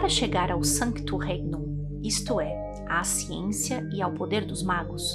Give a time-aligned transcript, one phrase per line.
[0.00, 5.14] Para chegar ao Sanctum Regnum, isto é, à ciência e ao poder dos magos,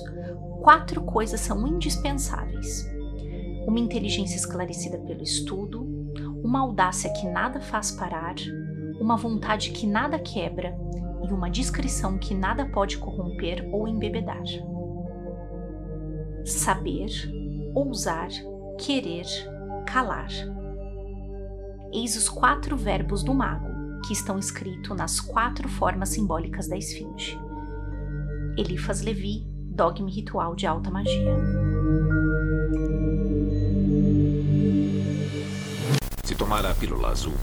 [0.61, 2.87] quatro coisas são indispensáveis:
[3.65, 5.81] uma inteligência esclarecida pelo estudo,
[6.43, 8.35] uma audácia que nada faz parar,
[9.01, 10.77] uma vontade que nada quebra
[11.27, 14.43] e uma discrição que nada pode corromper ou embebedar.
[16.45, 17.09] Saber,
[17.73, 18.29] ousar,
[18.77, 19.25] querer,
[19.87, 20.29] calar.
[21.91, 23.74] Eis os quatro verbos do mago,
[24.05, 27.39] que estão escritos nas quatro formas simbólicas da esfinge.
[28.55, 31.35] Elifas Levi, Dogma Ritual de Alta Magia.
[36.23, 37.33] Se tomar a pílula azul,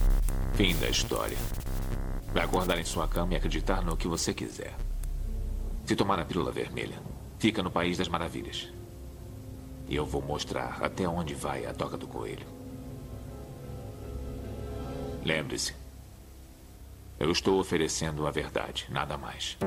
[0.53, 1.37] fim da história.
[2.33, 4.73] Vai acordar em sua cama e acreditar no que você quiser.
[5.85, 6.97] Se tomar a pílula vermelha,
[7.39, 8.71] fica no País das Maravilhas.
[9.89, 12.47] E eu vou mostrar até onde vai a toca do coelho.
[15.25, 15.82] Lembre-se,
[17.23, 19.57] eu estou oferecendo a verdade, nada mais.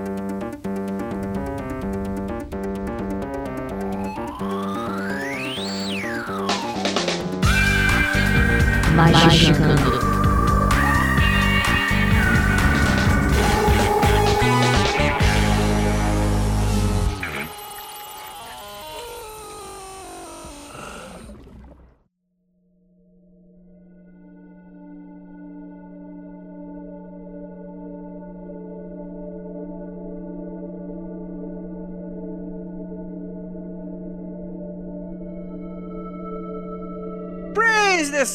[8.94, 10.05] Magicando.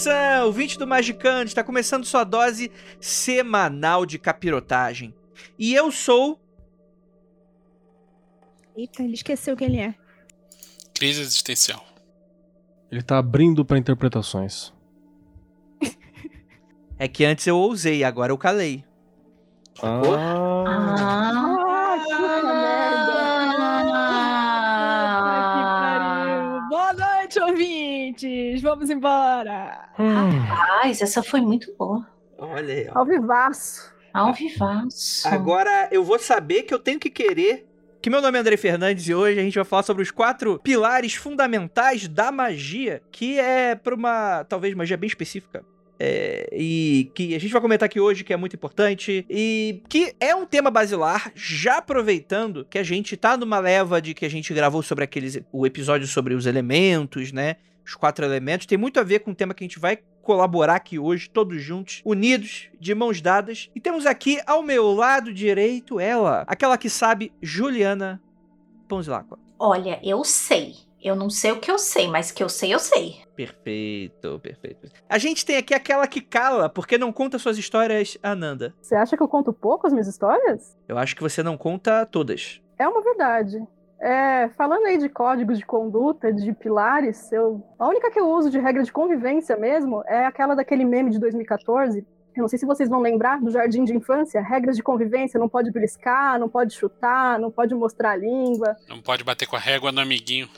[0.02, 5.14] Sun, ouvinte do Magicante, está começando sua dose semanal de capirotagem.
[5.60, 6.40] E eu sou
[8.76, 9.94] Eita, ele esqueceu quem ele é.
[10.96, 11.86] Crise existencial.
[12.92, 14.74] Ele tá abrindo pra interpretações.
[16.98, 18.84] É que antes eu ousei, agora eu calei.
[19.82, 20.02] Ah,
[20.68, 23.22] Ah, puta merda!
[25.18, 26.70] Puta que pariu!
[26.70, 27.40] Boa noite,
[28.12, 28.62] ouvintes!
[28.62, 29.90] Vamos embora!
[29.98, 30.40] hum.
[30.40, 32.06] Rapaz, essa foi muito boa.
[32.38, 33.00] Olha aí, ó.
[33.00, 33.94] Ao vivaço.
[34.14, 35.28] Ao vivaço.
[35.28, 37.66] Agora eu vou saber que eu tenho que querer.
[38.02, 40.60] Que meu nome é André Fernandes e hoje a gente vai falar sobre os quatro
[40.60, 45.64] pilares fundamentais da magia, que é pra uma, talvez, magia bem específica.
[46.00, 50.16] É, e que a gente vai comentar aqui hoje, que é muito importante, e que
[50.20, 54.30] é um tema basilar, já aproveitando que a gente tá numa leva de que a
[54.30, 57.58] gente gravou sobre aqueles, o episódio sobre os elementos, né?
[57.92, 60.76] Os quatro elementos, tem muito a ver com o tema que a gente vai colaborar
[60.76, 63.70] aqui hoje, todos juntos, unidos, de mãos dadas.
[63.76, 68.22] E temos aqui ao meu lado direito ela, aquela que sabe, Juliana
[68.88, 69.38] Ponzilacqua.
[69.60, 70.76] Olha, eu sei.
[71.04, 73.24] Eu não sei o que eu sei, mas que eu sei, eu sei.
[73.36, 74.88] Perfeito, perfeito.
[75.10, 78.74] A gente tem aqui aquela que cala, porque não conta suas histórias, Ananda.
[78.82, 80.78] Você acha que eu conto pouco as minhas histórias?
[80.88, 82.62] Eu acho que você não conta todas.
[82.80, 83.62] É uma verdade.
[84.02, 88.50] É, falando aí de códigos de conduta, de pilares, eu, a única que eu uso
[88.50, 92.00] de regra de convivência mesmo é aquela daquele meme de 2014.
[92.36, 94.42] Eu não sei se vocês vão lembrar do jardim de infância.
[94.42, 99.00] Regras de convivência: não pode beliscar, não pode chutar, não pode mostrar a língua, Não
[99.00, 100.50] pode bater com a régua no amiguinho.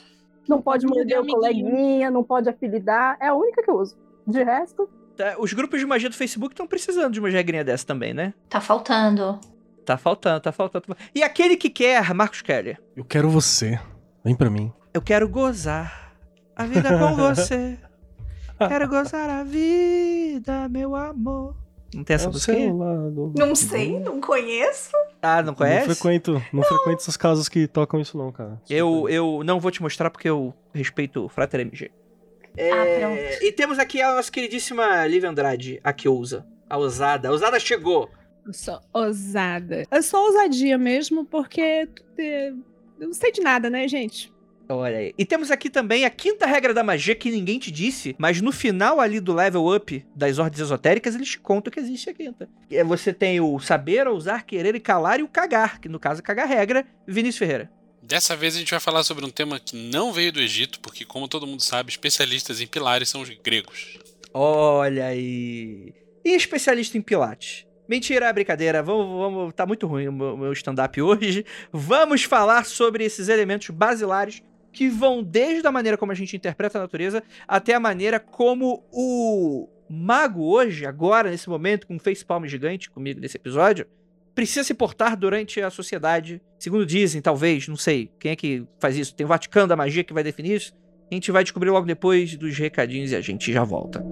[0.48, 3.18] não pode Morder o coleguinha, não pode apelidar.
[3.20, 3.96] É a única que eu uso.
[4.26, 7.86] De resto, Tá, Os grupos de magia do Facebook estão precisando de uma regrinha dessa
[7.86, 8.34] também, né?
[8.48, 9.38] Tá faltando.
[9.84, 10.96] Tá faltando, tá faltando.
[11.14, 12.80] E aquele que quer, Marcos Keller.
[12.96, 13.78] Eu quero você.
[14.24, 14.72] Vem pra mim.
[14.92, 16.14] Eu quero gozar
[16.56, 17.76] a vida com você.
[18.68, 21.56] Quero gozar a vida, meu amor.
[21.94, 22.52] Não tem essa É música?
[22.72, 23.32] lado.
[23.36, 24.90] Não sei, não conheço.
[25.22, 25.86] Ah, não Não conhece?
[25.94, 28.60] frequento, não frequento essas casas que tocam isso não, cara.
[28.68, 31.90] Eu, eu não vou te mostrar porque eu respeito o Frater MG.
[32.58, 33.44] Ah, pronto.
[33.44, 36.46] E temos aqui a nossa queridíssima Lívia Andrade, a que ousa.
[36.68, 37.28] A ousada.
[37.28, 38.08] A ousada chegou.
[38.46, 39.86] Eu sou ousada.
[39.90, 41.60] Eu sou ousadia mesmo, porque
[42.18, 42.48] é,
[43.00, 44.32] eu não sei de nada, né, gente?
[44.68, 45.14] Olha aí.
[45.18, 48.50] E temos aqui também a quinta regra da magia que ninguém te disse, mas no
[48.50, 52.48] final ali do level up das ordens esotéricas, eles te contam que existe a quinta.
[52.70, 56.20] É, Você tem o saber, ousar, querer e calar e o cagar, que no caso
[56.20, 56.86] é cagar regra.
[57.06, 57.70] Vinícius Ferreira.
[58.02, 61.06] Dessa vez a gente vai falar sobre um tema que não veio do Egito, porque,
[61.06, 63.98] como todo mundo sabe, especialistas em pilares são os gregos.
[64.32, 65.94] Olha aí.
[66.22, 67.66] E especialista em pilates?
[67.88, 68.82] Mentira, é brincadeira.
[68.82, 71.44] Vamos, vamos, tá muito ruim o meu, stand-up hoje.
[71.72, 74.42] Vamos falar sobre esses elementos basilares
[74.72, 78.84] que vão desde a maneira como a gente interpreta a natureza até a maneira como
[78.90, 83.86] o mago hoje, agora, nesse momento, com um facepalm gigante comigo nesse episódio,
[84.34, 86.42] precisa se portar durante a sociedade.
[86.58, 88.10] Segundo dizem, talvez, não sei.
[88.18, 89.14] Quem é que faz isso?
[89.14, 90.74] Tem o Vaticano da Magia que vai definir isso?
[91.10, 94.04] A gente vai descobrir logo depois dos recadinhos e a gente já volta.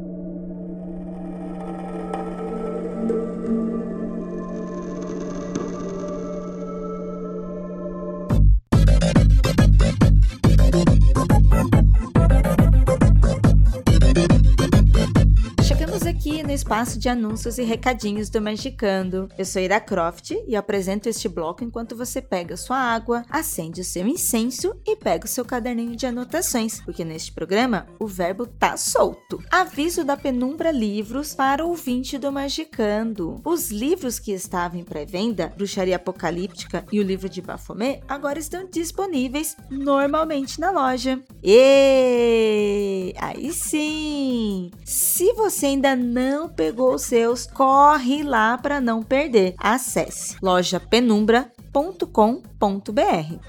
[16.53, 19.29] Espaço de anúncios e recadinhos do Magicando.
[19.39, 23.85] Eu sou Ira Croft e apresento este bloco enquanto você pega sua água, acende o
[23.85, 28.77] seu incenso e pega o seu caderninho de anotações, porque neste programa o verbo tá
[28.77, 29.43] solto.
[29.51, 33.41] Aviso da Penumbra Livros para o ouvinte do Magicando.
[33.45, 38.69] Os livros que estavam em pré-venda, Bruxaria Apocalíptica e o livro de Baphomet, agora estão
[38.71, 41.19] disponíveis normalmente na loja.
[41.43, 44.71] E aí sim!
[44.85, 49.55] Se você ainda não pegou os seus, corre lá para não perder.
[49.59, 52.52] Acesse lojapenumbra.com.br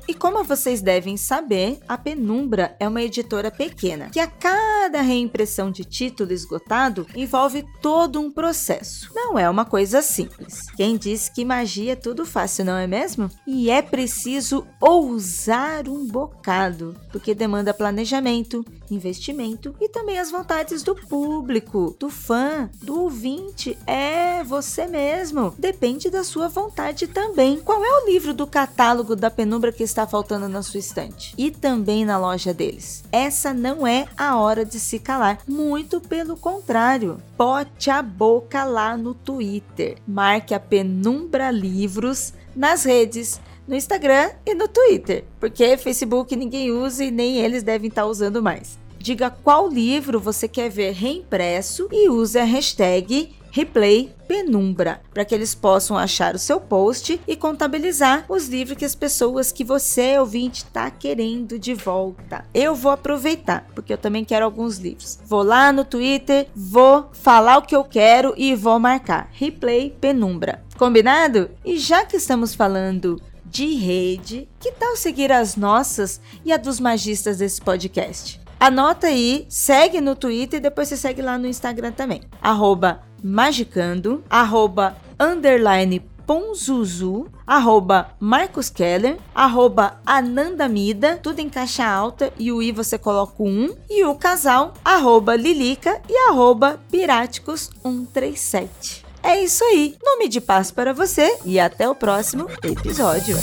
[0.07, 5.69] e como vocês devem saber, a Penumbra é uma editora pequena, que a cada reimpressão
[5.69, 9.12] de título esgotado envolve todo um processo.
[9.13, 10.65] Não é uma coisa simples.
[10.75, 13.30] Quem disse que magia é tudo fácil, não é mesmo?
[13.45, 20.95] E é preciso ousar um bocado, porque demanda planejamento, investimento e também as vontades do
[20.95, 23.77] público, do fã, do ouvinte.
[23.86, 25.54] É você mesmo.
[25.57, 27.60] Depende da sua vontade também.
[27.60, 31.51] Qual é o livro do catálogo da penumbra que está faltando na sua estante e
[31.51, 33.03] também na loja deles.
[33.11, 37.17] Essa não é a hora de se calar, muito pelo contrário.
[37.38, 39.97] Bote a boca lá no Twitter.
[40.07, 47.03] Marque a Penumbra Livros nas redes no Instagram e no Twitter, porque Facebook ninguém usa
[47.03, 48.77] e nem eles devem estar usando mais.
[48.97, 55.35] Diga qual livro você quer ver reimpresso e use a hashtag Replay Penumbra, para que
[55.35, 60.17] eles possam achar o seu post e contabilizar os livros que as pessoas que você,
[60.17, 62.45] ouvinte, está querendo de volta.
[62.51, 65.19] Eu vou aproveitar, porque eu também quero alguns livros.
[65.27, 70.63] Vou lá no Twitter, vou falar o que eu quero e vou marcar Replay Penumbra.
[70.75, 71.51] Combinado?
[71.63, 76.79] E já que estamos falando de rede, que tal seguir as nossas e a dos
[76.79, 78.41] magistas desse podcast?
[78.59, 82.23] Anota aí, segue no Twitter e depois você segue lá no Instagram também.
[82.41, 92.52] Arroba magicando, arroba underline Ponzuzu, arroba Marcos Keller, arroba Anandamida, tudo em caixa alta e
[92.52, 99.04] o i você coloca o 1, e o casal, arroba Lilica e arroba Piráticos 137.
[99.22, 103.38] É isso aí, nome de paz para você e até o próximo episódio.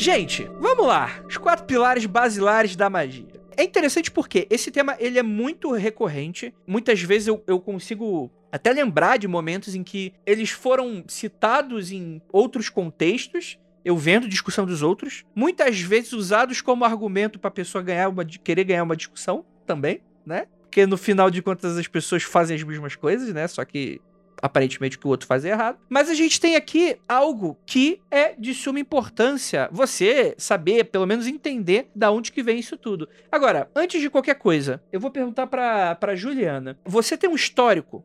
[0.00, 1.22] Gente, vamos lá.
[1.28, 3.26] Os quatro pilares basilares da magia.
[3.54, 6.54] É interessante porque esse tema ele é muito recorrente.
[6.66, 12.22] Muitas vezes eu, eu consigo até lembrar de momentos em que eles foram citados em
[12.32, 17.82] outros contextos eu vendo discussão dos outros, muitas vezes usados como argumento para a pessoa
[17.82, 20.46] ganhar uma, querer ganhar uma discussão também, né?
[20.62, 23.48] Porque no final de contas as pessoas fazem as mesmas coisas, né?
[23.48, 24.00] Só que
[24.40, 25.78] aparentemente o que o outro faz é errado.
[25.88, 31.26] Mas a gente tem aqui algo que é de suma importância você saber, pelo menos
[31.26, 33.08] entender da onde que vem isso tudo.
[33.30, 36.78] Agora, antes de qualquer coisa, eu vou perguntar para para Juliana.
[36.84, 38.04] Você tem um histórico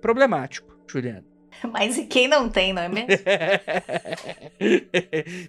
[0.00, 1.24] problemático, Juliana.
[1.72, 3.08] Mas e quem não tem, não é mesmo?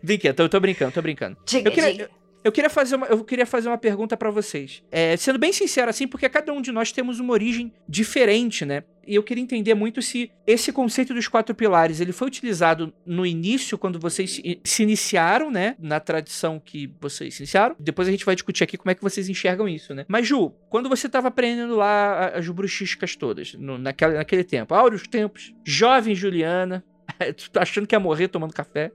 [0.04, 1.38] Vem aqui, eu tô brincando, tô brincando.
[1.46, 2.10] Diga, eu queria, diga.
[2.44, 4.82] Eu queria fazer uma, eu queria fazer uma pergunta para vocês.
[4.92, 8.84] É, sendo bem sincero assim, porque cada um de nós temos uma origem diferente, né?
[9.06, 13.26] E eu queria entender muito se esse conceito dos quatro pilares, ele foi utilizado no
[13.26, 15.76] início, quando vocês se, iniciaram, né?
[15.80, 17.76] Na tradição que vocês se iniciaram.
[17.80, 20.06] Depois a gente vai discutir aqui como é que vocês enxergam isso, né?
[20.08, 25.08] Mas, Ju, quando você estava aprendendo lá as bruxiscas todas, no, naquela, naquele tempo, áureos
[25.08, 26.84] tempos, jovem Juliana,
[27.60, 28.92] achando que ia morrer tomando café.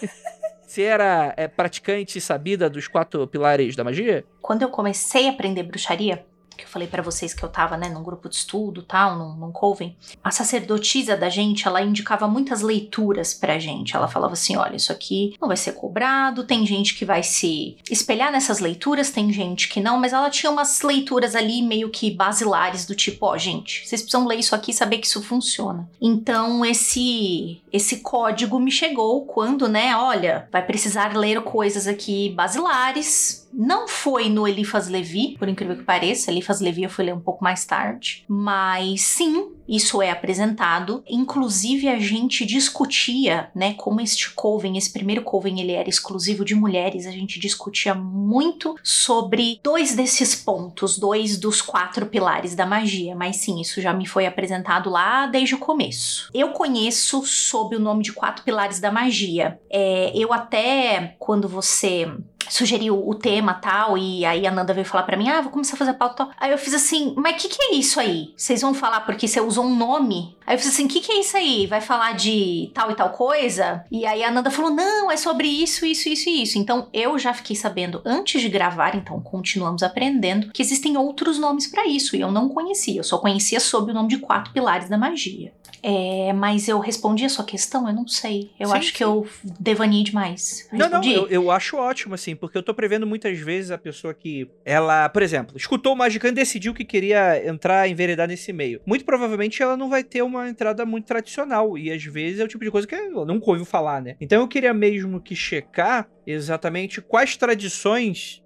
[0.68, 4.22] Você era é, praticante sabida dos quatro pilares da magia?
[4.42, 6.26] Quando eu comecei a aprender bruxaria,
[6.58, 9.36] que eu falei para vocês que eu tava, né, num grupo de estudo, tal, num,
[9.36, 13.94] num coven, a sacerdotisa da gente, ela indicava muitas leituras pra gente.
[13.96, 17.78] Ela falava assim, olha, isso aqui não vai ser cobrado, tem gente que vai se
[17.90, 22.10] espelhar nessas leituras, tem gente que não, mas ela tinha umas leituras ali meio que
[22.10, 25.88] basilares do tipo, ó, gente, vocês precisam ler isso aqui e saber que isso funciona.
[26.00, 33.48] Então, esse esse código me chegou quando, né, olha, vai precisar ler coisas aqui basilares,
[33.52, 36.30] não foi no Elifas Levi, por incrível que pareça.
[36.48, 38.24] Elifas Levi eu fui ler um pouco mais tarde.
[38.26, 41.02] Mas sim, isso é apresentado.
[41.08, 46.54] Inclusive, a gente discutia, né, como este coven, esse primeiro coven, ele era exclusivo de
[46.54, 47.06] mulheres.
[47.06, 53.14] A gente discutia muito sobre dois desses pontos, dois dos quatro pilares da magia.
[53.14, 56.30] Mas sim, isso já me foi apresentado lá desde o começo.
[56.32, 59.60] Eu conheço sob o nome de quatro pilares da magia.
[59.70, 62.10] É, eu até, quando você
[62.48, 65.74] sugeriu o tema tal, e aí a Nanda veio falar pra mim: ah, vou começar
[65.74, 66.28] a fazer pauta.
[66.38, 68.32] Aí eu fiz assim: mas o que, que é isso aí?
[68.36, 70.36] Vocês vão falar porque você usou um nome?
[70.46, 71.66] Aí eu fiz assim: o que, que é isso aí?
[71.66, 73.84] Vai falar de tal e tal coisa?
[73.90, 76.58] E aí a Nanda falou: não, é sobre isso, isso, isso e isso.
[76.58, 81.66] Então eu já fiquei sabendo antes de gravar, então continuamos aprendendo, que existem outros nomes
[81.66, 83.00] pra isso, e eu não conhecia.
[83.00, 85.52] Eu só conhecia sob o nome de quatro pilares da magia.
[85.90, 88.50] É, mas eu respondi a sua questão, eu não sei.
[88.60, 88.92] Eu Sim, acho sim.
[88.92, 89.26] que eu
[89.58, 90.68] devanei demais.
[90.70, 91.14] Não, não, Respondi?
[91.14, 95.08] eu, eu acho ótimo, assim, porque eu tô prevendo muitas vezes a pessoa que, ela,
[95.08, 98.82] por exemplo, escutou o Magicano e decidiu que queria entrar, enveredar nesse meio.
[98.84, 102.48] Muito provavelmente ela não vai ter uma entrada muito tradicional, e às vezes é o
[102.48, 104.14] tipo de coisa que ela nunca ouviu falar, né?
[104.20, 108.42] Então eu queria mesmo que checar exatamente quais tradições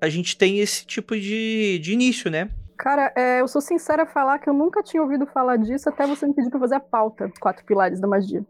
[0.00, 2.48] a gente tem esse tipo de, de início, né?
[2.76, 6.06] Cara, é, eu sou sincera a falar que eu nunca tinha ouvido falar disso até
[6.06, 8.44] você me pedir pra fazer a pauta, Quatro Pilares da Magia.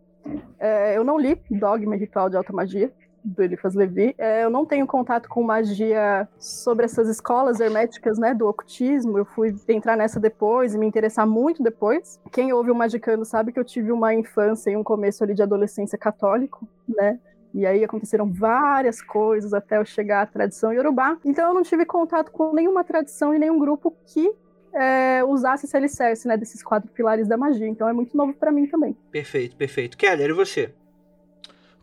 [0.58, 2.92] É, eu não li Dogma Ritual de Alta Magia,
[3.26, 4.14] do Eliphas Levi.
[4.18, 9.18] É, eu não tenho contato com magia sobre essas escolas herméticas, né, do ocultismo.
[9.18, 12.20] Eu fui entrar nessa depois e me interessar muito depois.
[12.32, 15.42] Quem ouve o Magicano sabe que eu tive uma infância e um começo ali de
[15.42, 17.18] adolescência católico, né?
[17.56, 21.16] E aí aconteceram várias coisas até eu chegar à tradição iorubá.
[21.24, 24.30] Então eu não tive contato com nenhuma tradição e nenhum grupo que
[24.74, 27.66] é, usasse esse alicerce, né, desses quatro pilares da magia.
[27.66, 28.94] Então é muito novo pra mim também.
[29.10, 29.96] Perfeito, perfeito.
[29.96, 30.74] Keller, e você?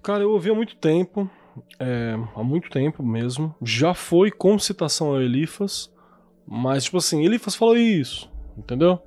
[0.03, 1.27] Cara, eu ouvi há muito tempo,
[1.79, 3.55] é, há muito tempo mesmo.
[3.59, 5.91] Já foi com citação ao Elifas,
[6.45, 9.01] mas tipo assim, Elifas falou isso, entendeu?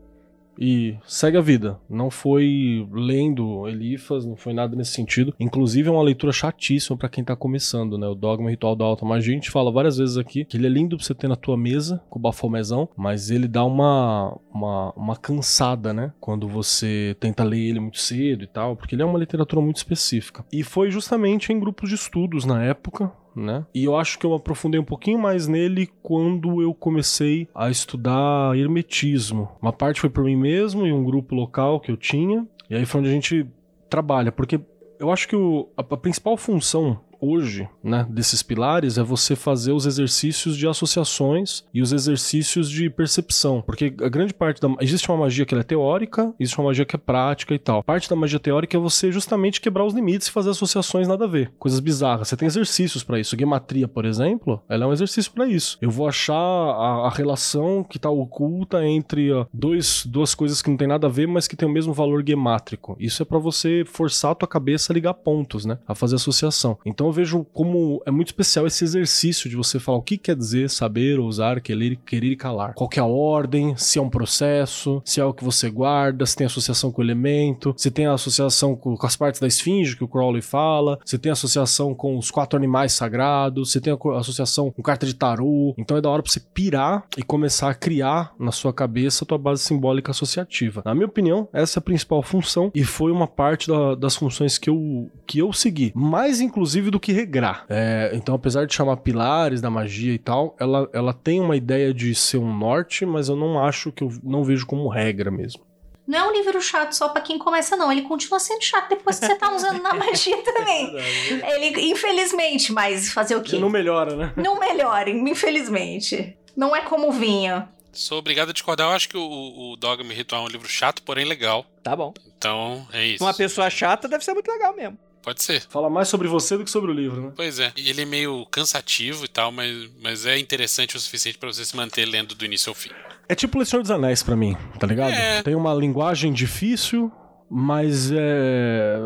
[0.58, 1.78] E segue a vida.
[1.88, 5.34] Não foi lendo Elifas, não foi nada nesse sentido.
[5.38, 8.06] Inclusive é uma leitura chatíssima pra quem tá começando, né?
[8.06, 10.70] O Dogma Ritual da Alta Magia, a gente fala várias vezes aqui que ele é
[10.70, 14.92] lindo pra você ter na tua mesa, com o bafomezão, mas ele dá uma, uma,
[14.96, 16.12] uma cansada, né?
[16.20, 19.76] Quando você tenta ler ele muito cedo e tal, porque ele é uma literatura muito
[19.76, 20.44] específica.
[20.52, 23.66] E foi justamente em grupos de estudos na época, né?
[23.74, 28.56] E eu acho que eu aprofundei um pouquinho mais nele quando eu comecei a estudar
[28.58, 29.48] hermetismo.
[29.60, 32.86] Uma parte foi por mim mesmo e um grupo local que eu tinha, e aí
[32.86, 33.46] foi onde a gente
[33.90, 34.58] trabalha, porque
[34.98, 39.72] eu acho que o- a, a principal função hoje, né, desses pilares é você fazer
[39.72, 45.08] os exercícios de associações e os exercícios de percepção, porque a grande parte da existe
[45.08, 47.82] uma magia que é teórica, existe uma magia que é prática e tal.
[47.82, 51.28] Parte da magia teórica é você justamente quebrar os limites e fazer associações nada a
[51.28, 52.28] ver, coisas bizarras.
[52.28, 53.36] Você tem exercícios pra isso.
[53.38, 55.78] Gematria, por exemplo, ela é um exercício pra isso.
[55.80, 60.76] Eu vou achar a, a relação que tá oculta entre dois, duas coisas que não
[60.76, 62.96] tem nada a ver, mas que tem o mesmo valor gemátrico.
[62.98, 65.78] Isso é pra você forçar a tua cabeça a ligar pontos, né?
[65.86, 66.78] A fazer associação.
[66.84, 70.36] Então eu vejo como é muito especial esse exercício de você falar o que quer
[70.36, 72.74] dizer saber, ousar, querer, querer e calar.
[72.74, 76.36] Qual é a ordem, se é um processo, se é o que você guarda, se
[76.36, 80.04] tem associação com o elemento, se tem associação com, com as partes da esfinge que
[80.04, 84.82] o Crowley fala, se tem associação com os quatro animais sagrados, se tem associação com
[84.82, 85.74] carta de tarô.
[85.78, 89.26] Então é da hora pra você pirar e começar a criar na sua cabeça a
[89.26, 90.82] tua base simbólica associativa.
[90.84, 94.58] Na minha opinião, essa é a principal função e foi uma parte da- das funções
[94.58, 95.92] que eu, que eu segui.
[95.94, 97.64] Mais inclusive do que regrar.
[97.68, 101.92] É, então, apesar de chamar pilares da magia e tal, ela, ela tem uma ideia
[101.92, 105.64] de ser um norte, mas eu não acho que eu não vejo como regra mesmo.
[106.06, 107.90] Não é um livro chato só pra quem começa, não.
[107.90, 110.94] Ele continua sendo chato depois que você tá usando na magia também.
[110.96, 113.58] Ele, infelizmente, mas fazer o quê?
[113.58, 114.32] Não melhora, né?
[114.36, 116.36] Não melhora, infelizmente.
[116.56, 117.68] Não é como o vinho.
[117.92, 118.88] Sou obrigado a discordar.
[118.88, 121.66] Eu acho que o, o Dogma Ritual é um livro chato, porém legal.
[121.82, 122.14] Tá bom.
[122.38, 123.24] Então, é isso.
[123.24, 124.98] Uma pessoa chata deve ser muito legal mesmo.
[125.26, 125.60] Pode ser.
[125.68, 127.32] Fala mais sobre você do que sobre o livro, né?
[127.34, 127.72] Pois é.
[127.76, 131.76] Ele é meio cansativo e tal, mas, mas é interessante o suficiente pra você se
[131.76, 132.90] manter lendo do início ao fim.
[133.28, 135.10] É tipo o Senhor dos Anéis pra mim, tá ligado?
[135.10, 135.42] É.
[135.42, 137.10] Tem uma linguagem difícil,
[137.50, 138.98] mas é.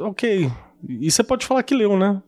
[0.00, 0.50] Ok.
[0.88, 2.20] E você pode falar que leu, né?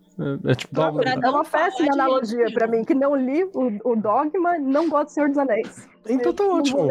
[0.46, 0.72] É, é tipo.
[0.72, 4.88] dá É uma péssima de analogia pra mim, que não li o, o Dogma não
[4.88, 5.88] gosto do Senhor dos Anéis.
[6.08, 6.88] Então tá ótimo.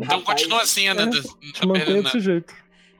[0.00, 1.20] Então continua assim, Ananda.
[1.20, 2.54] Te mantenha desse jeito.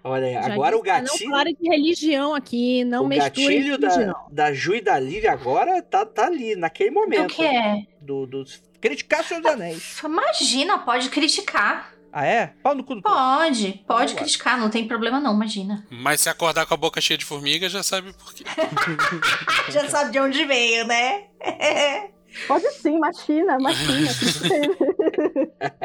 [0.04, 1.30] Olha aí, Já agora o disse pra Não gatilho.
[1.30, 4.14] fale de religião aqui, não o misture gatilho religião.
[4.30, 7.34] da, da Ju e da Lívia agora tá, tá ali, naquele O momento.
[7.34, 7.82] que é?
[8.00, 8.44] Do, do
[8.80, 10.00] criticar o Senhor dos Anéis.
[10.04, 11.92] Imagina, pode criticar.
[12.10, 12.54] Ah, é?
[12.62, 13.02] Pau no cu do.
[13.02, 14.18] Pode, pode Vamos lá.
[14.18, 15.86] criticar, não tem problema não, imagina.
[15.90, 18.44] Mas se acordar com a boca cheia de formiga, já sabe por quê.
[19.70, 21.24] Já sabe de onde veio, né?
[22.48, 24.08] Pode sim, machina, machina.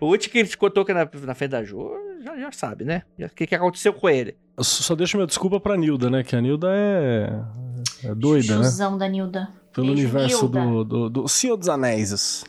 [0.00, 1.90] O Uti que criticou Tolkien na, na frente da Ju,
[2.24, 3.02] já, já sabe, né?
[3.18, 4.36] O que, que aconteceu com ele?
[4.56, 6.22] Eu só deixo minha desculpa pra Nilda, né?
[6.24, 7.28] Que a Nilda é.
[8.04, 8.64] É doida, né?
[8.64, 9.48] Chuzão da Nilda.
[9.72, 10.60] Pelo Beijo, universo Nilda.
[10.60, 12.44] do, do, do Senhor dos Anéis.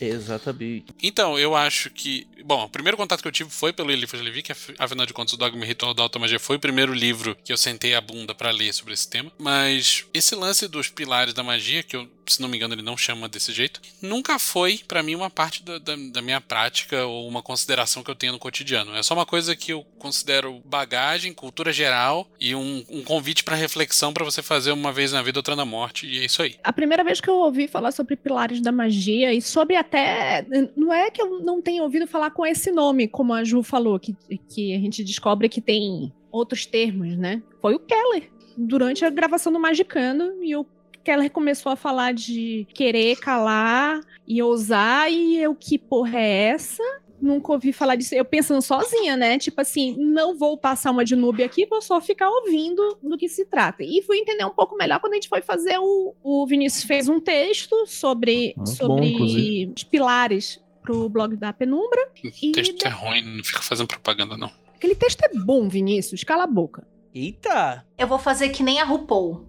[0.00, 0.86] Exatamente.
[1.02, 2.26] Então, eu acho que.
[2.44, 5.12] Bom, o primeiro contato que eu tive foi pelo Eliphas Levi, que af- afinal de
[5.12, 8.00] contas o Dogma e Ritual da Automagia foi o primeiro livro que eu sentei a
[8.00, 9.30] bunda pra ler sobre esse tema.
[9.38, 12.96] Mas esse lance dos pilares da magia, que eu, se não me engano, ele não
[12.96, 17.26] chama desse jeito, nunca foi pra mim uma parte da, da- da minha prática ou
[17.28, 18.94] uma consideração que eu tenho no cotidiano.
[18.94, 23.54] É só uma coisa que eu considero bagagem, cultura geral e um, um convite pra
[23.56, 26.56] reflexão pra você fazer uma vez na vida, outra na morte, e é isso aí.
[26.62, 30.44] A primeira vez que eu ouvi falar sobre pilares da magia e sobre até.
[30.76, 33.98] Não é que eu não tenha ouvido falar com esse nome, como a Ju falou,
[33.98, 34.14] que,
[34.48, 37.42] que a gente descobre que tem outros termos, né?
[37.60, 38.30] Foi o Keller.
[38.56, 40.54] Durante a gravação do Magicano, e
[41.00, 46.48] o Keller começou a falar de querer calar e ousar, e eu, que porra é
[46.50, 46.82] essa?
[47.20, 48.14] Nunca ouvi falar disso.
[48.14, 49.38] Eu pensando sozinha, né?
[49.38, 53.28] Tipo assim, não vou passar uma de noob aqui, vou só ficar ouvindo do que
[53.28, 53.82] se trata.
[53.82, 56.14] E fui entender um pouco melhor quando a gente foi fazer o.
[56.22, 59.72] O Vinícius fez um texto sobre, Muito bom, sobre inclusive.
[59.76, 62.08] os pilares pro blog da Penumbra.
[62.24, 64.50] O texto é ruim, não fica fazendo propaganda, não.
[64.74, 66.86] Aquele texto é bom, Vinícius, cala a boca.
[67.14, 67.84] Eita!
[67.98, 69.44] Eu vou fazer que nem a RuPaul.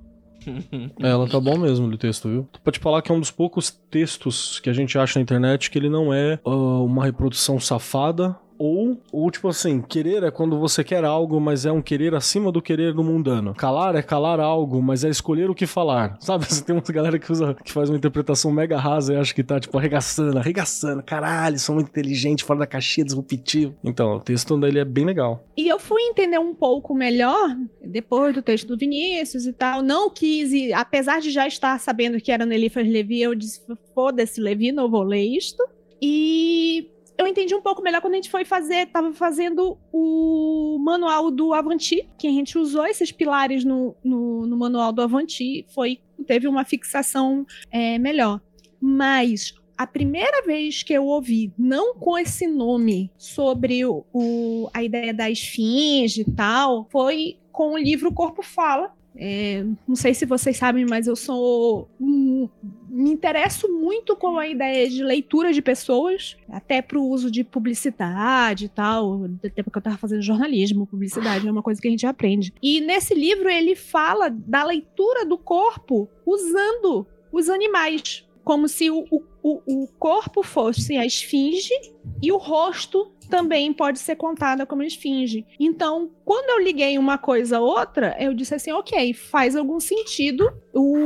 [1.01, 2.47] É, ela tá bom mesmo de texto, viu?
[2.63, 5.69] Pra te falar que é um dos poucos textos que a gente acha na internet
[5.69, 8.35] que ele não é ah, uma reprodução safada.
[8.63, 12.51] Ou, ou, tipo assim, querer é quando você quer algo, mas é um querer acima
[12.51, 13.55] do querer do mundano.
[13.55, 16.15] Calar é calar algo, mas é escolher o que falar.
[16.21, 16.45] Sabe?
[16.45, 19.43] Você tem uma galera que usa, que faz uma interpretação mega rasa e acha que
[19.43, 21.01] tá, tipo, arregaçando, arregaçando.
[21.01, 23.73] Caralho, são muito inteligentes, fora da caixinha, disruptivo.
[23.83, 25.43] Então, o texto dele é bem legal.
[25.57, 29.81] E eu fui entender um pouco melhor depois do texto do Vinícius e tal.
[29.81, 33.59] Não quis, e apesar de já estar sabendo que era no Elifas Levi, eu disse:
[33.95, 35.63] foda-se, Levi, não vou ler isto.
[35.99, 41.31] E eu entendi um pouco melhor quando a gente foi fazer, tava fazendo o manual
[41.31, 45.99] do Avanti, que a gente usou esses pilares no, no, no manual do Avanti, foi,
[46.25, 48.41] teve uma fixação é, melhor.
[48.79, 54.83] Mas a primeira vez que eu ouvi, não com esse nome, sobre o, o- a
[54.83, 58.93] ideia da esfinge e tal, foi com o livro Corpo Fala.
[59.15, 61.89] É, não sei se vocês sabem, mas eu sou.
[61.99, 62.47] hum,
[62.89, 67.43] me interesso muito com a ideia de leitura de pessoas, até para o uso de
[67.43, 69.25] publicidade e tal.
[69.45, 72.53] Até porque eu estava fazendo jornalismo, publicidade é uma coisa que a gente aprende.
[72.61, 78.27] E nesse livro ele fala da leitura do corpo usando os animais.
[78.43, 81.73] Como se o, o, o- o corpo fosse a esfinge
[82.21, 85.45] e o rosto também pode ser contada como esfinge.
[85.59, 90.51] Então, quando eu liguei uma coisa a outra, eu disse assim, ok, faz algum sentido
[90.73, 90.97] o,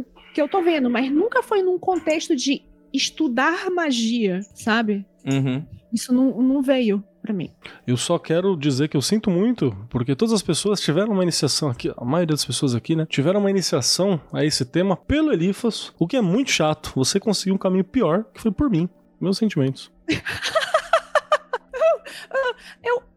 [0.00, 5.04] o que eu tô vendo, mas nunca foi num contexto de estudar magia, sabe?
[5.26, 5.64] Uhum.
[5.92, 7.50] Isso não, não veio pra mim.
[7.86, 11.70] Eu só quero dizer que eu sinto muito, porque todas as pessoas tiveram uma iniciação
[11.70, 15.90] aqui, a maioria das pessoas aqui, né, tiveram uma iniciação a esse tema pelo Elifas,
[15.98, 16.92] o que é muito chato.
[16.94, 18.88] Você conseguiu um caminho pior, que foi por mim.
[19.18, 19.90] Meus sentimentos.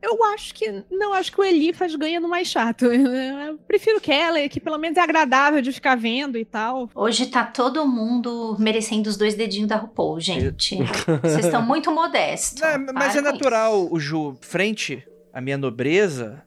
[0.07, 0.83] Eu, acho que.
[0.89, 2.85] Não, acho que o Elifas ganha no mais chato.
[2.91, 6.89] Eu prefiro Keller, que pelo menos é agradável de ficar vendo e tal.
[6.95, 10.77] Hoje tá todo mundo merecendo os dois dedinhos da RuPaul, gente.
[11.21, 12.61] Vocês estão muito modestos.
[12.61, 13.93] Não, mas é natural, isso.
[13.95, 16.43] o Ju, frente à minha nobreza,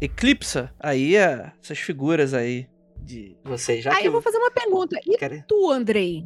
[0.00, 3.84] eclipsa aí a- essas figuras aí de vocês.
[3.84, 4.98] Já Aí que eu vou fazer uma pergunta.
[5.06, 6.24] E querem- tu, Andrei?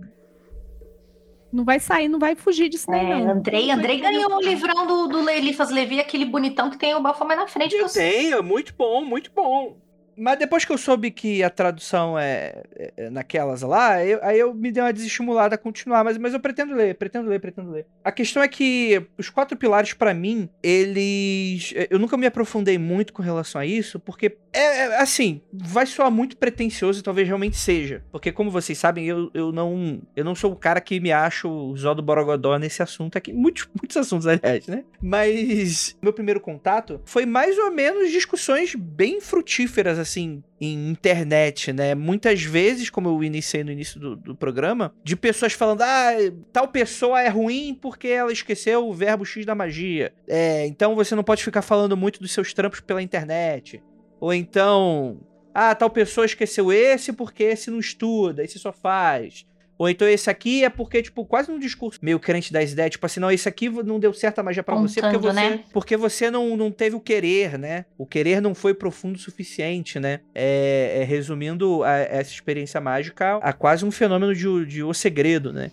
[1.52, 3.30] Não vai sair, não vai fugir disso daí, É, não.
[3.32, 7.34] Andrei, Andrei ganhou o livrão do, do Elifas Levi, aquele bonitão que tem o Bafomé
[7.36, 7.74] na frente.
[7.74, 8.00] Eu você.
[8.00, 9.76] tenho, muito bom, muito bom.
[10.20, 14.36] Mas depois que eu soube que a tradução é, é- é naquelas lá, eu- aí
[14.36, 17.70] eu me dei uma desestimulada a continuar, mas, mas eu pretendo ler, pretendo ler, pretendo
[17.70, 17.86] ler.
[18.02, 21.72] A questão é que os quatro pilares, pra mim, eles.
[21.88, 26.10] Eu nunca me aprofundei muito com relação a isso, porque é, é, assim, vai soar
[26.10, 28.02] muito pretencioso e talvez realmente seja.
[28.10, 30.02] Porque, como vocês sabem, eu, eu não.
[30.16, 33.32] Eu não sou o cara que me acho o Zó do Borogodó nesse assunto aqui.
[33.32, 34.84] Muitos, muitos assuntos, aliás, né?
[35.00, 41.94] Mas meu primeiro contato foi mais ou menos discussões bem frutíferas, assim, em internet, né?
[41.94, 46.10] Muitas vezes, como eu iniciei no início do, do programa, de pessoas falando: ah,
[46.52, 50.12] tal pessoa é ruim porque ela esqueceu o verbo X da magia.
[50.26, 53.80] É, então você não pode ficar falando muito dos seus trampos pela internet.
[54.20, 55.20] Ou então,
[55.54, 59.46] ah, tal pessoa esqueceu esse porque esse não estuda, esse só faz.
[59.76, 63.06] Ou então esse aqui é porque, tipo, quase num discurso meio crente das ideias, tipo
[63.06, 65.64] assim, não, esse aqui não deu certo a magia pra você porque você, né?
[65.72, 67.84] porque você não, não teve o querer, né?
[67.96, 70.18] O querer não foi profundo o suficiente, né?
[70.34, 75.52] É, é, resumindo a- essa experiência mágica a quase um fenômeno de, de O Segredo,
[75.52, 75.70] né?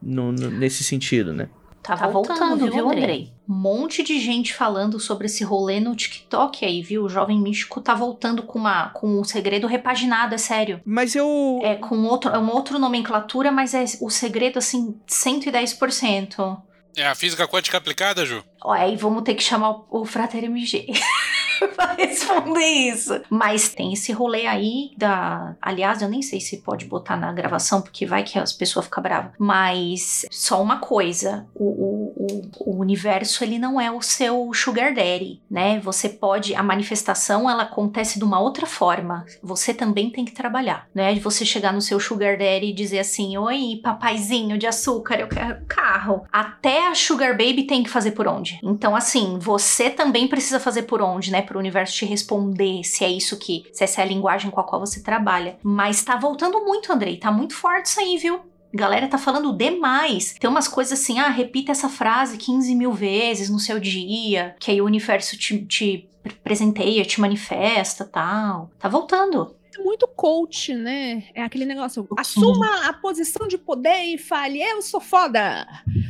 [0.00, 1.48] No- no- nesse sentido, né?
[1.82, 3.32] Tá, voltando, viu, Andrei?
[3.48, 7.04] Um monte de gente falando sobre esse rolê no TikTok aí, viu?
[7.04, 10.80] O jovem místico tá voltando com uma com um segredo repaginado, é sério.
[10.84, 11.60] Mas eu.
[11.62, 16.60] É com outro, é uma outra nomenclatura, mas é o segredo assim 110%.
[16.96, 18.44] É a física quântica aplicada, Ju?
[18.62, 20.86] Ó, aí vamos ter que chamar o, o Frater MG.
[21.74, 23.20] pra responder isso.
[23.30, 25.56] Mas tem esse rolê aí da.
[25.60, 29.02] Aliás, eu nem sei se pode botar na gravação, porque vai que as pessoas ficam
[29.02, 29.32] bravas.
[29.38, 34.94] Mas só uma coisa: o, o, o, o universo ele não é o seu sugar
[34.94, 35.80] daddy, né?
[35.80, 36.54] Você pode.
[36.54, 39.24] A manifestação ela acontece de uma outra forma.
[39.42, 41.12] Você também tem que trabalhar, né?
[41.14, 45.28] De você chegar no seu sugar daddy e dizer assim: Oi, papaizinho de açúcar, eu
[45.28, 46.24] quero carro.
[46.32, 48.58] Até a sugar baby tem que fazer por onde.
[48.62, 51.42] Então, assim, você também precisa fazer por onde, né?
[51.48, 53.64] Para o universo te responder se é isso que.
[53.72, 55.58] Se essa é a linguagem com a qual você trabalha.
[55.62, 57.16] Mas tá voltando muito, Andrei.
[57.16, 58.40] Tá muito forte isso aí, viu?
[58.74, 60.36] Galera tá falando demais.
[60.38, 64.70] Tem umas coisas assim, ah, repita essa frase 15 mil vezes no seu dia, que
[64.70, 66.06] aí o universo te, te
[66.44, 68.70] presenteia, te manifesta tal.
[68.78, 69.56] Tá voltando.
[69.74, 71.24] É muito coach, né?
[71.34, 72.06] É aquele negócio.
[72.18, 75.66] Assuma a posição de poder e fale, eu sou foda.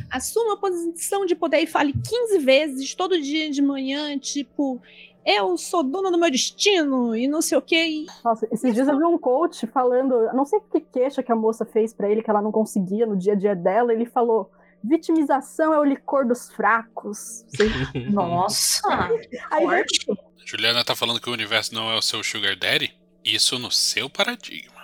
[0.09, 4.81] Assuma a posição de poder e fale 15 vezes todo dia de manhã, tipo,
[5.29, 8.05] eu sou dona do meu destino e não sei o que.
[8.23, 11.65] Nossa, esses dias eu vi um coach falando, não sei que queixa que a moça
[11.65, 14.51] fez para ele que ela não conseguia no dia a dia dela, ele falou:
[14.83, 17.45] vitimização é o licor dos fracos.
[18.11, 18.87] Nossa!
[19.51, 20.05] Aí, forte.
[20.45, 22.91] Juliana tá falando que o universo não é o seu sugar daddy?
[23.23, 24.79] Isso no seu paradigma.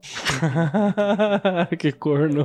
[1.78, 2.44] que corno.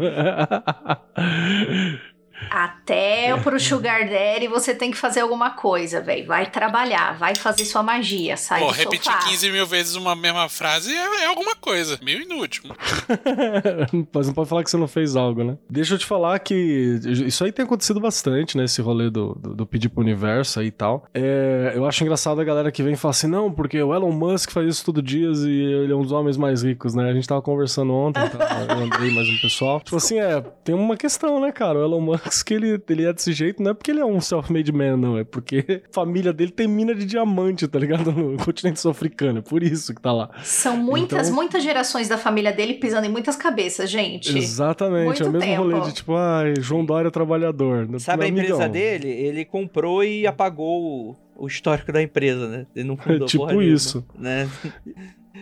[2.50, 6.28] Até pro Sugar Daddy você tem que fazer alguma coisa, velho.
[6.28, 9.30] Vai trabalhar, vai fazer sua magia, sai Pô, do repetir sofá.
[9.30, 12.00] 15 mil vezes uma mesma frase é, é alguma coisa.
[12.02, 12.64] Meio inútil.
[14.14, 15.58] Mas não pode falar que você não fez algo, né?
[15.70, 18.66] Deixa eu te falar que isso aí tem acontecido bastante, né?
[18.66, 21.06] Esse rolê do, do, do pedir pro universo aí e tal.
[21.14, 24.12] É, eu acho engraçado a galera que vem e fala assim: não, porque o Elon
[24.12, 27.10] Musk faz isso todo dia e ele é um dos homens mais ricos, né?
[27.10, 28.66] A gente tava conversando ontem, tá?
[28.70, 29.80] eu andei mais um pessoal.
[29.82, 31.80] Tipo assim, é, tem uma questão, né, cara?
[31.80, 34.72] O Elon Musk, ele, ele é desse jeito, não é porque ele é um self-made
[34.72, 35.18] man, não.
[35.18, 38.12] É porque a família dele tem mina de diamante, tá ligado?
[38.12, 39.40] No continente sul-africano.
[39.40, 40.30] É por isso que tá lá.
[40.44, 44.38] São muitas, Então- muitas gerações da família dele pisando em muitas cabeças, gente.
[44.38, 45.88] Exatamente, é o Muito mesmo rolê tempo.
[45.88, 47.88] de tipo, ai, João Dória trabalhador.
[48.00, 49.08] Sabe a empresa dele?
[49.10, 52.66] Ele comprou e apagou o, histórico da empresa, né?
[52.76, 54.06] Ele não fundou Tipo porra nenhuma, isso.
[54.18, 54.50] né?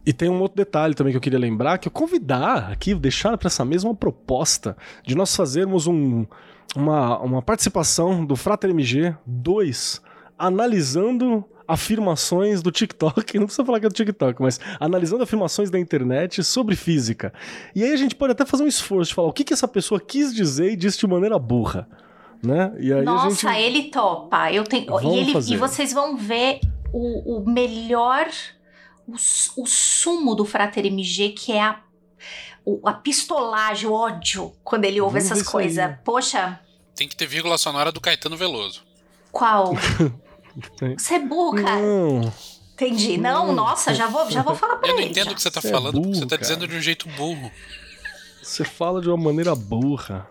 [0.06, 3.38] E tem um outro detalhe também que eu queria lembrar, que eu convidar aqui, deixar
[3.38, 4.76] para essa mesma proposta
[5.06, 6.26] de nós fazermos um,
[6.76, 10.02] uma, uma participação do Frater MG 2,
[10.38, 15.80] analisando afirmações do TikTok, não precisa falar que é do TikTok, mas analisando afirmações da
[15.80, 17.34] internet sobre física.
[17.76, 19.68] E aí a gente pode até fazer um esforço de falar o que, que essa
[19.68, 21.88] pessoa quis dizer e disse de maneira burra.
[22.44, 22.74] Né?
[22.80, 23.62] E Nossa, gente...
[23.62, 24.52] ele topa.
[24.52, 25.54] Eu tenho, Vamos e, ele, fazer.
[25.54, 26.60] e vocês vão ver
[26.92, 28.28] o, o melhor,
[29.08, 31.80] o, o sumo do Frater MG, que é a,
[32.82, 35.96] o- a pistolagem, o ódio, quando ele ouve Vamos essas coisas.
[36.04, 36.60] Poxa,
[36.96, 38.84] Tem que ter vírgula sonora do Caetano Veloso.
[39.32, 39.74] qual?
[40.98, 41.82] Você é burro, cara.
[41.82, 42.34] Não,
[42.74, 43.18] Entendi.
[43.18, 43.54] Não, Não.
[43.56, 45.12] nossa, já vou, já vou falar pra Eu não ele.
[45.12, 46.42] entendo o que você tá Você é falando, porque burro, você tá cara.
[46.42, 47.52] dizendo de um jeito burro.
[48.42, 50.28] você fala de uma maneira burra.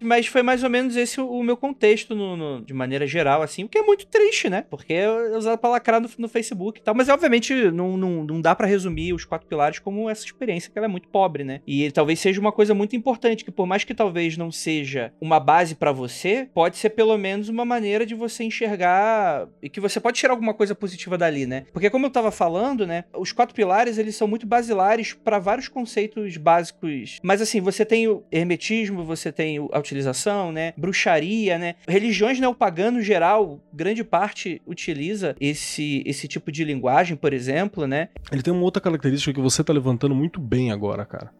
[0.00, 3.64] Mas foi mais ou menos esse o, meu contexto, no, no- de maneira geral, assim,
[3.64, 4.64] o que é muito triste, né?
[4.70, 6.94] Porque é usado pra lacrar no, no Facebook e tal.
[6.94, 10.78] Mas, obviamente, não, não, não dá pra resumir os quatro pilares como essa experiência, que
[10.78, 11.60] ela é muito pobre, né?
[11.66, 15.40] E talvez seja uma coisa muito importante, que por mais que talvez não seja uma
[15.40, 20.00] base pra você, pode ser pelo menos uma maneira de você enxergar e que você
[20.00, 21.64] pode tirar alguma coisa positiva dali, né?
[21.72, 25.68] Porque como eu tava falando, né, os quatro pilares, eles são muito basilares pra vários
[25.68, 27.18] conceitos básicos.
[27.22, 31.74] Mas assim, você tem o hermetismo, você tem o- utilização, né, bruxaria, né?
[31.86, 38.08] Religiões neopaganas, no geral, grande parte utiliza esse esse tipo de linguagem, por exemplo, né?
[38.30, 41.30] Ele tem uma outra característica que você tá levantando muito bem agora, cara.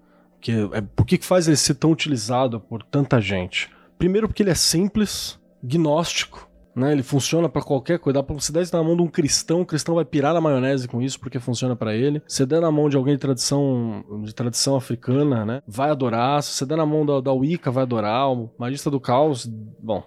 [0.41, 3.71] Que é, por que que faz ele ser tão utilizado por tanta gente?
[3.99, 6.48] Primeiro porque ele é simples, gnóstico,
[6.79, 6.93] né?
[6.93, 8.23] Ele funciona pra qualquer coisa.
[8.23, 10.89] Dá você dar isso na mão de um cristão, o cristão vai pirar na maionese
[10.89, 12.23] com isso porque funciona pra ele.
[12.27, 15.63] Você der na mão de alguém de tradição de tradição africana, né?
[15.67, 16.43] Vai adorar.
[16.43, 18.31] Se você der na mão da, da Wicca, vai adorar.
[18.33, 20.03] O magista do caos, bom,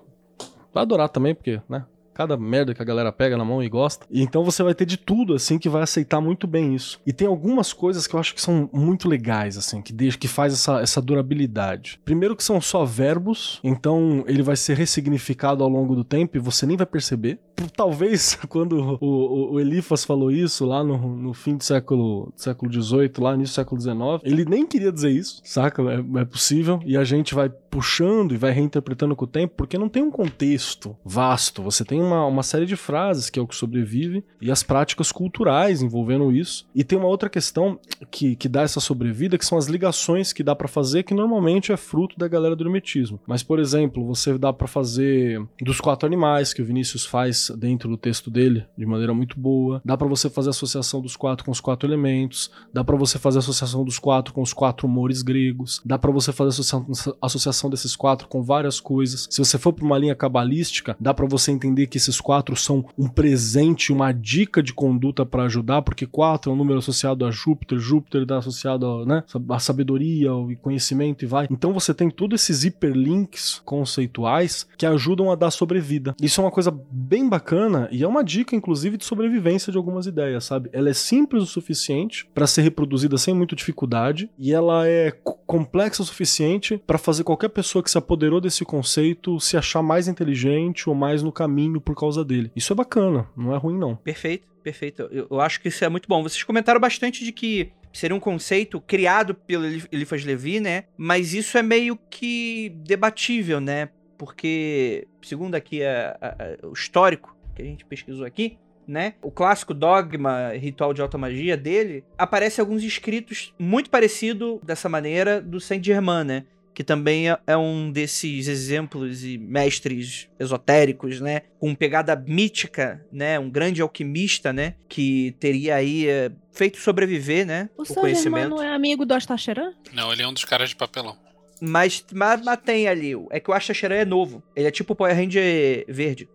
[0.74, 1.86] vai adorar também porque, né?
[2.22, 4.06] Cada merda que a galera pega na mão e gosta.
[4.08, 7.02] E então você vai ter de tudo, assim, que vai aceitar muito bem isso.
[7.04, 10.28] E tem algumas coisas que eu acho que são muito legais, assim, que deixa, que
[10.28, 12.00] faz essa, essa durabilidade.
[12.06, 16.40] Primeiro que são só verbos, então ele vai ser ressignificado ao longo do tempo e
[16.40, 17.40] você nem vai perceber.
[17.68, 23.12] Talvez quando o, o- Elifas falou isso lá no, no fim do século século XVIII,
[23.20, 25.82] lá início do século XIX, ele nem queria dizer isso, saca?
[25.84, 26.80] É, é possível.
[26.86, 30.12] E a gente vai puxando e vai reinterpretando com o tempo, porque não tem um
[30.12, 31.62] contexto vasto.
[31.64, 35.12] Você tem uma, uma série de frases que é o que sobrevive e as práticas
[35.12, 36.68] culturais envolvendo isso.
[36.76, 40.44] E tem uma outra questão que, que dá essa sobrevida, que são as ligações que
[40.44, 43.20] dá pra fazer, que normalmente é fruto da galera do hermetismo.
[43.26, 47.90] Mas, por exemplo, você dá pra fazer dos quatro animais, que o Vinícius faz dentro
[47.90, 49.82] do texto dele, de maneira muito boa.
[49.84, 52.52] Dá pra você fazer associação dos quatro com os quatro elementos.
[52.74, 55.82] Dá pra você fazer associação dos quatro com os quatro humores gregos.
[55.86, 59.28] Dá pra você fazer associação, associação desses quatro com várias coisas.
[59.30, 62.86] Se você for pra uma linha cabalística, dá pra você entender que esses quatro são
[62.98, 67.32] um presente, uma dica de conduta pra ajudar, porque quatro é um número associado a
[67.32, 71.48] Júpiter, Júpiter dá associado a, né, a sabedoria e conhecimento e vai.
[71.50, 76.16] Então você tem todos esses hiperlinks conceituais que ajudam a dar sobrevida.
[76.22, 80.06] Isso é uma coisa bem bacana e é uma dica, inclusive, de sobrevivência de algumas
[80.06, 80.70] ideias, sabe?
[80.72, 85.34] Ela é simples o suficiente pra ser reproduzida sem muita dificuldade e ela é co-
[85.48, 90.08] complexa o suficiente pra fazer qualquer pessoa que se apoderou desse conceito se achar mais
[90.08, 92.52] inteligente ou mais no caminho por causa dele.
[92.56, 93.96] Isso é bacana, não é ruim não.
[93.96, 95.02] Perfeito, perfeito.
[95.12, 96.22] Eu, eu acho que isso é muito bom.
[96.22, 100.86] Vocês comentaram bastante de que seria um conceito criado pelo Eli- Eliphas Levi, né?
[100.98, 103.90] Mas isso é meio que debatível, né?
[104.26, 109.16] Porque, segundo aqui a- a- o histórico que a gente pesquisou aqui, né?
[109.20, 115.60] O clássico dogma ritual de automagia dele, aparece alguns escritos muito parecido dessa maneira do
[115.60, 116.46] Saint-Germain, né?
[116.72, 121.42] Que também é- é um desses exemplos e mestres esotéricos, né?
[121.60, 123.40] Com pegada mítica, né?
[123.40, 124.76] Um grande alquimista, né?
[124.88, 127.70] Que teria aí é, feito sobreviver, né?
[127.76, 129.74] O Saint Germain não é amigo do Astacheran?
[129.92, 131.18] Não, ele é um dos caras de papelão.
[131.62, 133.12] Mas, mas, mas tem ali.
[133.30, 134.42] É que o Astacheran é novo.
[134.56, 136.28] Ele é tipo o Power Ranger verde.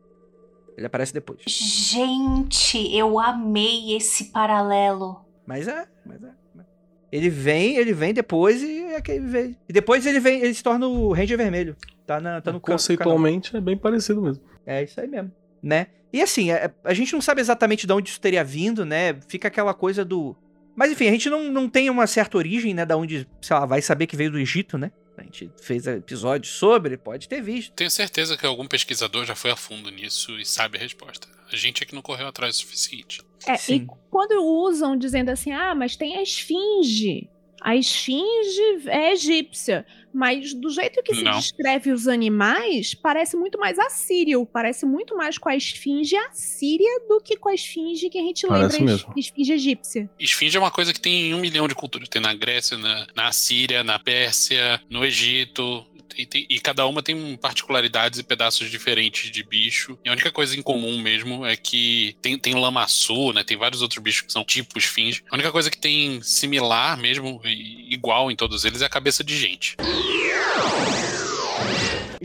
[0.77, 1.41] Ele aparece depois.
[1.47, 5.21] Gente, eu amei esse paralelo.
[5.47, 6.31] Mas é, mas é.
[7.11, 9.57] Ele vem, ele vem depois e é que ele vem.
[9.69, 11.77] E depois ele vem, ele se torna o Ranger Vermelho.
[12.07, 12.79] Tá, na, tá no can- canal.
[12.79, 14.43] Conceitualmente é bem parecido mesmo.
[14.67, 15.87] É isso aí mesmo, né?
[16.12, 19.17] E assim, é- a gente não sabe exatamente de onde isso teria vindo, né?
[19.29, 20.37] Fica aquela coisa do.
[20.75, 22.85] Mas enfim, a gente não, não tem uma certa origem, né?
[22.85, 24.91] Da onde, sei lá, vai saber que veio do Egito, né?
[25.17, 27.73] A gente fez episódios sobre, pode ter visto.
[27.73, 31.27] Tenho certeza que algum pesquisador já foi a fundo nisso e sabe a resposta.
[31.51, 33.23] A gente é que não correu atrás o suficiente.
[33.47, 33.75] É, Sim.
[33.75, 37.31] e quando usam dizendo assim, ah, mas tem a esfinge.
[37.61, 39.87] A esfinge é egípcia.
[40.17, 41.39] Mas do jeito que se Não.
[41.39, 44.47] descreve os animais, parece muito mais assírio.
[44.47, 48.47] Parece muito mais com a esfinge assíria do que com a esfinge que a gente
[48.47, 49.13] Parece lembra mesmo.
[49.15, 50.09] esfinge egípcia.
[50.19, 52.09] Esfinge é uma coisa que tem em um milhão de culturas.
[52.09, 55.85] Tem na Grécia, na, na Síria, na Pérsia, no Egito.
[56.17, 59.99] E, tem- e cada uma tem particularidades e pedaços diferentes de bicho.
[60.03, 63.45] E a única coisa em comum mesmo é que tem, tem lamaçu, né?
[63.45, 65.23] Tem vários outros bichos que são tipo esfinge.
[65.31, 69.37] A única coisa que tem similar mesmo, igual em todos eles, é a cabeça de
[69.37, 69.77] gente.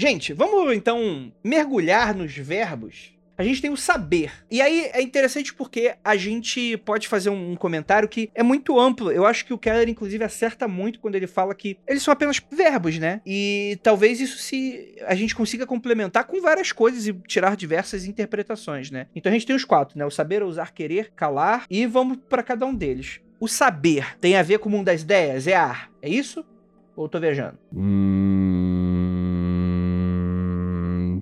[0.02, 3.14] Gente, vamos então mergulhar nos verbos.
[3.38, 4.32] A gente tem o saber.
[4.50, 9.12] E aí é interessante porque a gente pode fazer um comentário que é muito amplo.
[9.12, 12.42] Eu acho que o Keller, inclusive, acerta muito quando ele fala que eles são apenas
[12.52, 13.22] verbos, né?
[13.24, 18.90] E talvez isso se a gente consiga complementar com várias coisas e tirar diversas interpretações,
[18.90, 19.06] né?
[19.16, 20.04] Então a gente tem os quatro, né?
[20.04, 23.22] O saber, ousar, querer, calar e vamos para cada um deles.
[23.40, 25.46] O saber tem a ver com o mundo das ideias?
[25.46, 25.92] É ar.
[26.02, 26.44] É isso?
[26.96, 27.60] Ou eu tô viajando?
[27.72, 28.71] Hum...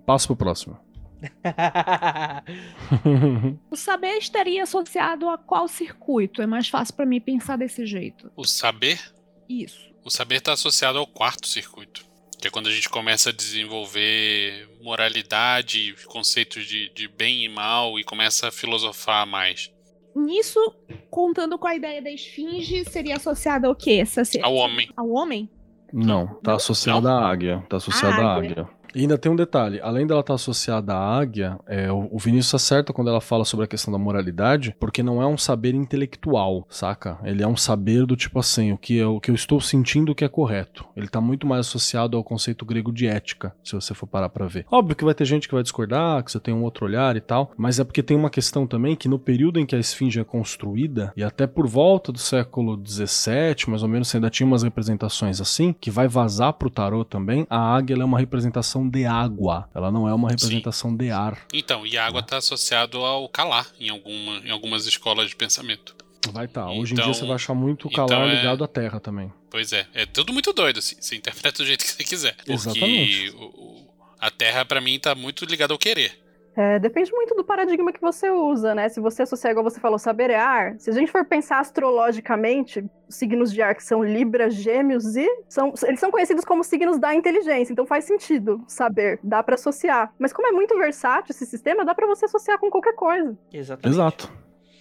[0.10, 0.76] Passo pro próximo.
[3.70, 6.42] O saber estaria associado a qual circuito?
[6.42, 8.32] É mais fácil pra mim pensar desse jeito.
[8.36, 9.00] O saber
[9.48, 9.92] Isso.
[10.04, 12.04] O saber está associado ao quarto circuito,
[12.40, 18.00] que é quando a gente começa a desenvolver moralidade, conceitos de, de bem e mal
[18.00, 19.72] e começa a filosofar mais.
[20.16, 20.74] Nisso,
[21.12, 24.00] contando com a ideia da esfinge, seria associado ao quê?
[24.02, 24.90] Essa, Ao homem.
[24.98, 25.48] Ao homem?
[25.94, 27.64] Não, tá associada à águia.
[27.70, 28.62] Tá associada À à águia.
[28.62, 28.79] águia.
[28.96, 32.56] E ainda tem um detalhe, além dela estar associada à águia, é, o, o Vinícius
[32.56, 36.66] acerta quando ela fala sobre a questão da moralidade, porque não é um saber intelectual,
[36.70, 37.18] saca?
[37.24, 40.16] Ele é um saber do tipo assim, o que, é, o que eu estou sentindo
[40.16, 40.86] que é correto.
[40.96, 44.48] Ele tá muito mais associado ao conceito grego de ética, se você for parar pra
[44.48, 44.66] ver.
[44.72, 47.22] Óbvio que vai ter gente que vai discordar, que você tem um outro olhar e
[47.22, 50.20] tal, mas é porque tem uma questão também que no período em que a esfinge
[50.20, 54.64] é construída, e até por volta do século XVII, mais ou menos, ainda tinha umas
[54.64, 59.68] representações assim, que vai vazar pro tarô também, a águia é uma representação de água,
[59.74, 61.40] ela não é uma representação de ar.
[61.52, 65.96] Então, e a água está associado ao calar em, alguma, em algumas escolas de pensamento.
[66.32, 66.66] Vai estar.
[66.66, 66.72] Tá.
[66.72, 69.00] Hoje em Então- dia você vai achar muito o então calar é- ligado à terra
[69.00, 69.32] também.
[69.50, 70.96] Pois é, é tudo muito doido, assim.
[71.00, 72.36] Você interpreta do jeito que você quiser.
[72.36, 73.30] Porque Exatamente.
[73.32, 73.88] o-
[74.20, 76.12] a Terra, pra mim, tá muito ligada ao querer.
[76.60, 78.90] É, depende muito do paradigma que você usa, né?
[78.90, 80.78] Se você associa, igual você falou, saber é ar.
[80.78, 85.26] Se a gente for pensar astrologicamente, os signos de ar que são Libra, Gêmeos e
[85.48, 90.14] são, eles são conhecidos como signos da inteligência, então faz sentido saber, dá para associar.
[90.20, 93.38] Mas como é muito versátil esse sistema, dá para você associar com qualquer coisa.
[93.54, 93.96] Exatamente.
[93.96, 94.30] Exato.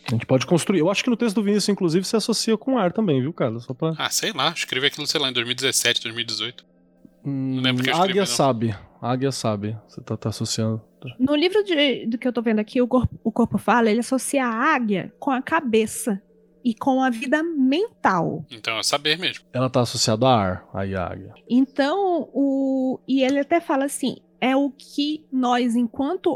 [0.08, 0.80] A gente pode construir.
[0.80, 3.56] Eu acho que no texto do Vinícius, inclusive, se associa com ar também, viu, cara?
[3.60, 3.94] Só pra.
[3.96, 6.66] Ah, sei lá, escrevi aquilo, sei lá, em 2017, 2018.
[7.24, 8.26] Hum, lembro que eu escrevi, Águia não.
[8.26, 8.76] sabe.
[9.00, 9.78] Águia sabe.
[9.86, 10.87] Você tá, tá associando.
[11.18, 14.00] No livro de- do que eu tô vendo aqui, o corpo, o corpo fala, ele
[14.00, 16.20] associa a águia com a cabeça
[16.64, 18.44] e com a vida mental.
[18.50, 19.44] Então é saber mesmo.
[19.52, 21.34] Ela tá associada a ar, aí a águia.
[21.48, 26.32] Então, o e ele até fala assim, é o que nós, enquanto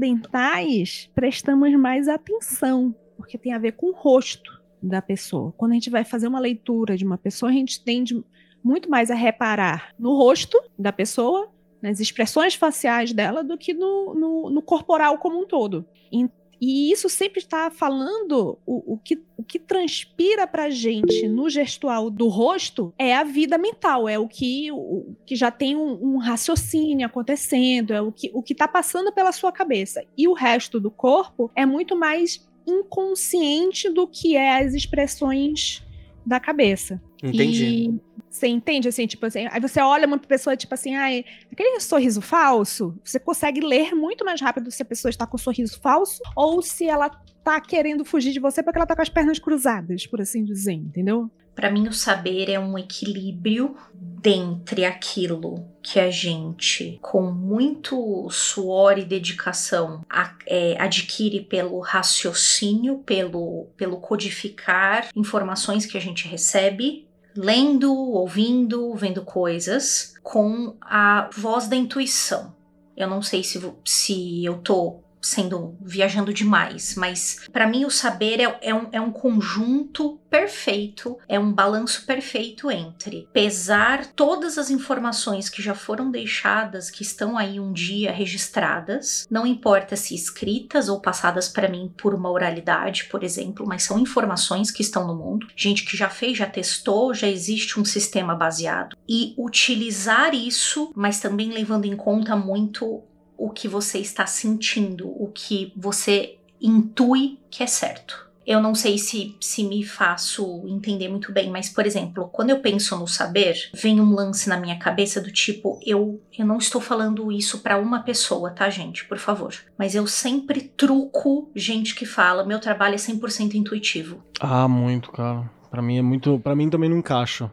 [0.00, 5.52] ocidentais, prestamos mais atenção, porque tem a ver com o rosto da pessoa.
[5.56, 8.22] Quando a gente vai fazer uma leitura de uma pessoa, a gente tende
[8.62, 11.48] muito mais a reparar no rosto da pessoa,
[11.82, 15.86] nas expressões faciais dela, do que no, no, no corporal como um todo.
[16.12, 16.28] E,
[16.60, 22.10] e isso sempre está falando o, o, que, o que transpira para gente no gestual
[22.10, 26.18] do rosto é a vida mental, é o que, o, que já tem um, um
[26.18, 30.04] raciocínio acontecendo, é o que o está passando pela sua cabeça.
[30.18, 35.82] E o resto do corpo é muito mais inconsciente do que é as expressões
[36.26, 37.00] da cabeça.
[37.22, 37.64] Entendi.
[37.64, 41.80] E você entende assim, tipo assim, aí você olha uma pessoa, tipo assim, ai, aquele
[41.80, 45.80] sorriso falso, você consegue ler muito mais rápido se a pessoa está com um sorriso
[45.80, 47.10] falso ou se ela
[47.42, 50.74] tá querendo fugir de você porque ela tá com as pernas cruzadas, por assim dizer,
[50.74, 51.28] entendeu?
[51.56, 58.98] Para mim, o saber é um equilíbrio dentre aquilo que a gente, com muito suor
[58.98, 67.08] e dedicação, a- é, adquire pelo raciocínio, pelo, pelo codificar informações que a gente recebe,
[67.36, 72.54] lendo, ouvindo, vendo coisas, com a voz da intuição.
[72.96, 78.40] Eu não sei se, se eu tô sendo viajando demais, mas para mim o saber
[78.40, 84.70] é, é um, é um conjunto perfeito, é um balanço perfeito entre pesar todas as
[84.70, 90.88] informações que já foram deixadas, que estão aí um dia registradas, não importa se escritas
[90.88, 95.14] ou passadas para mim por uma oralidade, por exemplo, mas são informações que estão no
[95.14, 98.96] mundo, gente que já fez, já testou, já existe um sistema baseado.
[99.08, 103.02] E utilizar isso, mas também levando em conta muito
[103.40, 108.28] o que você está sentindo, o que você intui que é certo.
[108.46, 112.60] Eu não sei se, se me faço entender muito bem, mas, por exemplo, quando eu
[112.60, 116.80] penso no saber, vem um lance na minha cabeça do tipo, eu, eu não estou
[116.80, 119.04] falando isso para uma pessoa, tá, gente?
[119.06, 119.54] Por favor.
[119.78, 124.22] Mas eu sempre truco gente que fala, meu trabalho é 100% intuitivo.
[124.40, 125.48] Ah, muito, cara.
[125.70, 126.38] Pra mim é muito.
[126.40, 127.50] Pra mim também não encaixa.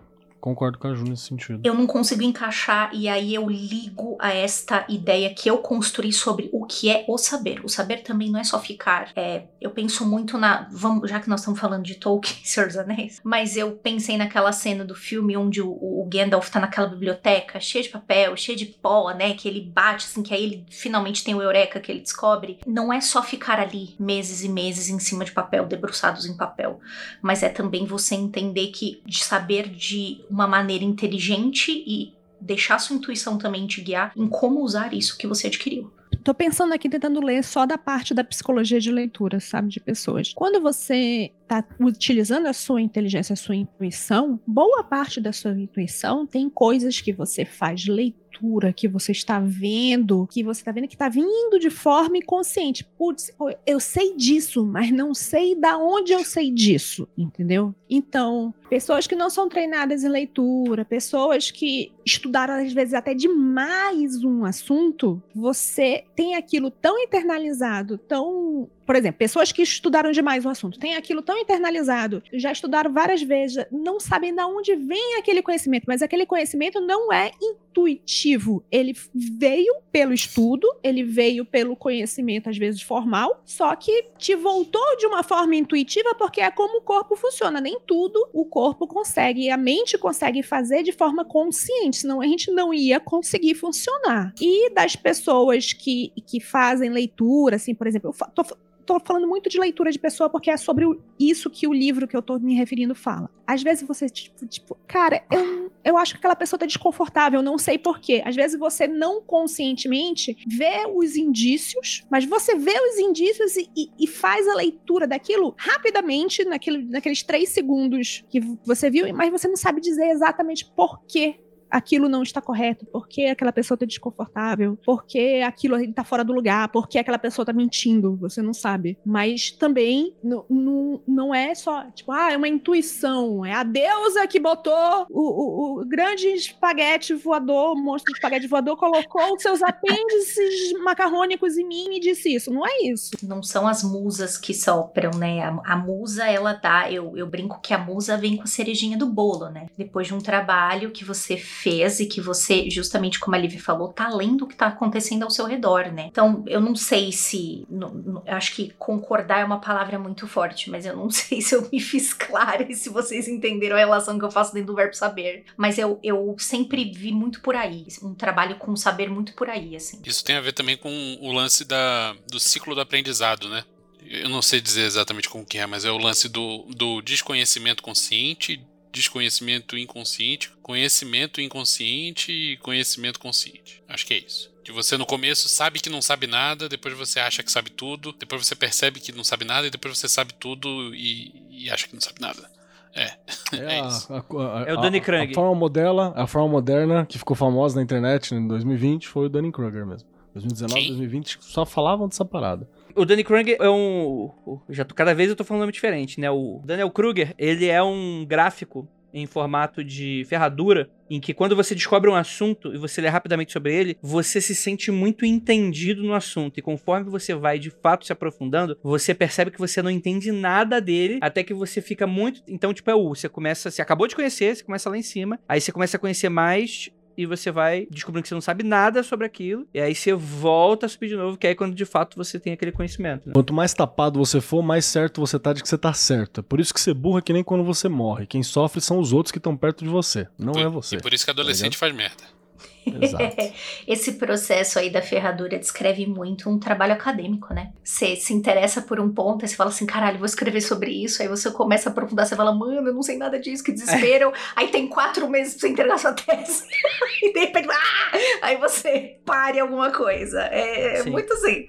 [0.48, 1.60] Concordo com a Ju nesse sentido.
[1.62, 6.50] eu não consigo encaixar e aí eu ligo a esta ideia que eu construí sobre
[6.54, 7.60] o que é o saber.
[7.66, 9.12] O saber também não é só ficar.
[9.14, 10.70] É, eu penso muito na.
[10.72, 14.54] Vamos, já que nós estamos falando de Tolkien, Senhor dos Anéis, mas eu pensei naquela
[14.54, 18.68] cena do filme onde o, o Gandalf tá naquela biblioteca cheia de papel, cheia de
[18.68, 19.34] pó, né?
[19.34, 22.60] Que ele bate, assim, que aí ele finalmente tem o Eureka que ele descobre.
[22.66, 26.80] Não é só ficar ali meses e meses em cima de papel, debruçados em papel
[27.22, 32.95] mas é também você entender que de saber de uma maneira inteligente e deixar sua
[32.95, 35.91] intuição também te guiar em como usar isso que você adquiriu.
[36.23, 40.34] Tô pensando aqui tentando ler só da parte da psicologia de leitura, sabe, de pessoas.
[40.34, 46.28] Quando você tá utilizando a sua inteligência, a sua intuição, boa parte da sua intuição
[46.28, 50.95] tem coisas que você faz leitura, que você está vendo, que você está vendo que
[50.95, 52.84] está vindo de forma inconsciente.
[52.97, 53.32] Putz,
[53.65, 57.73] eu sei disso, mas não sei da onde eu sei disso, entendeu?
[57.89, 64.23] Então, pessoas que não são treinadas em leitura, pessoas que estudaram às vezes até demais
[64.23, 70.50] um assunto, você tem aquilo tão internalizado, tão por exemplo, pessoas que estudaram demais o
[70.50, 75.41] assunto, têm aquilo tão internalizado, já estudaram várias vezes, não sabem de onde vem aquele
[75.41, 78.63] conhecimento, mas aquele conhecimento não é intuitivo.
[78.71, 84.95] Ele veio pelo estudo, ele veio pelo conhecimento, às vezes formal, só que te voltou
[84.95, 87.60] de uma forma intuitiva porque é como o corpo funciona.
[87.60, 92.52] Nem tudo o corpo consegue, a mente consegue fazer de forma consciente, senão a gente
[92.52, 94.34] não ia conseguir funcionar.
[94.42, 98.43] E das pessoas que, que fazem leitura, assim, por exemplo, eu tô,
[98.88, 102.08] tô falando muito de leitura de pessoa porque é sobre o- isso que o livro
[102.08, 103.30] que eu tô me referindo fala.
[103.46, 107.58] Às vezes você, tipo, tipo, cara, eu, eu acho que aquela pessoa tá desconfortável, não
[107.58, 108.22] sei porquê.
[108.26, 113.90] Às vezes você não conscientemente vê os indícios, mas você vê os indícios e, e-
[114.00, 119.48] e faz a leitura daquilo rapidamente, naquele, naqueles três segundos que você viu, mas você
[119.48, 121.36] não sabe dizer exatamente por que
[121.70, 126.24] aquilo não está correto, por que aquela pessoa está desconfortável, por que aquilo está fora
[126.24, 128.97] do lugar, por que aquela pessoa está mentindo, você não sabe.
[129.05, 135.05] Mas também não é só, tipo, ah, é uma intuição, é a deusa que botou
[135.09, 140.74] o, o, o grande espaguete voador, o monstro de espaguete voador, colocou os seus apêndices
[140.84, 142.51] macarrônicos em mim e disse isso.
[142.51, 143.11] Não é isso.
[143.24, 145.41] Não são as musas que sopram, né?
[145.41, 148.97] A, a musa, ela dá, eu, eu brinco que a musa vem com a cerejinha
[148.97, 149.68] do bolo, né?
[149.78, 153.91] Depois de um trabalho que você fez e que você, justamente como a Liv falou,
[153.91, 156.08] tá lendo o que tá acontecendo ao seu redor, né?
[156.12, 157.66] Então, eu não sei se.
[157.70, 161.68] eu acho que concordar é uma palavra muito forte, mas eu não sei se eu
[161.72, 164.93] me fiz clara e se vocês entenderam a relação que eu faço dentro do verbo
[164.93, 165.45] saber.
[165.55, 167.88] Mas eu, eu sempre vi muito por aí.
[168.03, 170.01] Um trabalho com saber muito por aí, assim.
[170.05, 173.64] Isso tem a ver também com o lance da, do ciclo do aprendizado, né?
[174.10, 177.84] Eu não sei dizer exatamente como que é, mas é o lance do, do desconhecimento
[177.84, 178.62] consciente,
[178.92, 183.84] desconhecimento inconsciente, conhecimento inconsciente e conhecimento consciente.
[183.88, 184.52] Acho que é isso.
[184.64, 188.12] Que você no começo sabe que não sabe nada, depois você acha que sabe tudo,
[188.14, 191.88] depois você percebe que não sabe nada e depois você sabe tudo e, e acha
[191.88, 192.50] que não sabe nada.
[192.94, 193.14] É,
[193.56, 194.12] é, é isso.
[194.12, 195.32] A, a, a, é o Danny Krug.
[195.32, 199.30] A, forma modela, a forma moderna que ficou famosa na internet em 2020 foi o
[199.30, 200.08] Danny Kruger mesmo.
[200.34, 200.88] 2019, Quem?
[200.90, 202.68] 2020 só falavam dessa parada.
[202.98, 204.32] O Danny Kruger é um.
[204.70, 206.32] Já cada vez eu tô falando nome diferente, né?
[206.32, 211.74] O Daniel Kruger, ele é um gráfico em formato de ferradura, em que quando você
[211.74, 216.14] descobre um assunto e você lê rapidamente sobre ele, você se sente muito entendido no
[216.14, 216.58] assunto.
[216.58, 220.82] E conforme você vai de fato se aprofundando, você percebe que você não entende nada
[220.82, 222.41] dele, até que você fica muito.
[222.48, 223.10] Então, tipo, é o.
[223.10, 223.70] Você começa.
[223.70, 226.89] Você acabou de conhecer, você começa lá em cima, aí você começa a conhecer mais
[227.18, 230.86] e você vai descobrindo que você não sabe nada sobre aquilo, e aí você volta
[230.86, 233.28] a subir de novo, que é quando de fato você tem aquele conhecimento.
[233.28, 233.34] Né?
[233.34, 236.41] Quanto mais tapado você for, mais certo você tá de que você tá certo.
[236.41, 238.28] É por isso que você burra que nem quando você morre.
[238.28, 240.97] Quem sofre são os outros que estão perto de você, não por, é você.
[240.97, 242.37] E por isso que adolescente tá faz merda.
[243.88, 247.72] Esse processo aí da ferradura descreve muito um trabalho acadêmico, né?
[247.84, 251.22] Você se interessa por um ponto, aí você fala assim, caralho, vou escrever sobre isso.
[251.22, 254.32] Aí você começa a aprofundar, você fala, mano, eu não sei nada disso, que desespero.
[254.55, 256.64] aí tem quatro meses pra você entregar sua tese.
[257.22, 258.12] e de repente, ah!
[258.41, 260.41] aí você pare alguma coisa.
[260.43, 261.68] É, é muito assim.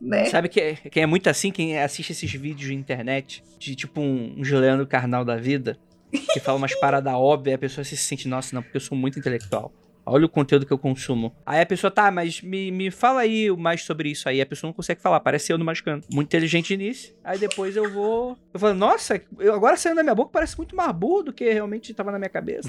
[0.00, 0.24] Né?
[0.24, 4.00] Sabe que é, que é muito assim quem assiste esses vídeos de internet, de tipo
[4.00, 5.78] um, um Juliano Carnal da vida,
[6.10, 8.98] que fala umas paradas óbvias, e a pessoa se sente, nossa, não, porque eu sou
[8.98, 9.72] muito intelectual.
[10.04, 11.34] Olha o conteúdo que eu consumo.
[11.46, 14.40] Aí a pessoa, tá, mas me, me fala aí mais sobre isso aí.
[14.40, 16.04] A pessoa não consegue falar, parece eu no Magicando.
[16.12, 17.14] Muito inteligente nisso.
[17.22, 18.36] Aí depois eu vou.
[18.52, 21.50] Eu falo, nossa, eu, agora saindo da minha boca parece muito mais burro do que
[21.52, 22.68] realmente tava na minha cabeça.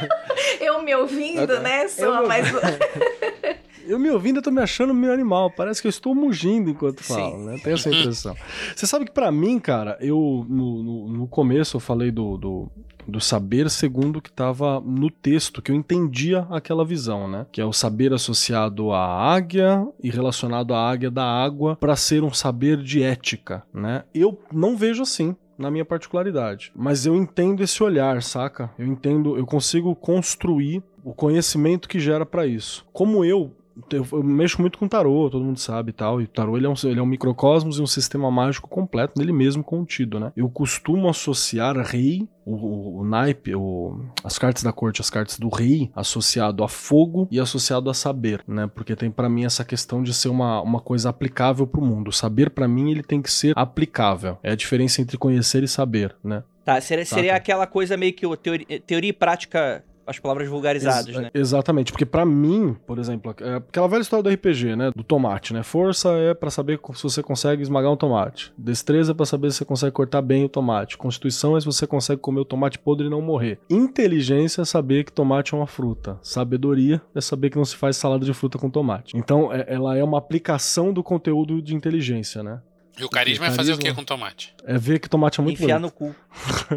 [0.60, 1.88] eu me ouvindo, né?
[1.88, 2.46] Sou mais.
[3.86, 5.50] Eu me ouvindo, eu tô me achando meio animal.
[5.50, 7.44] Parece que eu estou mugindo enquanto falo, Sim.
[7.44, 7.60] né?
[7.62, 8.36] Tenho essa impressão.
[8.74, 12.70] Você sabe que para mim, cara, eu no, no, no, começo eu falei do, do,
[13.10, 17.46] do saber segundo que estava no texto, que eu entendia aquela visão, né?
[17.52, 22.22] Que é o saber associado à águia e relacionado à águia da água para ser
[22.22, 24.04] um saber de ética, né?
[24.14, 26.72] Eu não vejo assim na minha particularidade.
[26.74, 28.70] Mas eu entendo esse olhar, saca?
[28.78, 32.86] Eu entendo, eu consigo construir o conhecimento que gera para isso.
[32.92, 33.54] Como eu
[33.92, 36.20] eu, eu, mexo muito com tarô, todo mundo sabe e tal.
[36.20, 39.32] E tarô ele é, um, ele é um microcosmos e um sistema mágico completo nele
[39.32, 40.32] mesmo contido, né?
[40.36, 45.38] Eu costumo associar rei, o, o, o naipe, o, as cartas da corte, as cartas
[45.38, 48.68] do rei, associado a fogo e associado a saber, né?
[48.74, 52.08] Porque tem para mim essa questão de ser uma, uma coisa aplicável pro mundo.
[52.08, 54.38] O saber para mim ele tem que ser aplicável.
[54.42, 56.42] É a diferença entre conhecer e saber, né?
[56.64, 61.16] Tá, seria, seria aquela coisa meio que teoria, teoria e prática as palavras vulgarizadas, Ex
[61.16, 61.30] né?
[61.32, 64.90] Exatamente, porque para mim, por exemplo, é aquela velha história do RPG, né?
[64.94, 65.62] Do tomate, né?
[65.62, 68.52] Força é para saber se você consegue esmagar um tomate.
[68.58, 70.98] Destreza é para saber se você consegue cortar bem o tomate.
[70.98, 73.58] Constituição é se você consegue comer o tomate podre e não morrer.
[73.70, 76.18] Inteligência é saber que tomate é uma fruta.
[76.22, 79.16] Sabedoria é saber que não se faz salada de fruta com tomate.
[79.16, 82.60] Então, é, ela é uma aplicação do conteúdo de inteligência, né?
[82.98, 84.54] E o carisma, é fazer o que com tomate?
[84.64, 85.94] É ver que tomate é muito Enfiar bonito.
[86.00, 86.14] no cu.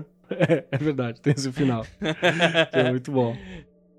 [0.35, 1.85] É, é verdade, tem esse final.
[2.71, 3.37] é muito bom.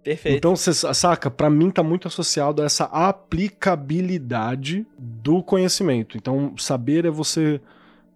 [0.02, 0.36] Perfeito.
[0.36, 6.16] Então, você saca, para mim tá muito associado a essa aplicabilidade do conhecimento.
[6.16, 7.60] Então, saber é você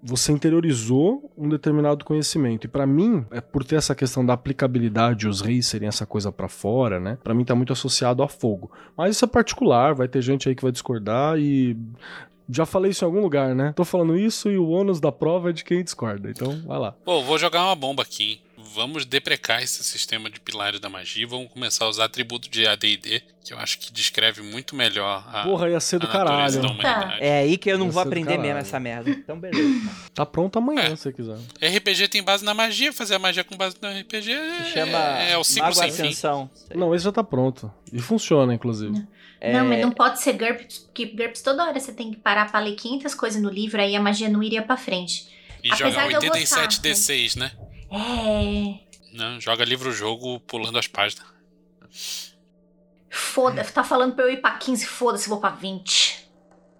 [0.02, 2.64] você interiorizou um determinado conhecimento.
[2.64, 6.30] E para mim, é por ter essa questão da aplicabilidade, os reis serem essa coisa
[6.30, 7.18] para fora, né?
[7.22, 8.70] Para mim tá muito associado a fogo.
[8.96, 11.76] Mas isso é particular, vai ter gente aí que vai discordar e
[12.50, 13.72] já falei isso em algum lugar, né?
[13.76, 16.30] Tô falando isso e o ônus da prova é de quem discorda.
[16.30, 16.92] Então, vai lá.
[17.04, 18.40] Pô, vou jogar uma bomba aqui.
[18.74, 22.66] vamos deprecar esse sistema de pilares da magia e vamos começar a usar atributo de
[22.66, 26.60] AD&D, que eu acho que descreve muito melhor a, Porra, ia ser do caralho.
[26.60, 27.16] humanidade.
[27.20, 29.10] É aí que eu não Ia vou aprender mesmo essa merda.
[29.10, 29.88] Então, beleza.
[30.14, 30.90] Tá pronto amanhã, É.
[30.96, 31.38] se você quiser.
[31.62, 34.98] RPG tem base na magia, fazer a magia com base no RPG é, Se chama
[35.20, 36.02] é, é o ciclo Mago sem fim.
[36.02, 36.50] Ascensão.
[36.74, 37.72] Não, esse já tá pronto.
[37.92, 39.06] E funciona, inclusive.
[39.40, 42.50] É, Não, mas não pode ser GURPS, porque GURPS toda hora você tem que parar
[42.50, 45.28] pra ler 500 coisas no livro, aí a magia não iria pra frente.
[45.62, 47.52] E Apesar jogar de eu 87 gostar, D6, né?
[47.90, 49.16] É.
[49.16, 51.26] Não, joga livro-jogo pulando as páginas.
[53.10, 56.28] Foda, tá falando pra eu ir pra 15, foda-se, vou pra 20.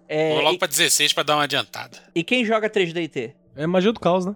[0.07, 1.97] é, Vou logo e, pra 16 pra dar uma adiantada.
[2.13, 3.33] e quem joga 3DT?
[3.55, 4.35] É magia do caos, né?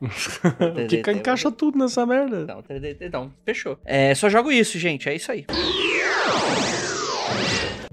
[0.88, 2.44] que ca- encaixa tudo nessa merda.
[2.46, 3.32] Não, 3DT não.
[3.44, 3.78] Fechou.
[3.84, 5.08] É, só jogo isso, gente.
[5.08, 5.44] É isso aí.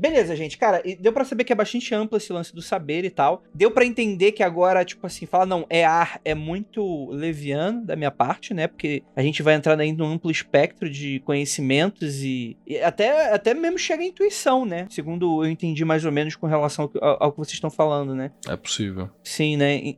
[0.09, 0.57] Beleza, gente.
[0.57, 3.43] Cara, deu pra saber que é bastante amplo esse lance do saber e tal.
[3.53, 7.95] Deu pra entender que agora, tipo assim, falar não, é ar, é muito leviano da
[7.95, 8.67] minha parte, né?
[8.67, 13.53] Porque a gente vai entrar aí num amplo espectro de conhecimentos e, e até, até
[13.55, 14.85] mesmo chega a intuição, né?
[14.91, 17.71] Segundo eu entendi mais ou menos com relação ao, que- ao- ao que vocês estão
[17.71, 18.31] falando, né?
[18.47, 19.09] É possível.
[19.23, 19.95] Sim, né?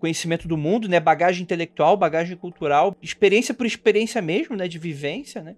[0.00, 0.98] Conhecimento do mundo, né?
[0.98, 4.66] Bagagem intelectual, bagagem cultural, experiência por experiência mesmo, né?
[4.66, 5.54] De vivência, né?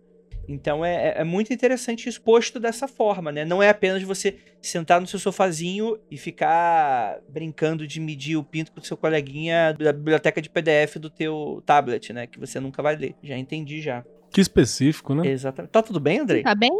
[0.49, 3.44] Então é, é- é muito interessante isso posto dessa forma, né?
[3.44, 8.72] Não é apenas você sentar no seu sofazinho e ficar brincando de medir o pinto
[8.72, 12.26] com o seu coleguinha da biblioteca de PDF do teu tablet, né?
[12.26, 13.14] Que você nunca vai ler.
[13.22, 14.03] Já entendi já.
[14.30, 15.26] Que específico, né?
[15.28, 15.70] Exatamente.
[15.70, 16.42] Tá tudo bem, Andrei?
[16.42, 16.70] Tá bem?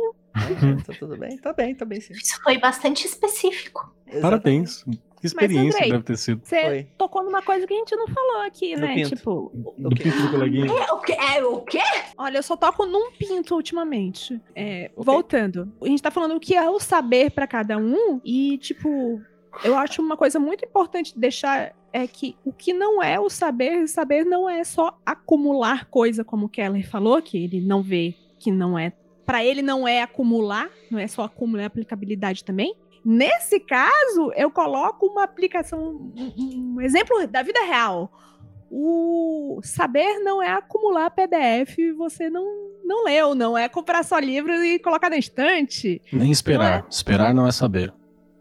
[0.87, 1.37] tá tudo bem?
[1.39, 2.12] Tá bem, tá bem sim.
[2.12, 3.95] Isso foi bastante específico.
[4.21, 4.85] Parabéns.
[5.21, 6.41] Que experiência Andrei, deve ter sido.
[6.45, 6.83] Você Foi.
[6.97, 8.95] tocou numa coisa que a gente não falou aqui, No né?
[8.95, 9.16] pinto.
[9.16, 10.66] Tipo, Do pinto do coleguinha.
[10.71, 11.12] É o quê?
[11.12, 11.79] É o quê?
[12.16, 14.41] olha, eu só toco num pinto ultimamente.
[14.55, 15.05] É, Ok.
[15.05, 15.73] Voltando.
[15.83, 19.21] A gente tá falando o que é o saber pra cada um e, tipo,
[19.64, 23.31] eu acho uma coisa muito importante de deixar é que o que não é o
[23.31, 28.14] saber, saber não é só acumular coisa, como o Keller falou, que ele não vê
[28.39, 28.93] que não é.
[29.27, 32.75] Pra ele não é acumular, não é só acumular, é aplicabilidade também.
[33.05, 38.12] Nesse caso, eu coloco uma aplicação, um, um exemplo da vida real.
[38.70, 42.44] O saber não é acumular PDF e você não,
[42.84, 46.03] não leu, não é comprar só livros e colocar na estante.
[46.12, 46.86] Nem esperar.
[46.90, 47.92] Esperar não é saber.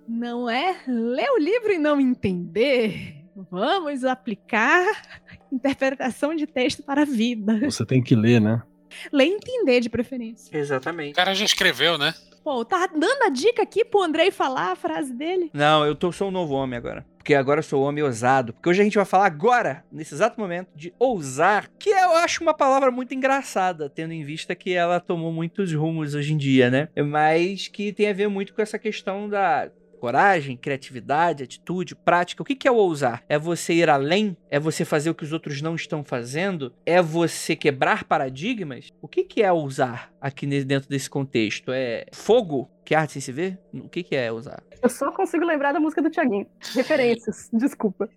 [0.08, 3.24] Não é ler o livro e não entender.
[3.50, 4.86] Vamos aplicar
[5.52, 7.60] interpretação de texto para a vida.
[7.60, 8.62] Você tem que ler, né?
[9.12, 10.56] Ler e entender, de preferência.
[10.56, 11.14] O Exatamente.
[11.16, 12.14] cara já escreveu, né?
[12.44, 15.52] Pô, tá dando a dica aqui pro Andrei falar a frase dele.
[15.54, 17.06] Não, eu tô, sou um novo homem agora.
[17.18, 18.54] Porque agora eu sou homem ousado.
[18.54, 21.70] Porque hoje a gente vai falar agora, nesse exato momento, de ousar.
[21.78, 26.16] Que eu acho uma palavra muito engraçada, tendo em vista que ela tomou muitos rumos
[26.16, 26.88] hoje em dia, né?
[27.06, 32.42] Mas que tem a ver muito com essa questão da coragem, criatividade, atitude, prática.
[32.42, 33.24] O que é o ousar?
[33.28, 34.38] É você ir além?
[34.50, 36.74] É você fazer o que os outros não estão fazendo?
[36.86, 38.90] É você quebrar paradigmas?
[39.02, 41.72] O que que é ousar aqui dentro desse contexto?
[41.72, 42.70] É fogo?
[42.86, 43.60] Que arte sem se ver?
[43.74, 44.64] O que que é ousar?
[44.82, 46.48] Eu só consigo lembrar da música do Thiaguinho.
[46.74, 48.10] Referências, desculpa.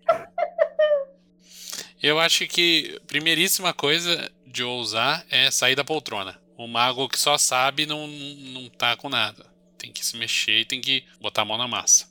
[2.01, 6.39] Eu acho que a primeiríssima coisa de ousar é sair da poltrona.
[6.57, 9.50] O mago que só sabe não, não tá com nada.
[9.81, 12.05] Tem que se mexer e tem que botar a mão na massa.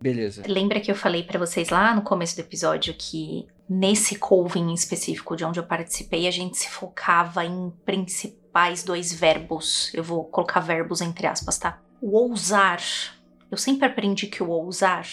[0.00, 0.42] Beleza.
[0.48, 4.74] Lembra que eu falei pra vocês lá no começo do episódio que nesse Coven em
[4.74, 9.92] específico de onde eu participei, a gente se focava em principais dois verbos.
[9.94, 11.80] Eu vou colocar verbos entre aspas, tá?
[12.00, 12.82] O ousar.
[13.48, 15.06] Eu sempre aprendi que o ousar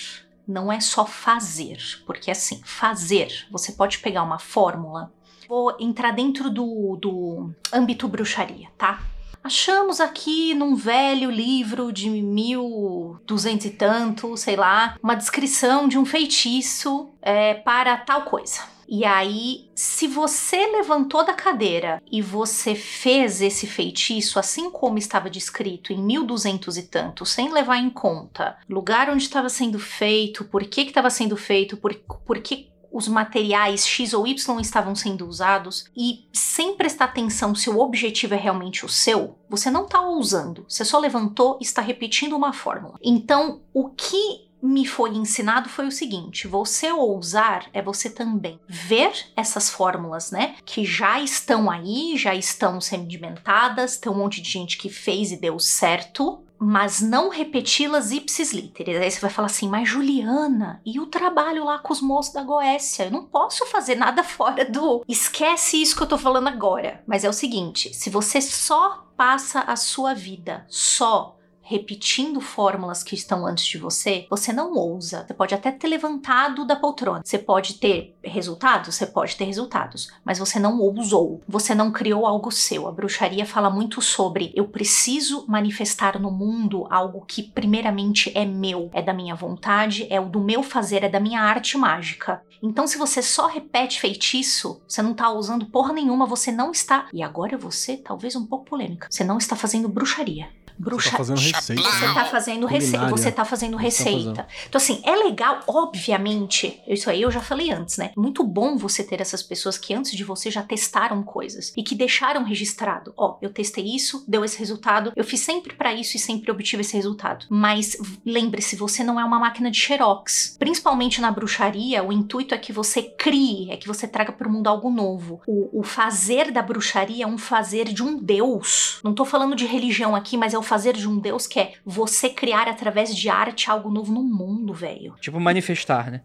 [0.48, 5.14] não é só fazer, porque assim, fazer, você pode pegar uma fórmula.
[5.48, 9.04] Vou entrar dentro do, do âmbito bruxaria, tá?
[9.44, 16.06] Achamos aqui num velho livro de 1200 e tanto, sei lá, uma descrição de um
[16.06, 18.62] feitiço é, para tal coisa.
[18.92, 25.30] E aí, se você levantou da cadeira e você fez esse feitiço assim como estava
[25.30, 30.64] descrito em 1200 e tanto, sem levar em conta lugar onde estava sendo feito, por
[30.66, 35.86] que estava sendo feito, por, por que os materiais X ou Y estavam sendo usados
[35.96, 40.66] e sem prestar atenção se o objetivo é realmente o seu, você não está ousando.
[40.68, 42.96] Você só levantou e está repetindo uma fórmula.
[43.02, 49.12] Então, o que me foi ensinado foi o seguinte: você ousar é você também ver
[49.36, 50.56] essas fórmulas, né?
[50.66, 55.38] Que já estão aí, já estão sedimentadas, tem um monte de gente que fez e
[55.38, 58.98] deu certo, mas não repeti-las ipsis literis.
[58.98, 62.44] Aí você vai falar assim, mas Juliana, e o trabalho lá com os moços da
[62.44, 63.06] Goécia?
[63.06, 65.04] Eu não posso fazer nada fora do.
[65.08, 67.02] Esquece isso que eu tô falando agora.
[67.08, 71.39] Mas é o seguinte: se você só passa a sua vida só
[71.70, 75.24] repetindo fórmulas que estão antes de você, você não ousa.
[75.28, 77.22] Você pode até ter levantado da poltrona.
[77.24, 78.96] Você pode ter resultados?
[78.96, 80.12] Você pode ter resultados.
[80.26, 81.42] Mas você não ousou.
[81.48, 82.88] Você não criou algo seu.
[82.88, 88.90] A bruxaria fala muito sobre eu preciso manifestar no mundo algo que, primeiramente, é meu,
[88.92, 92.42] é da minha vontade, é o do meu fazer, é da minha arte mágica.
[92.62, 97.08] Então, se você só repete feitiço, você não tá usando porra nenhuma, você não está.
[97.14, 100.50] E agora você, talvez um pouco polêmica, você não está fazendo bruxaria.
[100.80, 101.10] Bruxa...
[101.10, 101.82] Você tá fazendo receita.
[101.84, 102.98] Você tá fazendo receita.
[102.98, 103.18] Culinária.
[103.18, 104.20] Você tá fazendo Você tá receita.
[104.20, 104.46] fazendo.
[104.68, 106.82] Então, assim, é legal, obviamente.
[106.88, 108.12] Isso aí eu já falei antes, né?
[108.16, 111.94] Muito bom você ter essas pessoas que antes de você já testaram coisas e que
[111.96, 113.14] deixaram registrado.
[113.18, 115.12] Ó, eu testei isso, deu esse resultado.
[115.16, 117.46] Eu fiz sempre pra isso e sempre obtive esse resultado.
[117.50, 120.56] Mas lembre-se, você não é uma máquina de xerox.
[120.58, 124.68] Principalmente na bruxaria, o intuito é que você crie, é que você traga pro mundo
[124.68, 125.42] algo novo.
[125.46, 129.00] O, o fazer da bruxaria é um fazer de um deus.
[129.04, 131.74] Não tô falando de religião aqui, mas é o fazer de um deus que é
[131.84, 135.16] você criar através de arte algo novo no mundo, velho.
[135.20, 136.22] Tipo, manifestar, né?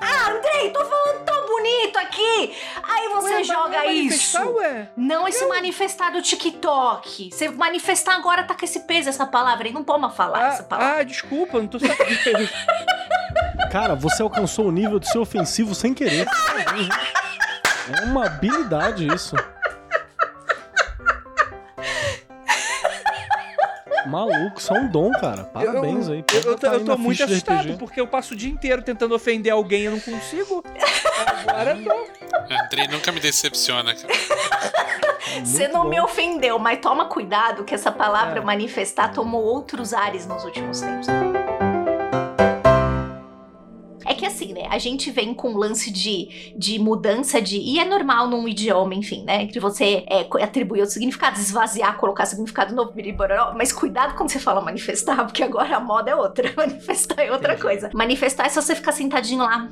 [0.00, 2.54] Andrei, tô falando tão bonito aqui!
[2.82, 4.38] Aí você Ué, joga isso.
[4.54, 4.90] ué?
[4.96, 7.30] Não esse manifestar do TikTok.
[7.32, 9.72] Você manifestar agora tá com esse peso, essa palavra aí.
[9.72, 11.00] Não mais falar essa Ah, palavra.
[11.00, 12.48] ah, desculpa, não tô sabendo.
[13.70, 16.26] Cara, você alcançou o nível de ser ofensivo sem querer.
[17.90, 19.36] É uma habilidade isso.
[24.06, 25.44] Maluco, só um dom, cara.
[25.44, 26.18] Parabéns aí.
[26.18, 29.14] Eu, Pode eu, aí eu tô muito assustado, porque eu passo o dia inteiro tentando
[29.14, 30.64] ofender alguém e eu não consigo.
[31.46, 32.54] Agora tô.
[32.64, 34.14] Andrei nunca me decepciona, cara.
[35.36, 35.90] É Você não bom.
[35.90, 38.42] me ofendeu, mas toma cuidado que essa palavra É.
[38.42, 41.06] manifestar tomou outros ares nos últimos tempos.
[44.70, 47.58] A gente vem com um lance de, de mudança de.
[47.58, 49.46] E é normal num idioma, enfim, né?
[49.46, 53.54] Que você é, atribuir outro significado, esvaziar, colocar significado novo, biriboró.
[53.56, 56.52] Mas cuidado quando você fala manifestar, porque agora a moda é outra.
[56.56, 57.90] Manifestar é outra coisa.
[57.94, 59.68] Manifestar é só você ficar sentadinho lá.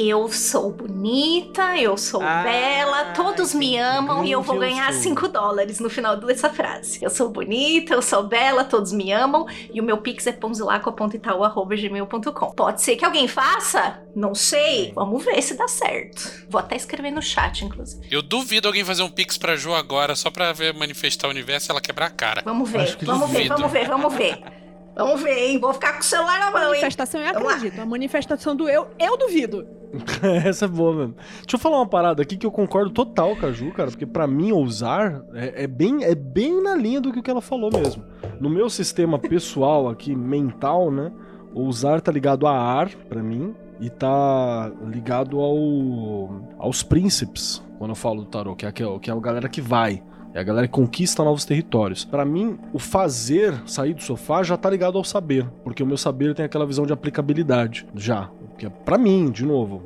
[0.00, 5.02] Eu sou bonita, eu sou Ah, bela, todos me amam e eu vou ganhar sou.
[5.02, 7.00] 5 dólares no final dessa frase.
[7.02, 9.44] Eu sou bonita, eu sou bela, todos me amam
[9.74, 12.50] e o meu pix é ponzilaco.itaú.gmail.com.
[12.52, 14.00] Pode ser que alguém faça?
[14.14, 14.92] Não sei.
[14.94, 16.46] Vamos ver se dá certo.
[16.48, 18.06] Vou até escrever no chat, inclusive.
[18.08, 21.68] Eu duvido alguém fazer um pix pra Jo agora só pra ver manifestar o universo
[21.68, 22.40] e ela quebrar a cara.
[22.44, 24.38] Vamos ver, Acho que vamos ver, vamos ver, vamos ver.
[24.98, 25.58] Vamos ver, hein?
[25.58, 26.68] Vou ficar com o celular na mão, hein?
[26.80, 27.54] Manifestação eu Vamos lá.
[27.54, 27.80] acredito.
[27.80, 29.66] A manifestação do eu, eu duvido.
[30.44, 31.14] Essa é boa, mano.
[31.42, 34.04] Deixa eu falar uma parada aqui que eu concordo total com a Ju, cara, porque
[34.04, 37.40] pra mim ousar é, é bem, é bem na linha do que o que ela
[37.40, 38.04] falou mesmo.
[38.40, 41.10] No meu sistema pessoal aqui, mental, né?
[41.54, 47.96] Ousar tá ligado a ar, pra mim, e tá ligado ao aos príncipes, quando eu
[47.96, 50.02] falo do tarô, que é, aquele- que é a galera que vai.
[50.38, 52.04] É a galera que conquista novos territórios.
[52.04, 55.96] Pra mim, o fazer sair do sofá já tá ligado ao saber, porque o meu
[55.96, 58.30] saber tem aquela visão de aplicabilidade, já.
[58.56, 59.82] Que é pra mim, de novo.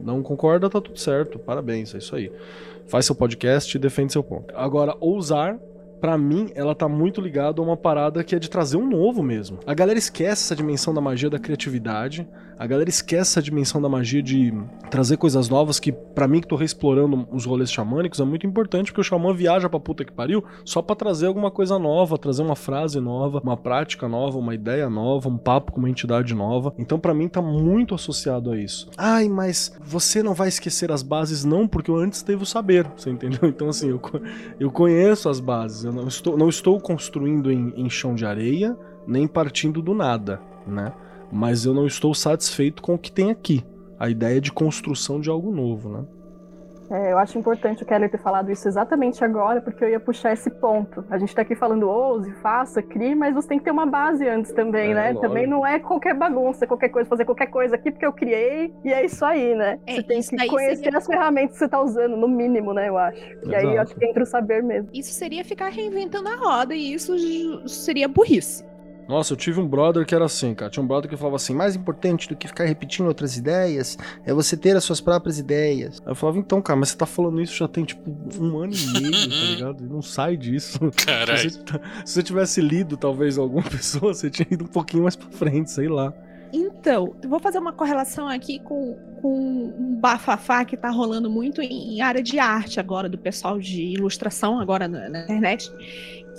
[0.00, 1.40] Não concorda, tá tudo certo.
[1.40, 2.30] Parabéns, é isso aí.
[2.86, 4.54] Faz seu podcast e defende seu ponto.
[4.56, 5.58] Agora, ousar,
[6.00, 9.24] pra mim, ela tá muito ligada a uma parada que é de trazer um novo
[9.24, 9.58] mesmo.
[9.66, 12.28] A galera esquece essa dimensão da magia da criatividade.
[12.58, 14.52] A galera esquece essa dimensão da magia de
[14.90, 18.90] trazer coisas novas que, pra mim, que tô reexplorando os rolês xamânicos, é muito importante
[18.90, 22.42] porque o xamã viaja pra puta que pariu só pra trazer alguma coisa nova, trazer
[22.42, 26.72] uma frase nova, uma prática nova, uma ideia nova, um papo com uma entidade nova.
[26.78, 28.88] Então, pra mim, tá muito associado a isso.
[28.96, 32.86] Ai, mas você não vai esquecer as bases, não, porque eu antes teve o saber,
[32.96, 33.40] você entendeu?
[33.56, 34.00] Então, assim, eu,
[34.60, 38.76] eu conheço as bases, eu não estou, não estou construindo em, em chão de areia,
[39.06, 40.92] nem partindo do nada, né?
[41.36, 43.62] Mas eu não estou satisfeito com o que tem aqui.
[43.98, 46.04] A ideia de construção de algo novo, né?
[46.88, 50.32] É, eu acho importante o Keller ter falado isso exatamente agora, porque eu ia puxar
[50.32, 51.04] esse ponto.
[51.10, 54.26] A gente tá aqui falando ouse, faça, crie, mas você tem que ter uma base
[54.28, 55.02] antes também, É, né?
[55.08, 55.22] lógico.
[55.22, 58.92] Também não é qualquer bagunça, qualquer coisa, fazer qualquer coisa aqui porque eu criei e
[58.92, 59.80] é isso aí, né?
[59.84, 62.88] É, você tem que conhecer seria- as ferramentas que você tá usando, no mínimo, né?
[62.88, 63.20] Eu acho.
[63.46, 63.80] E aí eu Exato.
[63.90, 64.88] acho que entra o saber mesmo.
[64.94, 68.64] Isso seria ficar reinventando a roda e isso seria burrice.
[69.08, 70.70] Nossa, eu tive um brother que era assim, cara.
[70.70, 74.34] Tinha um brother que falava assim: mais importante do que ficar repetindo outras ideias é
[74.34, 76.02] você ter as suas próprias ideias.
[76.04, 78.72] Aí eu falava, então, cara, mas você tá falando isso já tem tipo um ano
[78.74, 79.84] e meio, tá ligado?
[79.84, 80.78] E não sai disso.
[81.04, 81.38] Caralho.
[81.50, 85.14] Se você, se você tivesse lido, talvez, alguma pessoa, você tinha ido um pouquinho mais
[85.14, 86.12] pra frente, sei lá.
[86.52, 91.60] Então, eu vou fazer uma correlação aqui com, com um bafafá que tá rolando muito
[91.60, 95.70] em, em área de arte agora, do pessoal de ilustração agora na, na internet,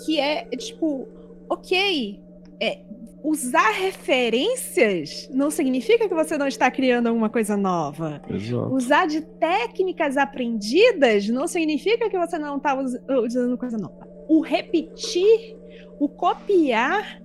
[0.05, 1.07] que é, tipo,
[1.49, 2.20] ok,
[2.59, 2.79] é,
[3.23, 8.21] usar referências não significa que você não está criando alguma coisa nova.
[8.29, 8.73] Exato.
[8.73, 12.77] Usar de técnicas aprendidas não significa que você não está
[13.23, 14.07] usando coisa nova.
[14.29, 15.57] O repetir,
[15.99, 17.21] o copiar,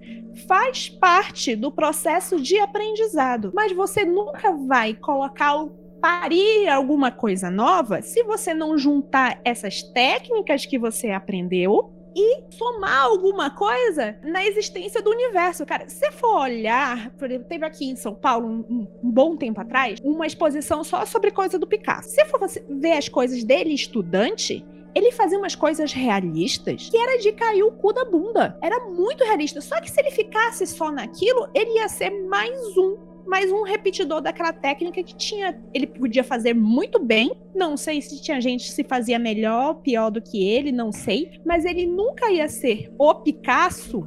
[0.46, 3.52] faz parte do processo de aprendizado.
[3.54, 9.84] Mas você nunca vai colocar o parir alguma coisa nova se você não juntar essas
[9.84, 15.66] técnicas que você aprendeu e somar alguma coisa na existência do universo.
[15.66, 19.36] Cara, se você for olhar, por exemplo, teve aqui em São Paulo, um, um, bom
[19.36, 22.10] tempo atrás, uma exposição só sobre coisa do Picasso.
[22.10, 27.32] Se for ver as coisas dele estudante, ele fazia umas coisas realistas que era de
[27.32, 28.58] cair o cu da bunda.
[28.60, 29.60] Era muito realista.
[29.60, 34.20] Só que se ele ficasse só naquilo, ele ia ser mais um mais um repetidor
[34.20, 37.32] daquela técnica que tinha, ele podia fazer muito bem.
[37.54, 41.40] Não sei se tinha gente que se fazia melhor, pior do que ele, não sei,
[41.44, 44.06] mas ele nunca ia ser o Picasso.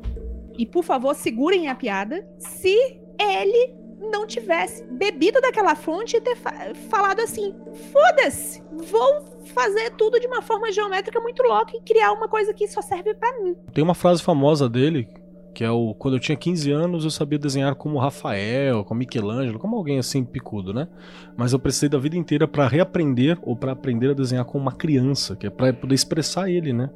[0.57, 3.75] E por favor, segurem a piada, se ele
[4.11, 6.51] não tivesse bebido daquela fonte e ter fa
[6.89, 7.53] falado assim:
[7.91, 12.67] foda-se, vou fazer tudo de uma forma geométrica muito louca e criar uma coisa que
[12.67, 13.55] só serve para mim.
[13.73, 15.07] Tem uma frase famosa dele
[15.55, 19.57] que é o quando eu tinha 15 anos eu sabia desenhar como Rafael, como Michelangelo,
[19.57, 20.87] como alguém assim picudo, né?
[21.37, 24.73] Mas eu precisei da vida inteira para reaprender ou para aprender a desenhar como uma
[24.73, 26.89] criança, que é para poder expressar ele, né?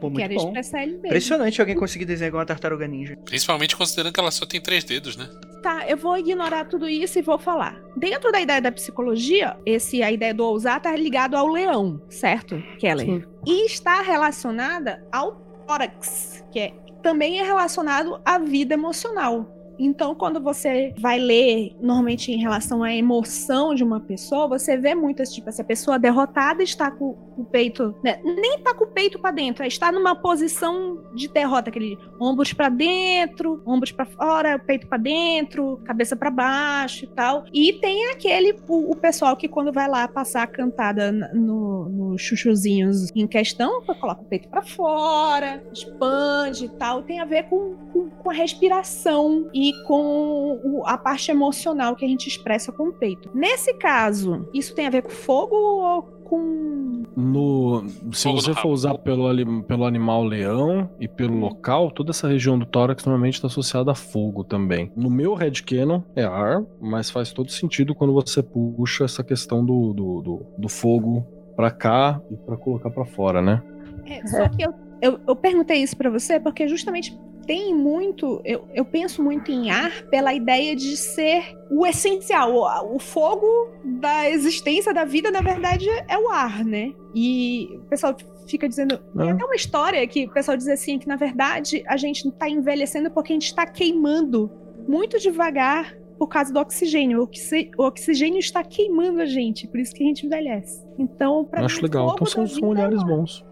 [0.00, 0.46] Pô, muito Quero bom.
[0.46, 1.06] expressar ele mesmo.
[1.06, 3.16] Impressionante alguém conseguir desenhar igual uma tartaruga ninja.
[3.24, 5.28] Principalmente considerando que ela só tem três dedos, né?
[5.62, 7.80] Tá, eu vou ignorar tudo isso e vou falar.
[7.96, 12.62] Dentro da ideia da psicologia, esse a ideia do ousar tá ligado ao leão, certo,
[12.78, 13.06] Keller?
[13.06, 13.24] Sim.
[13.46, 16.74] E está relacionada ao tórax, que é
[17.04, 19.46] também é relacionado à vida emocional.
[19.78, 24.94] Então, quando você vai ler, normalmente em relação à emoção de uma pessoa, você vê
[24.94, 28.20] muitas, tipo, essa pessoa derrotada está com o peito, né?
[28.22, 32.52] nem está com o peito para dentro, é está numa posição de derrota, aquele ombros
[32.52, 37.44] para dentro, ombros para fora, peito para dentro, cabeça para baixo e tal.
[37.52, 42.18] E tem aquele, o, o, pessoal que quando vai lá passar a cantada nos no
[42.18, 47.74] chuchuzinhos em questão, coloca o peito para fora, expande e tal, tem a ver com,
[47.92, 52.92] com, com a respiração e com a parte emocional que a gente expressa com o
[52.92, 53.30] peito.
[53.34, 57.02] Nesse caso, isso tem a ver com fogo ou com.
[57.16, 58.68] No, se Fogo você for rabo.
[58.70, 63.46] usar pelo, pelo animal leão e pelo local, toda essa região do tórax normalmente está
[63.46, 64.90] associada a fogo também.
[64.96, 69.92] No meu headcanon é ar, mas faz todo sentido quando você puxa essa questão do,
[69.92, 73.62] do, do, do fogo pra cá e pra colocar pra fora, né?
[74.06, 78.40] É, só que eu, eu, eu perguntei isso pra você porque justamente tem muito.
[78.44, 82.54] Eu, eu penso muito em ar pela ideia de ser o essencial.
[82.54, 83.46] O, o fogo
[83.84, 86.92] da existência da vida, na verdade, é o ar, né?
[87.14, 88.14] E o pessoal
[88.46, 88.98] fica dizendo.
[89.16, 89.32] Tem É.
[89.32, 93.10] até uma história que o pessoal diz assim: que na verdade a gente tá envelhecendo
[93.10, 94.50] porque a gente tá queimando
[94.88, 95.94] muito devagar.
[96.16, 97.18] Por causa do oxigênio.
[97.18, 100.80] O, oxi- o oxigênio está queimando a gente, por isso que a gente envelhece.
[100.96, 102.12] Então, Acho mim, o legal.
[102.14, 103.44] Então são, são é olhares bons.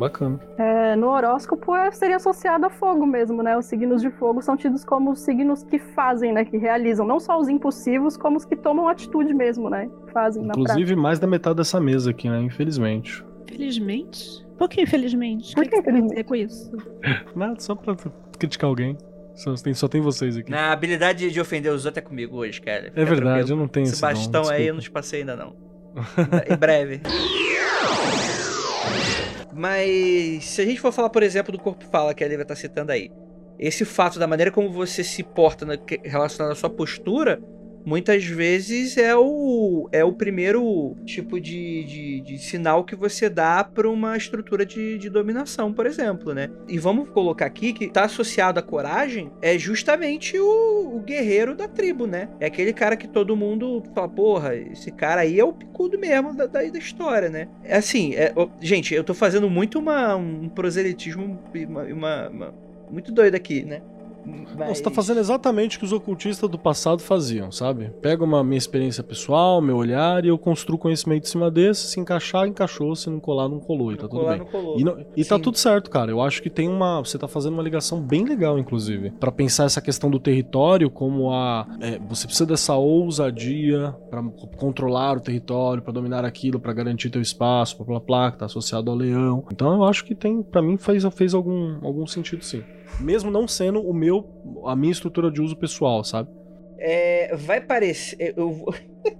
[0.00, 0.40] Bacana.
[0.58, 3.56] É, no horóscopo é- seria associado a fogo mesmo, né?
[3.56, 6.44] Os signos de fogo são tidos como os signos que fazem, né?
[6.44, 7.06] Que realizam.
[7.06, 9.88] Não só os impulsivos, como os que tomam atitude mesmo, né?
[10.12, 10.72] Fazem na prática.
[10.72, 12.40] Inclusive, mais da metade dessa mesa aqui, né?
[12.40, 13.22] Infelizmente.
[13.44, 14.44] Infelizmente.
[14.58, 15.54] Por que infelizmente?
[15.54, 16.70] Por O que que você dizer com isso?
[17.36, 17.94] Nada, só pra
[18.38, 18.96] criticar alguém.
[19.34, 20.50] Só tem, só tem vocês aqui.
[20.50, 22.84] Na habilidade de ofender os outros é comigo hoje, cara.
[22.84, 23.50] Fica é verdade, tranquilo.
[23.50, 25.54] eu não tenho Esse esse bastão aí eu não te passei ainda não.
[26.50, 27.00] em breve.
[29.52, 32.54] Mas se a gente for falar, por exemplo, do corpo fala que a Lívia tá
[32.54, 33.10] citando aí,
[33.58, 35.66] esse fato da maneira como você se porta
[36.04, 37.40] relacionado à sua postura,
[37.84, 43.64] muitas vezes é o, é o primeiro tipo de, de, de sinal que você dá
[43.64, 46.50] para uma estrutura de, de dominação, por exemplo, né?
[46.68, 51.66] E vamos colocar aqui que tá associado à coragem é justamente o, o guerreiro da
[51.68, 52.28] tribo, né?
[52.38, 56.34] É aquele cara que todo mundo fala, porra, esse cara aí é o picudo mesmo
[56.36, 57.48] da, da, da história, né?
[57.64, 62.54] É assim, é, gente, eu tô fazendo muito uma, um proselitismo uma, uma- uma-
[62.90, 63.80] muito doido aqui, né?
[64.24, 67.90] Não, Você tá fazendo exatamente o que os ocultistas do passado faziam, sabe?
[68.02, 71.86] Pega uma minha experiência pessoal, meu olhar, e eu construo conhecimento em cima desse.
[71.88, 72.94] Se encaixar, encaixou.
[72.94, 73.92] Se não colar, não colou.
[73.92, 74.46] E tá tudo Colar bem.
[74.78, 76.10] E, não- e tá tudo certo, cara.
[76.10, 77.00] Eu acho que tem uma.
[77.00, 79.10] Você tá fazendo uma ligação bem legal, inclusive.
[79.12, 81.66] Pra pensar essa questão do território como a.
[81.80, 84.22] é, você precisa dessa ousadia pra
[84.56, 88.96] controlar o território, pra dominar aquilo, pra garantir teu espaço, blá, que tá associado ao
[88.96, 89.44] leão.
[89.52, 90.42] Então eu acho que tem.
[90.42, 92.62] Pra mim fez, fez algum, algum sentido sim.
[92.98, 94.28] Mesmo não sendo o meu.
[94.66, 96.28] a minha estrutura de uso pessoal, sabe?
[96.78, 98.34] É, vai parecer.
[98.36, 98.64] Eu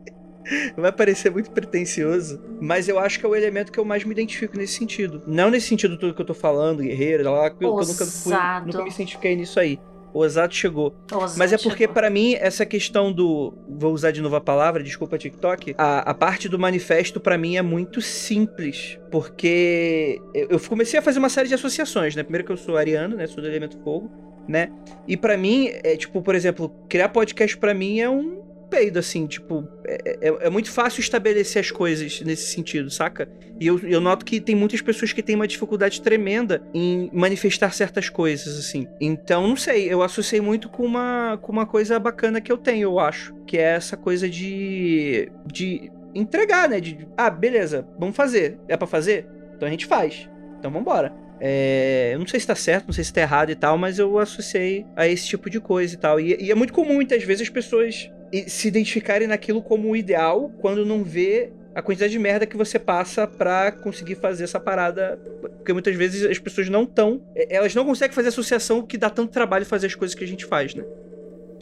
[0.76, 4.12] vai parecer muito pretencioso, mas eu acho que é o elemento que eu mais me
[4.12, 5.22] identifico nesse sentido.
[5.26, 8.32] Não nesse sentido tudo que eu tô falando, guerreiro, lá, que eu, eu nunca, fui,
[8.66, 9.78] nunca me identifiquei nisso aí.
[10.12, 10.94] Ousado chegou.
[11.12, 13.54] Ousado Mas é porque, pra mim, essa questão do.
[13.68, 15.74] Vou usar de novo a palavra, desculpa, TikTok.
[15.76, 18.98] A, a parte do manifesto, pra mim, é muito simples.
[19.10, 22.22] Porque eu, eu comecei a fazer uma série de associações, né?
[22.22, 23.26] Primeiro que eu sou ariano, né?
[23.26, 24.10] Sou do elemento fogo,
[24.48, 24.70] né?
[25.06, 28.39] E pra mim, é tipo, por exemplo, criar podcast pra mim é um
[28.70, 33.28] peido, assim, tipo, é, é- é muito fácil estabelecer as coisas nesse sentido, saca?
[33.60, 37.72] E eu, eu noto que tem muitas pessoas que têm uma dificuldade tremenda em manifestar
[37.74, 38.86] certas coisas, assim.
[38.98, 42.84] Então, não sei, eu associei muito com uma, com uma coisa bacana que eu tenho,
[42.84, 43.34] eu acho.
[43.46, 45.30] Que é essa coisa de.
[45.44, 46.80] de entregar, né?
[46.80, 48.58] De, ah, beleza, vamos fazer.
[48.66, 49.26] É pra fazer?
[49.56, 50.28] Então a gente faz.
[50.58, 51.12] Então vambora.
[51.42, 53.98] É, eu não sei se tá certo, não sei se tá errado e tal, mas
[53.98, 56.20] eu associei a esse tipo de coisa e tal.
[56.20, 58.10] E, e é muito comum, muitas vezes, as pessoas
[58.46, 62.78] se identificarem naquilo como o ideal quando não vê a quantidade de merda que você
[62.78, 65.18] passa pra conseguir fazer essa parada.
[65.40, 67.22] Porque muitas vezes as pessoas não estão.
[67.48, 70.44] Elas não conseguem fazer associação que dá tanto trabalho fazer as coisas que a gente
[70.44, 70.84] faz, né?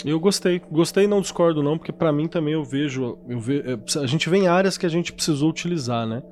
[0.05, 0.61] Eu gostei.
[0.71, 3.19] Gostei não discordo, não, porque pra mim também eu vejo.
[3.29, 6.23] Eu ve, é, a gente vê em áreas que a gente precisou utilizar, né?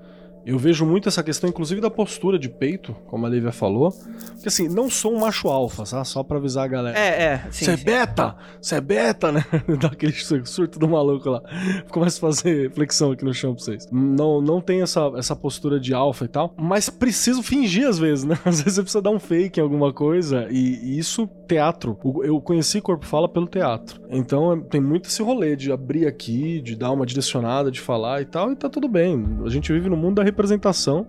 [0.47, 3.91] Eu vejo muito essa questão, inclusive, da postura de peito, como a Lívia falou.
[3.91, 6.05] Porque assim, não sou um macho alfa, tá?
[6.05, 6.97] Só pra avisar a galera.
[6.97, 7.47] É, é.
[7.51, 8.37] Você é beta?
[8.63, 9.45] Você é beta, né?
[9.81, 11.43] Dá aquele surto do maluco lá.
[11.91, 13.89] Começa a fazer flexão aqui no chão pra vocês.
[13.91, 18.25] Não, não tem essa, essa postura de alfa e tal, mas preciso fingir às vezes,
[18.25, 18.39] né?
[18.47, 21.99] Às vezes você precisa dar um fake em alguma coisa e, e isso, teatro.
[22.23, 24.01] Eu conheci Corpo Fala pelo teatro.
[24.09, 28.23] Então é- tem muito esse rolê de abrir aqui, de dar uma direcionada, de falar
[28.23, 29.27] e tal, e tá tudo bem.
[29.45, 31.07] A gente vive no mundo da representação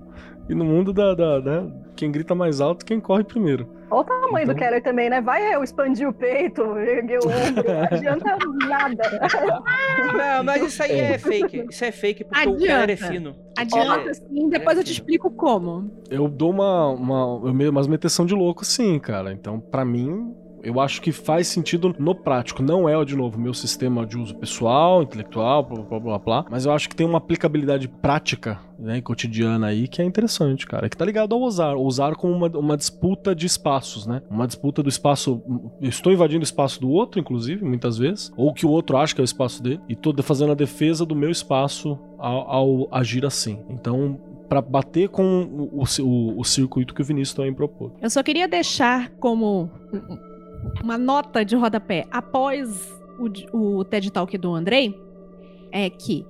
[0.49, 1.71] e no mundo da, da né?
[1.95, 3.67] Quem grita mais alto, quem corre primeiro.
[3.89, 5.19] Olha o tamanho Então- do Keller também, né?
[5.19, 9.03] Vai eu expandir o peito, erguer o ombro, não adianta nada.
[10.13, 11.65] Não, mas isso aí é fake.
[11.69, 12.67] Isso é fake porque o Adianta.
[12.67, 13.35] cara é fino.
[13.57, 14.13] Adianta É.
[14.13, 14.99] sim, depois eu te fino.
[14.99, 15.89] explico como.
[16.09, 19.31] eu dou uma, uma, eu me- umas meteção de louco sim, cara.
[19.33, 22.61] Então, pra mim, eu acho que faz sentido no prático.
[22.61, 26.65] Não é, de novo, meu sistema de uso pessoal, intelectual, blá blá blá blá, mas
[26.65, 30.89] eu acho que tem uma aplicabilidade prática, né, cotidiana aí, que é interessante, cara.
[30.89, 31.75] Que tá ligado ao usar.
[31.75, 34.21] Usar como uma, uma disputa de espaços, né?
[34.29, 35.41] Uma disputa do espaço.
[35.81, 39.15] Eu estou invadindo o espaço do outro, inclusive, muitas vezes, ou que o outro acha
[39.15, 42.87] que é o espaço dele, e tô fazendo a defesa do meu espaço ao, ao
[42.91, 43.59] agir assim.
[43.69, 47.91] Então, Pra bater com o, o, o circuito que o Vinícius também propôs.
[48.01, 49.69] Eu só queria deixar como
[50.83, 54.99] uma nota de rodapé após o, o TED Talk do Andrei
[55.71, 56.25] é que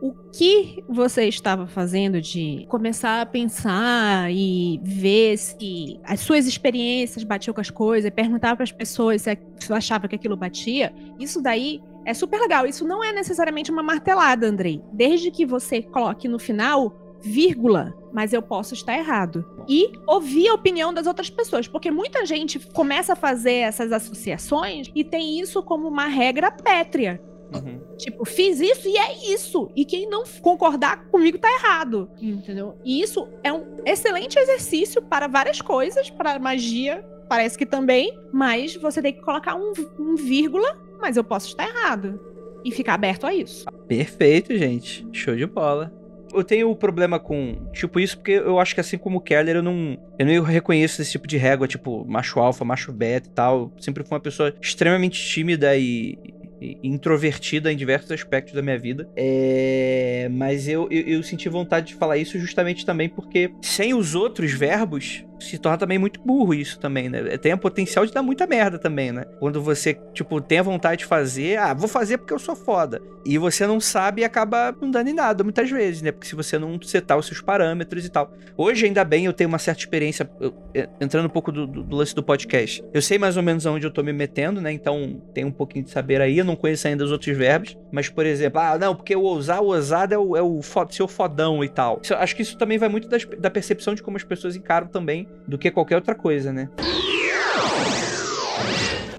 [0.00, 7.24] o que você estava fazendo de começar a pensar e ver se as suas experiências
[7.24, 11.40] batiam com as coisas, perguntar para as pessoas se você achava que aquilo batia, isso
[11.40, 12.66] daí é super legal.
[12.66, 14.82] Isso não é necessariamente uma martelada, Andrei.
[14.92, 19.44] Desde que você coloque no final vírgula, mas eu posso estar errado.
[19.68, 24.90] E ouvir a opinião das outras pessoas, porque muita gente começa a fazer essas associações
[24.94, 27.20] e tem isso como uma regra pétrea.
[27.54, 27.78] Uhum.
[27.98, 29.70] Tipo, fiz isso e é isso.
[29.76, 32.08] E quem não concordar comigo tá errado.
[32.18, 32.78] Entendeu?
[32.82, 38.76] E isso é um excelente exercício para várias coisas, para magia, parece que também, mas
[38.76, 42.18] você tem que colocar um, um vírgula, mas eu posso estar errado.
[42.64, 43.66] E ficar aberto a isso.
[43.86, 45.06] Perfeito, gente.
[45.12, 45.92] Show de bola.
[46.36, 49.62] Eu tenho problema com, tipo, isso porque eu acho que assim como o Keller, eu
[49.62, 53.72] não, eu não reconheço esse tipo de régua, tipo, macho alfa, macho beta e tal.
[53.80, 56.18] Sempre fui uma pessoa extremamente tímida e,
[56.60, 59.08] e introvertida em diversos aspectos da minha vida.
[59.16, 64.14] É, mas eu, eu, eu senti vontade de falar isso justamente também porque sem os
[64.14, 67.36] outros verbos se torna também muito burro isso também, né?
[67.38, 69.24] Tem o potencial de dar muita merda também, né?
[69.38, 73.00] Quando você, tipo, tem a vontade de fazer, ah, vou fazer porque eu sou foda.
[73.24, 76.12] E você não sabe e acaba não dando em nada muitas vezes, né?
[76.12, 78.32] Porque se você não setar os seus parâmetros e tal.
[78.56, 81.82] Hoje, ainda bem, eu tenho uma certa experiência, eu- é, entrando um pouco do, do-
[81.82, 82.82] do lance do podcast.
[82.94, 84.72] Eu sei mais ou menos aonde eu tô me metendo, né?
[84.72, 86.38] Então tem um pouquinho de saber aí.
[86.38, 87.76] Eu não conheço ainda os outros verbos.
[87.92, 90.86] Mas, por exemplo, ah, não, porque o ousar, o ousado é o, é o fo-
[90.90, 92.00] seu fodão e tal.
[92.02, 94.86] Isso- acho que isso também vai muito das- da percepção de como as pessoas encaram
[94.86, 96.68] também do que qualquer outra coisa, né?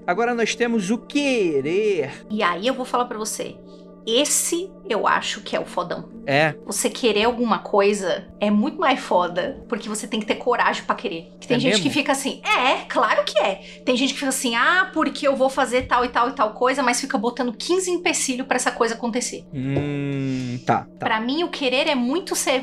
[0.06, 2.24] Agora nós temos o querer.
[2.30, 3.56] E aí eu vou falar pra você.
[4.06, 6.08] Esse eu acho que é o fodão.
[6.26, 10.82] É, Você querer alguma coisa é muito mais foda, porque você tem que ter coragem
[10.84, 11.30] pra querer.
[11.38, 11.82] Que tem É gente mesmo?
[11.84, 13.56] que fica assim, é, claro que é.
[13.84, 16.54] Tem gente que fica assim, ah, porque eu vou fazer tal e tal e tal
[16.54, 19.44] coisa, mas fica botando 15 empecilhos pra essa coisa acontecer.
[19.52, 20.86] Hum, tá, tá.
[20.98, 22.62] Pra mim, o querer é muito ser.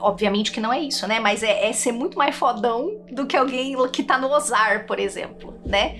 [0.00, 1.18] Obviamente que não é isso, né?
[1.20, 4.98] Mas é, é ser muito mais fodão do que alguém que tá no osar, por
[4.98, 5.96] exemplo, né?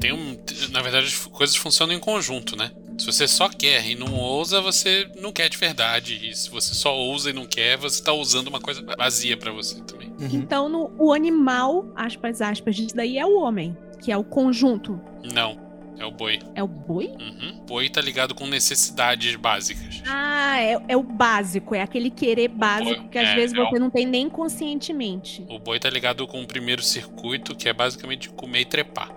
[0.00, 0.36] Tem um.
[0.70, 2.70] Na verdade, as coisas funcionam em conjunto, né?
[2.98, 6.18] Se você só quer e não ousa, você não quer de verdade.
[6.30, 9.52] E se você só ousa e não quer, você tá usando uma coisa vazia pra
[9.52, 10.08] você também.
[10.20, 10.28] Uhum.
[10.32, 13.76] Então, no- o animal, aspas, aspas, disso daí é o homem.
[14.02, 14.98] que é o conjunto.
[15.34, 15.58] Não.
[16.00, 16.38] É o boi.
[16.54, 17.08] É o boi?
[17.20, 17.60] Uhum.
[17.66, 20.02] Boi tá ligado com necessidades básicas.
[20.08, 23.68] Ah, é, é o básico, é aquele querer básico que às é, vezes é o-
[23.68, 25.44] você não tem nem conscientemente.
[25.48, 29.10] O boi tá ligado com o primeiro circuito, que é basicamente comer e trepar.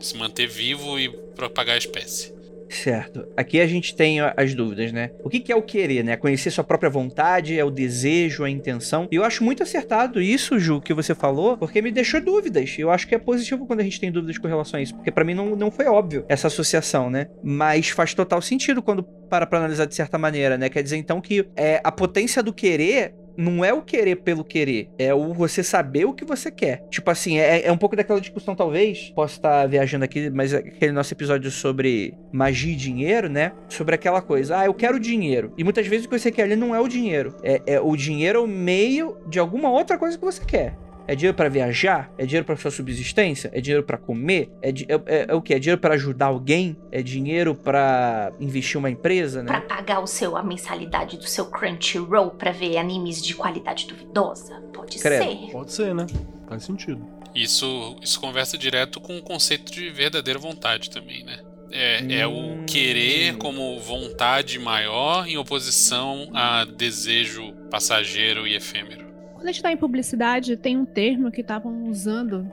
[0.00, 2.34] Se manter vivo e propagar a espécie.
[2.68, 3.26] Certo.
[3.36, 5.10] Aqui a gente tem as dúvidas, né?
[5.22, 6.16] O que é o querer, né?
[6.16, 9.08] Conhecer sua própria vontade, é o desejo, a intenção.
[9.10, 12.74] E eu acho muito acertado isso, Ju, que você falou, porque me deixou dúvidas.
[12.78, 15.10] Eu acho que é positivo quando a gente tem dúvidas com relação a isso, porque
[15.10, 17.28] pra mim não, não foi óbvio essa associação, né?
[17.42, 20.68] Mas faz total sentido quando para pra analisar de certa maneira, né?
[20.68, 24.88] Quer dizer então que é, a potência do querer não é o querer pelo querer,
[24.98, 26.84] é o você saber o que você quer.
[26.90, 29.12] Tipo assim, é, é um pouco daquela discussão, talvez.
[29.14, 33.52] Posso estar viajando aqui, mas é aquele nosso episódio sobre magia e dinheiro, né?
[33.68, 35.52] Sobre aquela coisa, ah, eu quero dinheiro.
[35.56, 37.34] E muitas vezes o que você quer ali não é o dinheiro.
[37.42, 40.76] É, é o dinheiro é o meio de alguma outra coisa que você quer.
[41.08, 42.10] É dinheiro pra viajar?
[42.18, 43.50] É dinheiro pra sua subsistência?
[43.52, 44.50] É dinheiro pra comer?
[44.60, 44.72] É, é,
[45.06, 45.54] é- é o que?
[45.54, 46.76] É dinheiro pra ajudar alguém?
[46.90, 49.46] É dinheiro pra investir uma empresa, né?
[49.48, 54.60] Pra pagar o seu, a mensalidade do seu Crunchyroll pra ver animes de qualidade duvidosa?
[54.74, 55.24] Pode Credo.
[55.24, 55.52] ser.
[55.52, 56.06] Pode ser, né?
[56.48, 57.06] Faz sentido.
[57.34, 61.38] Isso, isso conversa direto com o conceito de verdadeira vontade também, né?
[61.70, 62.62] É, é Hum.
[62.62, 69.05] o querer como vontade maior em oposição a desejo passageiro e efêmero.
[69.46, 72.50] Quando a gente tá em publicidade, tem um termo que estavam usando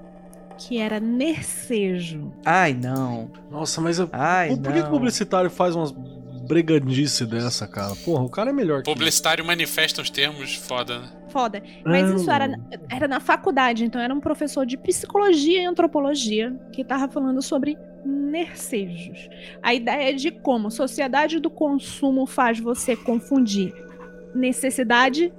[0.60, 2.32] que era nercejo.
[2.46, 3.32] Ai, não.
[3.50, 5.92] Nossa, mas eu- Ai, por, por que, o publicitário faz umas
[6.48, 7.96] bregandice dessa, cara?
[8.06, 11.10] Porra, o cara é melhor que Publicitário manifesta os termos foda, né?
[11.30, 11.64] Foda.
[11.84, 12.60] Mas Ah, isso era,
[12.92, 17.76] era na faculdade, então era um professor de psicologia e antropologia que tava falando sobre
[18.06, 19.30] nercejos.
[19.64, 23.74] A ideia de como sociedade do consumo faz você confundir
[24.36, 25.34] necessidade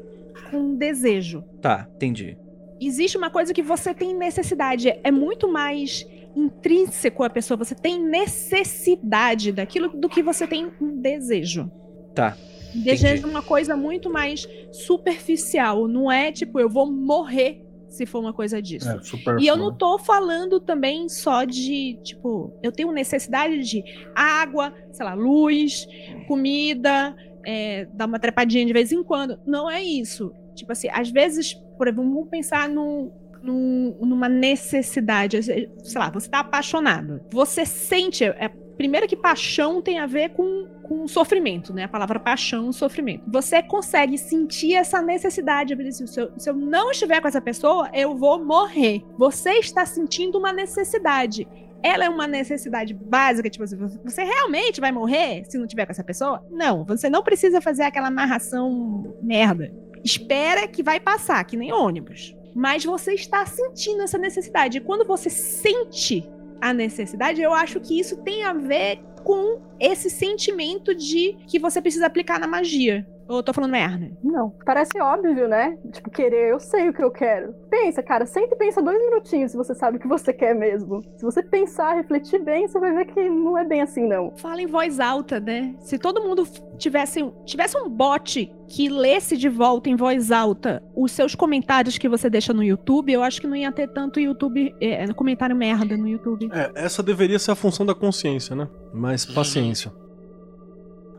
[0.51, 1.42] com desejo.
[1.61, 2.36] Tá, entendi.
[2.80, 8.03] Existe uma coisa que você tem necessidade, é muito mais intrínseco à pessoa, você tem
[8.03, 11.70] necessidade daquilo do que você tem um desejo.
[12.14, 12.36] Tá.
[12.74, 17.64] Desejo é uma coisa muito mais superficial, não é tipo eu vou morrer
[17.95, 18.88] se for uma coisa disso.
[18.88, 23.84] É, super E eu não tô falando também só de, tipo, eu tenho necessidade de
[24.14, 25.86] água, sei lá, luz,
[26.26, 27.14] comida,
[27.47, 29.38] é, dar uma trepadinha de vez em quando.
[29.47, 30.32] Não é isso.
[30.55, 33.11] Tipo assim, às vezes, por exemplo, vamos pensar num-
[33.42, 35.42] numa necessidade.
[35.42, 37.20] Sei lá, você tá apaixonado.
[37.30, 38.24] Você sente.
[38.24, 41.84] É, primeiro que paixão tem a ver com, com sofrimento, né?
[41.84, 43.22] A palavra paixão, sofrimento.
[43.30, 45.76] Você consegue sentir essa necessidade.
[45.92, 49.03] Se eu, se eu não estiver com essa pessoa, eu vou morrer.
[49.18, 51.47] Você está sentindo uma necessidade.
[51.85, 55.93] Ela é uma necessidade básica, tipo assim, você realmente vai morrer se não tiver com
[55.93, 56.43] essa pessoa?
[56.51, 59.70] Não, você não precisa fazer aquela amarração merda.
[60.03, 62.35] Espera que vai passar, que nem ônibus.
[62.55, 64.78] Mas você está sentindo essa necessidade.
[64.78, 66.26] E quando você sente
[66.59, 71.82] a necessidade, eu acho que isso tem a ver com esse sentimento de que você
[71.82, 73.07] precisa aplicar na magia.
[73.29, 74.11] Ou eu tô falando merda?
[74.22, 75.79] Não, parece óbvio, né?
[75.93, 77.55] Tipo, querer, eu sei o que eu quero.
[77.70, 81.03] Pensa, cara, senta e pensa dois minutinhos se você sabe o que você quer mesmo.
[81.16, 84.33] Se você pensar, refletir bem, você vai ver que não é bem assim, não.
[84.37, 85.75] Fala em voz alta, né?
[85.81, 86.47] Se todo mundo
[86.77, 92.09] tivesse, tivesse um bot que lesse de volta em voz alta os seus comentários que
[92.09, 95.97] você deixa no YouTube, eu acho que não ia ter tanto YouTube, é, comentário merda
[95.97, 96.51] no YouTube.
[96.53, 98.68] É, essa deveria ser a função da consciência, né?
[98.93, 99.93] Mas paciência.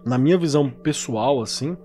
[0.06, 1.76] Na minha visão pessoal, assim,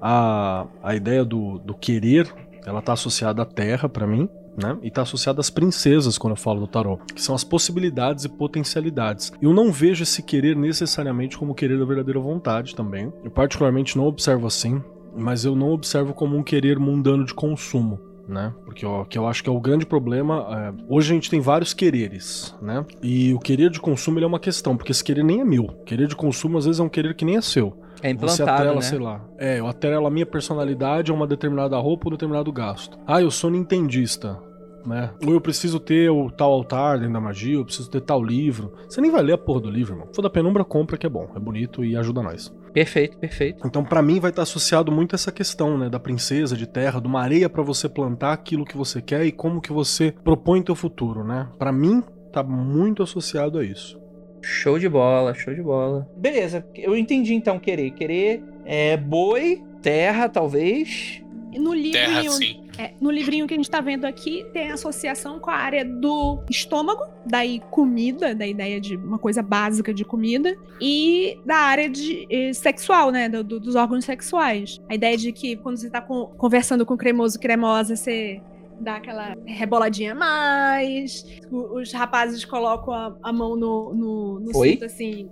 [0.00, 2.32] a, a ideia do, do querer,
[2.66, 4.76] ela tá associada à terra, pra mim, né?
[4.82, 8.28] E tá associada às princesas, quando eu falo do tarô, que são as possibilidades e
[8.28, 9.32] potencialidades.
[9.40, 13.12] Eu não vejo esse querer necessariamente como querer da verdadeira vontade também.
[13.22, 14.82] Eu particularmente não observo assim,
[15.16, 18.54] mas eu não observo como um querer mundano de consumo né?
[18.64, 20.46] Porque ó, que eu acho que é o grande problema.
[20.50, 22.84] é, hoje a gente tem vários quereres, né?
[23.02, 25.66] E o querer de consumo é uma questão, porque esse querer nem é meu.
[25.84, 27.76] Querer de consumo às vezes é um querer que nem é seu.
[28.02, 28.80] É Você implantado, atrela, né?
[28.82, 29.24] sei lá.
[29.38, 32.98] É, eu atrelo a minha personalidade a uma determinada roupa ou um determinado gasto.
[33.06, 34.38] Ah, eu sou nintendista.
[34.86, 35.10] Né?
[35.26, 38.74] Ou eu preciso ter o tal altar dentro da magia, eu preciso ter tal livro.
[38.86, 40.08] Você nem vai ler a porra do livro, irmão.
[40.14, 42.54] For da penumbra, compra que é bom, é bonito e ajuda nós.
[42.74, 43.66] Perfeito, perfeito.
[43.66, 47.06] Então, pra mim, vai estar associado muito essa questão, né, da princesa, de terra, de
[47.06, 50.74] uma areia pra você plantar aquilo que você quer e como que você propõe teu
[50.74, 51.48] futuro, né?
[51.58, 53.98] Pra mim, tá muito associado a isso.
[54.44, 56.08] Show de bola, show de bola.
[56.16, 57.90] Beleza, eu entendi então querer.
[57.92, 61.20] Querer é boi, terra, talvez.
[61.56, 62.64] No Terra, livrinho, sim.
[62.76, 66.40] é, no livrinho que a gente tá vendo aqui, tem associação com a área do
[66.50, 72.26] estômago, daí comida, da ideia de uma coisa básica de comida, e da área de
[72.28, 73.28] eh, sexual, né?
[73.28, 74.80] do- do- dos órgãos sexuais.
[74.88, 78.40] A ideia de que quando você tá com- conversando com o cremoso cremosa, você
[78.80, 81.24] dá aquela reboladinha a mais.
[81.50, 84.70] O- Os rapazes colocam a, a mão no, no, no Oi?
[84.72, 85.28] cinto assim.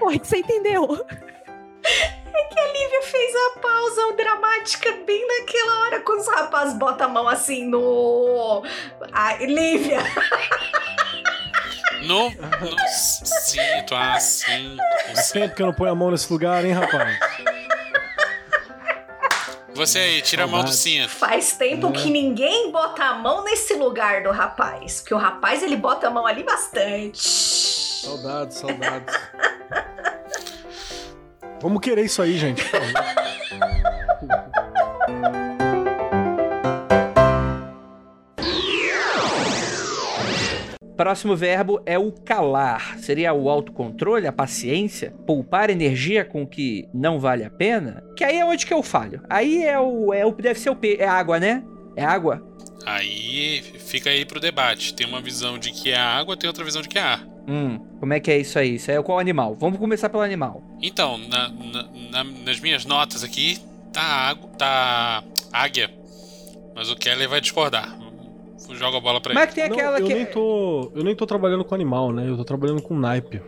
[0.00, 0.84] O que que você entendeu?
[2.56, 7.28] A Lívia fez a pausa dramática bem naquela hora quando os rapazes botam a mão
[7.28, 8.62] assim no.
[9.12, 9.98] A Lívia!
[12.06, 14.82] No, no cinto, ah, cinto.
[15.16, 15.32] cinto.
[15.32, 17.18] Tempo que eu não ponho a mão nesse lugar, hein, rapaz?
[19.74, 21.08] Você aí, tira a mão do cinto.
[21.08, 21.92] Faz tempo É.
[21.92, 25.00] que ninguém bota a mão nesse lugar do rapaz.
[25.00, 27.18] Porque o rapaz ele bota a mão ali bastante.
[27.20, 29.14] Saudades, saudades.
[31.60, 32.62] Vamos querer isso aí, gente.
[40.96, 42.98] Próximo verbo é o calar.
[42.98, 48.02] Seria o autocontrole, a paciência, poupar energia com o que não vale a pena.
[48.16, 49.20] Que aí é onde que eu falho.
[49.28, 51.64] Aí é o, é o deve ser o P, é água, né?
[51.96, 52.46] É água.
[52.86, 54.94] Aí fica aí pro debate.
[54.94, 57.26] Tem uma visão de que é água, tem outra visão de que é ar.
[57.48, 58.76] Hum, como é que é isso aí?
[58.76, 59.54] Isso aí é qual animal?
[59.58, 60.62] Vamos começar pelo animal.
[60.80, 63.58] Então, na- na- na- nas minhas notas aqui,
[63.92, 65.22] tá água, tá
[65.52, 65.90] águia.
[66.74, 67.96] Mas o Keller vai discordar.
[68.72, 69.40] Joga a bola pra ele.
[69.40, 70.14] Mas que tem Não, aquela eu que.
[70.14, 72.28] nem tô, eu nem tô trabalhando com animal, né?
[72.28, 73.40] Eu tô trabalhando com naipe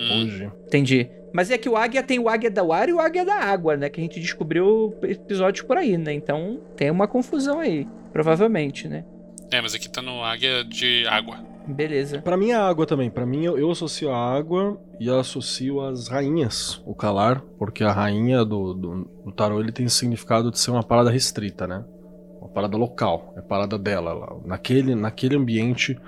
[0.00, 0.22] Hum.
[0.22, 0.50] hoje.
[0.66, 1.08] Entendi.
[1.34, 3.76] Mas é que o águia tem o águia do ar e o águia da água,
[3.76, 3.88] né?
[3.88, 6.12] Que a gente descobriu episódios por aí, né?
[6.12, 7.86] Então tem uma confusão aí.
[8.12, 9.04] Provavelmente, né?
[9.50, 11.38] É, mas aqui tá no águia de água.
[11.66, 12.20] Beleza.
[12.20, 13.08] Pra mim é água também.
[13.10, 17.92] Pra mim eu, eu associo a água e associo as rainhas, o calar, porque a
[17.92, 21.84] rainha do, do, do tarô ele tem o significado de ser uma parada restrita, né?
[22.54, 24.10] Parada local, é parada dela.
[24.10, 25.98] ela- naquele, naquele ambiente,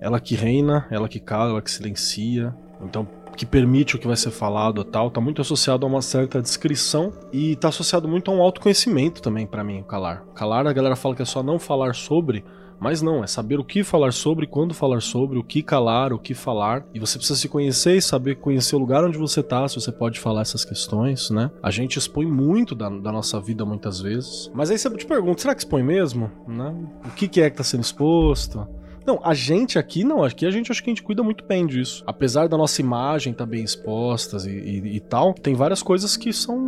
[0.00, 2.54] ela que reina, ela que cala, ela que silencia.
[2.80, 6.42] Então, que permite o que vai ser falado tal, tá muito associado a uma certa
[6.42, 10.22] descrição e tá associado muito a um autoconhecimento também pra mim, o calar.
[10.34, 12.44] Calar, a galera fala que é só não falar sobre,
[12.82, 16.18] mas não, é saber o que falar sobre, quando falar sobre, o que calar, o
[16.18, 16.84] que falar.
[16.92, 19.92] E você precisa se conhecer e saber conhecer o lugar onde você tá, se você
[19.92, 21.48] pode falar essas questões, né?
[21.62, 24.50] A gente expõe muito da, da nossa vida muitas vezes.
[24.52, 26.28] Mas aí você te pergunta, será que expõe mesmo?
[26.44, 26.74] Né?
[27.04, 28.66] O que, que é que tá sendo exposto?
[29.06, 31.66] Não, a gente aqui não, aqui a gente acho que a gente cuida muito bem
[31.66, 32.02] disso.
[32.06, 36.32] Apesar da nossa imagem estar bem exposta e, e- e tal, tem várias coisas que
[36.32, 36.58] são.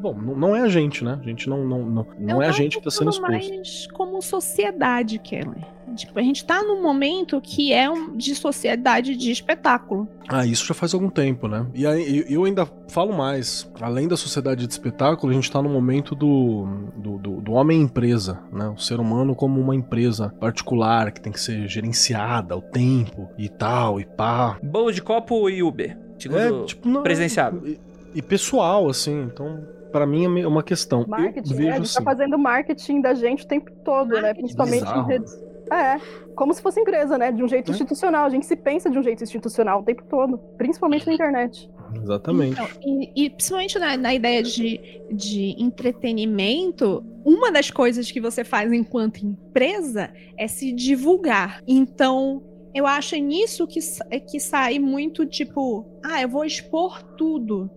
[0.00, 1.18] Bom, não, não é a gente, né?
[1.20, 3.30] A gente não, não, não, não é a gente que tá sendo exposto.
[3.30, 5.64] mais como sociedade, Kelly.
[5.94, 10.08] Tipo, a gente tá num momento que é um- de sociedade de espetáculo.
[10.28, 11.66] Ah, isso já faz algum tempo, né?
[11.74, 13.70] E aí, eu ainda falo mais.
[13.80, 16.66] Além da sociedade de espetáculo, a gente tá no momento do,
[16.96, 18.68] do, do, do homem-empresa, né?
[18.68, 23.48] O ser humano como uma empresa particular que tem que ser gerenciada ao tempo e
[23.48, 24.58] tal, e pá.
[24.62, 25.98] Bolo de copo e Uber.
[26.18, 27.62] Segundo É, tipo, não, presenciável.
[27.66, 27.78] E,
[28.14, 29.22] e pessoal, assim.
[29.22, 31.04] Então, pra mim é uma questão.
[31.06, 31.62] Marketing, eu né?
[31.64, 31.98] vejo A gente assim.
[31.98, 34.34] tá fazendo marketing da gente o tempo todo, né?
[34.34, 35.02] Principalmente bizarro.
[35.04, 35.47] em redes.
[35.70, 36.00] É,
[36.34, 37.30] como se fosse empresa, né?
[37.32, 37.74] De um jeito É.
[37.74, 38.24] institucional.
[38.26, 41.70] A gente se pensa de um jeito institucional o tempo todo, principalmente na internet.
[42.02, 42.52] Exatamente.
[42.52, 48.44] Então, e, e principalmente na, na ideia de, de entretenimento, uma das coisas que você
[48.44, 51.62] faz enquanto empresa é se divulgar.
[51.66, 52.42] Então,
[52.74, 57.70] eu acho nisso que, sa- que sai muito tipo, ah, eu vou expor tudo.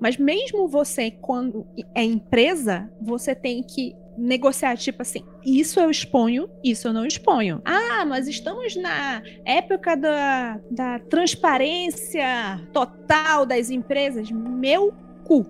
[0.00, 6.48] Mas mesmo você, quando é empresa, você tem que negociar, tipo assim, isso eu exponho,
[6.64, 7.60] isso eu não exponho.
[7.64, 14.30] Ah, mas estamos na época da, da transparência total das empresas.
[14.30, 14.92] Meu
[15.24, 15.46] cu.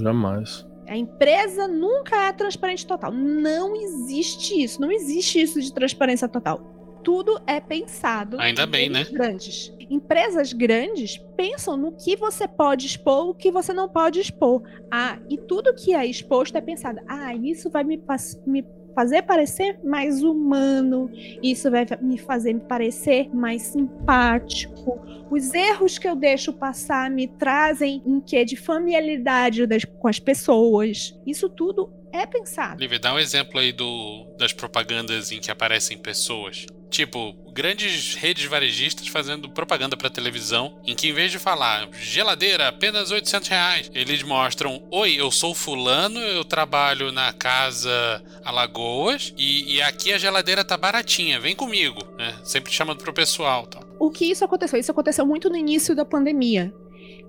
[0.00, 0.66] Jamais.
[0.88, 3.12] A empresa nunca é transparente total.
[3.12, 4.80] Não existe isso.
[4.80, 6.79] Não existe isso de transparência total.
[7.02, 8.38] Tudo é pensado.
[8.40, 9.04] Ainda bem, em né?
[9.10, 9.72] Grandes.
[9.88, 14.62] Empresas grandes pensam no que você pode expor, o que você não pode expor.
[14.90, 17.00] Ah, e tudo que é exposto é pensado.
[17.08, 18.00] Ah, isso vai me,
[18.46, 21.10] me fazer parecer mais humano.
[21.42, 25.00] Isso vai me fazer me parecer mais simpático.
[25.30, 30.18] Os erros que eu deixo passar me trazem um quê de familiaridade das- com as
[30.18, 31.18] pessoas.
[31.26, 32.80] Isso tudo é pensado.
[32.80, 36.66] Lívia, dá um exemplo aí do, das propagandas em que aparecem pessoas.
[36.90, 42.66] Tipo, grandes redes varejistas fazendo propaganda pra televisão, em que em vez de falar geladeira,
[42.66, 49.76] apenas 800 reais, eles mostram: Oi, eu sou Fulano, eu trabalho na casa Alagoas e,
[49.76, 52.36] e aqui a geladeira tá baratinha, vem comigo, né?
[52.42, 53.84] Sempre chamando pro pessoal tal.
[54.00, 54.80] O que isso aconteceu?
[54.80, 56.74] Isso aconteceu muito no início da pandemia.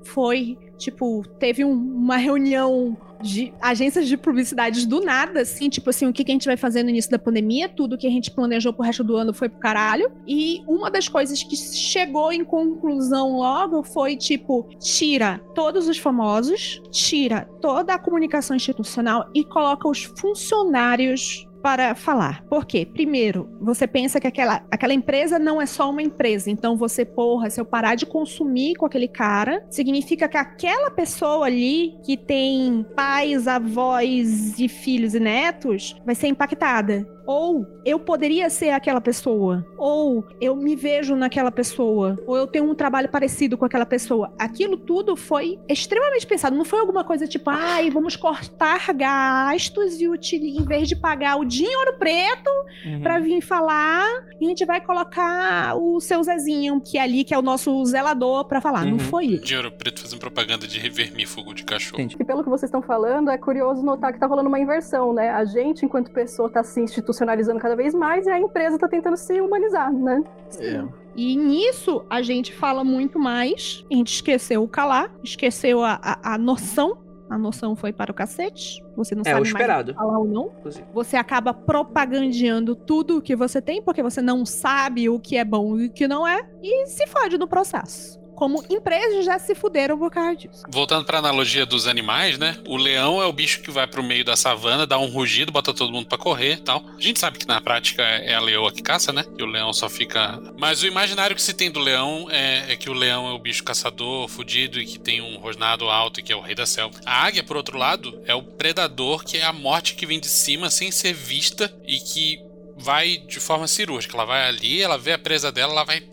[0.04, 6.08] Foi, tipo, teve um- uma reunião de agências de publicidades do nada, assim, tipo assim,
[6.08, 8.32] o que, que a gente vai fazer no início da pandemia, tudo que a gente
[8.32, 10.12] planejou pro resto do ano foi pro caralho.
[10.28, 16.82] E uma das coisas que chegou em conclusão logo foi, tipo, tira todos os famosos,
[16.92, 22.44] tira toda a comunicação institucional e coloca os funcionários para falar.
[22.46, 22.86] Por quê?
[22.86, 26.50] Primeiro, você pensa que aquela, aquela empresa não é só uma empresa.
[26.50, 31.46] Então você, porra, se eu parar de consumir com aquele cara, significa que aquela pessoa
[31.46, 37.08] ali que tem pais, avós e filhos e netos vai ser impactada.
[37.26, 39.66] Ou eu poderia ser aquela pessoa.
[39.78, 42.18] Ou eu me vejo naquela pessoa.
[42.26, 44.34] Ou eu tenho um trabalho parecido com aquela pessoa.
[44.38, 46.56] Aquilo tudo foi extremamente pensado.
[46.56, 51.46] Não foi alguma coisa tipo, ai, vamos cortar gastos e em vez de pagar o
[51.46, 52.50] dinheiro preto
[52.86, 53.02] Uhum.
[53.02, 54.04] pra vir falar,
[54.40, 58.46] a gente vai colocar o seu Zezinho, que é ali, que é o nosso zelador,
[58.46, 58.86] pra falar.
[58.86, 58.92] Uhum.
[58.92, 59.44] Não foi isso.
[59.46, 62.02] Dinheiro preto fazendo propaganda de vermífugo de cachorro.
[62.02, 62.18] Entendi.
[62.20, 65.30] E pelo que vocês estão falando, é curioso notar que tá rolando uma inversão, né?
[65.30, 66.82] A gente, enquanto pessoa, tá se
[67.12, 70.24] institucionalizando cada vez mais e a empresa tá tentando se humanizar, né?
[70.60, 70.84] É.
[71.16, 73.86] E nisso a gente fala muito mais.
[73.92, 76.98] A gente esqueceu o calar, esqueceu a, a, a noção.
[77.30, 78.84] A noção foi para o cacete.
[78.98, 79.94] Você não É, o sabe esperado.
[79.94, 80.52] mais falar ou não.
[80.60, 80.86] Inclusive.
[80.94, 85.46] Você acaba propagandeando tudo o que você tem, porque você não sabe o que é
[85.46, 88.20] bom e o que não é, e se fode no processo.
[88.42, 90.64] Como empresas já se fuderam por causa disso.
[90.68, 92.58] Voltando pra analogia dos animais, né?
[92.68, 95.72] O leão é o bicho que vai pro meio da savana, dá um rugido, bota
[95.72, 96.84] todo mundo pra correr e tal.
[96.98, 99.26] A gente sabe que na prática é a leoa que caça, né?
[99.38, 100.42] E o leão só fica.
[100.58, 103.38] Mas o imaginário que se tem do leão é, é que o leão é o
[103.38, 106.66] bicho caçador, fudido e que tem um rosnado alto e que é o rei da
[106.66, 107.00] selva.
[107.06, 110.30] A águia, por outro lado, é o predador que é a morte que vem de
[110.30, 112.40] cima sem ser vista e que
[112.76, 114.16] vai de forma cirúrgica.
[114.16, 116.04] Ela vai ali, ela vê a presa dela, ela vai.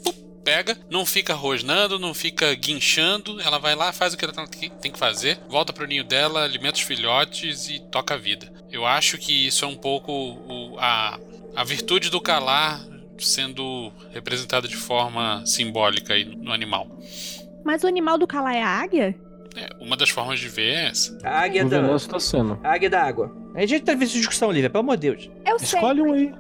[0.48, 4.70] Pega, não fica rosnando, não fica guinchando, ela vai lá, faz o que ela tem
[4.70, 8.50] tem que fazer, volta pro ninho dela, alimenta os filhotes e toca a vida.
[8.70, 11.18] Eu acho que isso é um pouco o- a,
[11.56, 12.80] a virtude do calar
[13.18, 16.86] sendo representada de forma simbólica aí no animal.
[17.64, 19.14] Mas o animal do calar é a águia?
[19.56, 21.18] É, uma das formas de ver é essa.
[21.24, 22.60] A águia da, tá sendo.
[22.62, 23.34] a águia da água.
[23.54, 25.30] A gente teve essa discussão, Lívia, pelo amor de Deus.
[25.44, 25.66] Eu sei.
[25.78, 26.32] Escolhe um aí.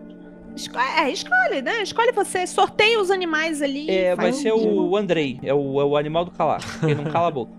[0.58, 1.82] Esco- É, escolhe, né?
[1.82, 2.46] Escolhe você.
[2.46, 3.88] Sorteia os animais ali.
[3.90, 6.60] É, vai ser um- o Andrei, é o, é o animal do calar.
[6.82, 7.52] Ele não cala a boca.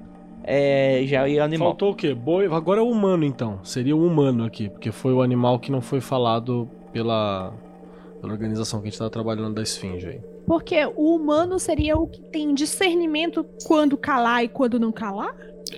[0.44, 1.70] É, já é animal.
[1.70, 2.14] Faltou o quê?
[2.14, 2.46] Boi.
[2.48, 3.60] Agora é o humano, então.
[3.64, 7.54] Seria o humano aqui, porque foi o animal que não foi falado pela,
[8.20, 10.22] pela organização que a gente tava trabalhando da Esfinge aí.
[10.48, 15.36] Porque o humano seria o que tem discernimento quando calar e quando não calar?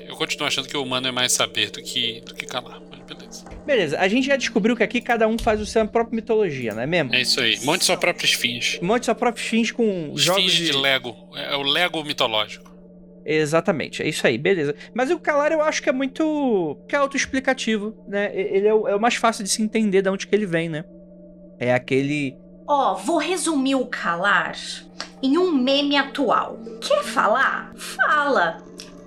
[0.08, 2.80] Eu continuo achando que o humano é mais saber do que, do que calar,
[3.16, 3.46] beleza.
[3.66, 6.82] Beleza, a gente já descobriu que aqui cada um faz o seu própria mitologia, não
[6.82, 7.14] é mesmo?
[7.14, 7.60] É isso aí.
[7.64, 8.80] Monte sua própria esfinge.
[8.82, 10.72] Monte sua própria fins com jogos Esfinge de...
[10.72, 11.16] de Lego.
[11.36, 12.72] É o Lego mitológico.
[13.26, 14.76] Exatamente, é isso aí, beleza.
[14.94, 16.78] Mas o Calar eu acho que é muito.
[16.88, 18.32] que é autoexplicativo, né?
[18.34, 20.70] Ele é o, é o mais fácil de se entender de onde que ele vem,
[20.70, 20.84] né?
[21.60, 22.36] É aquele.
[22.68, 24.56] Ó, vou resumir o calar
[25.22, 26.60] em um meme atual.
[26.80, 27.72] Quer falar?
[27.76, 28.58] Fala.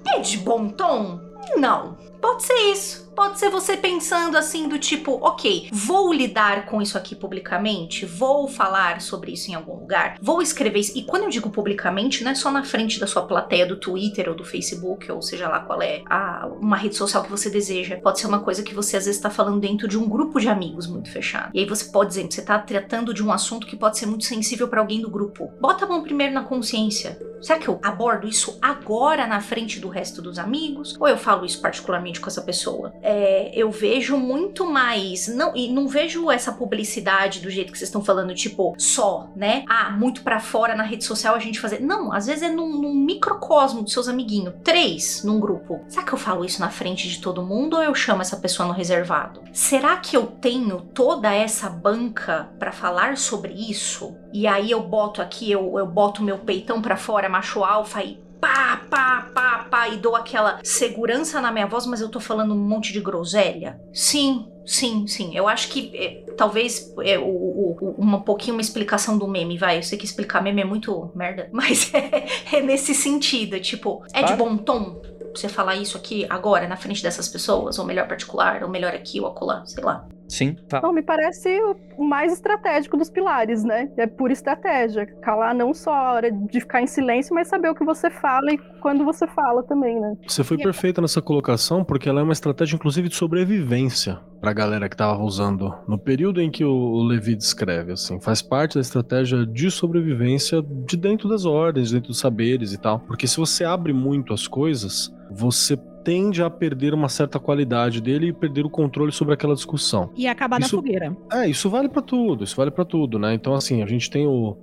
[0.07, 1.21] É de bom tom?
[1.57, 1.97] Não.
[2.25, 3.05] Pode ser isso.
[3.15, 8.49] Pode ser você pensando assim do tipo, ok, vou lidar com isso aqui publicamente, vou
[8.49, 10.99] falar sobre isso em algum lugar, vou escrever isso.
[10.99, 14.29] E quando eu digo publicamente, não é só na frente da sua plateia do Twitter
[14.29, 18.01] ou do Facebook, ou seja lá qual é a, uma rede social que você deseja.
[18.03, 20.49] Pode ser uma coisa que você às vezes está falando dentro de um grupo de
[20.49, 21.51] amigos muito fechado.
[21.55, 24.25] E aí você pode dizer, você tá tratando de um assunto que pode ser muito
[24.25, 25.53] sensível para alguém do grupo.
[25.61, 27.17] Bota a mão primeiro na consciência.
[27.45, 30.97] Será que eu abordo isso agora na frente do resto dos amigos?
[30.99, 32.95] Ou eu falo isso particularmente com essa pessoa?
[33.03, 35.29] É, eu vejo muito mais.
[35.29, 39.65] Não, e não vejo essa publicidade do jeito que vocês estão falando, tipo, só, né?
[39.69, 41.81] Ah, muito pra fora na rede social a gente fazer.
[41.81, 44.55] Não, às vezes é num, num microcosmo dos seus amiguinhos.
[44.63, 45.85] Três num grupo.
[45.89, 48.67] Será que eu falo isso na frente de todo mundo ou eu chamo essa pessoa
[48.67, 49.43] no reservado?
[49.53, 54.17] Será que eu tenho toda essa banca pra falar sobre isso?
[54.33, 58.24] E aí eu boto aqui, eu, eu boto meu peitão pra fora, macho alfa e
[58.47, 62.55] pá, pá, pá, pá, e dou aquela segurança na minha voz, mas eu tô falando
[62.55, 63.81] um monte de groselha?
[63.93, 65.35] Sim, sim, sim.
[65.37, 69.79] Eu acho que é, talvez é, o, o- uma pouquinho uma explicação do meme, vai.
[69.79, 73.59] Eu sei que explicar meme é muito merda, mas é, é nesse sentido.
[73.61, 75.01] Tipo, é de bom tom
[75.35, 79.21] você falar isso aqui agora, na frente dessas pessoas, ou melhor particular, ou melhor aqui
[79.21, 80.07] ou acolá, sei lá.
[80.29, 80.81] Sim, tá.
[80.83, 81.49] Não, me parece
[81.97, 83.89] o mais estratégico dos pilares, né?
[83.97, 85.07] É pura estratégia.
[85.23, 88.53] Calar não só a hora de ficar em silêncio, mas saber o que você fala
[88.53, 90.15] e quando você fala também, né?
[90.27, 94.89] Você foi perfeita nessa colocação, porque ela é uma estratégia, inclusive, de sobrevivência pra galera
[94.89, 98.21] que tava usando no período em que o Levi descreve, assim.
[98.21, 103.01] Faz parte da estratégia de sobrevivência de dentro das ordens, dentro dos saberes e tal.
[103.01, 108.29] Porque se você abre muito as coisas, você tende a perder uma certa qualidade dele
[108.29, 110.11] e perder o controle sobre aquela discussão.
[110.15, 111.17] E acabar Isso- na fogueira.
[111.33, 113.33] É, isso vale pra tudo, isso vale pra tudo, né?
[113.35, 114.57] Então, assim, a gente tem o,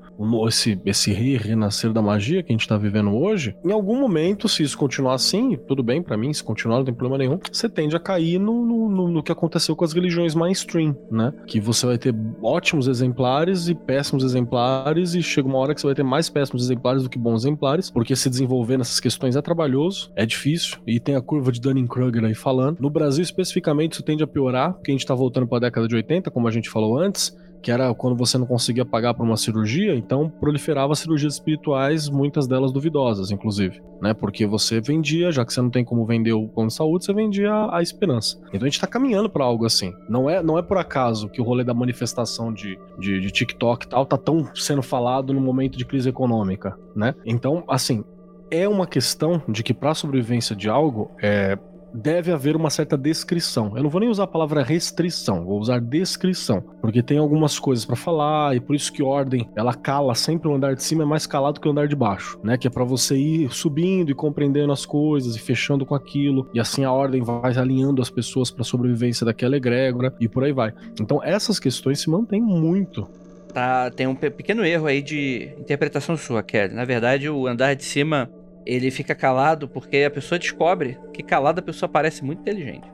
[0.47, 3.55] esse, esse re- renascer da magia que a gente tá vivendo hoje.
[3.63, 6.93] Em algum momento, se isso continuar assim, tudo bem pra mim, se continuar, não tem
[6.93, 10.95] problema nenhum, você tende a cair no, no, no- que aconteceu com as religiões mainstream,
[11.11, 11.33] né?
[11.47, 15.87] Que você vai ter ótimos exemplares e péssimos exemplares, e chega uma hora que você
[15.87, 19.41] vai ter mais péssimos exemplares do que bons exemplares, porque se desenvolver nessas questões é
[19.41, 22.79] trabalhoso, é difícil, e tem a curva de Dunning-Kruger aí falando.
[22.79, 25.95] No Brasil, especificamente, isso tende a piorar, porque a gente tá voltando pra década de
[25.95, 29.37] 80, como a gente falou antes, que era quando você não conseguia pagar por uma
[29.37, 34.13] cirurgia, então proliferava cirurgias espirituais, muitas delas duvidosas, inclusive, né?
[34.13, 37.13] Porque você vendia, já que você não tem como vender o plano de saúde, você
[37.13, 38.39] vendia a, a esperança.
[38.47, 39.93] Então a gente tá caminhando pra algo assim.
[40.09, 43.85] Não é, não é por acaso que o rolê da manifestação de, de, de TikTok
[43.85, 47.13] e tal tá tão sendo falado no momento de crise econômica, né?
[47.25, 48.03] Então, assim,
[48.49, 51.57] é uma questão de que para sobrevivência de algo, é,
[51.93, 53.73] deve haver uma certa descrição.
[53.75, 57.85] Eu não vou nem usar a palavra restrição, vou usar descrição, porque tem algumas coisas
[57.85, 61.05] pra falar e por isso que ordem, ela cala sempre o andar de cima é
[61.05, 62.57] mais calado que o andar de baixo, né?
[62.57, 66.59] Que é pra você ir subindo e compreendendo as coisas e fechando com aquilo, e
[66.59, 70.73] assim a ordem vai alinhando as pessoas pra sobrevivência daquela egrégora e por aí vai.
[70.99, 73.07] Então essas questões se mantêm muito.
[73.53, 76.73] Tá, tem um pe- pequeno erro aí de interpretação sua, Kelly.
[76.73, 78.29] Na verdade, o andar de cima,
[78.65, 82.89] ele fica calado porque a pessoa descobre que calada a pessoa parece muito inteligente.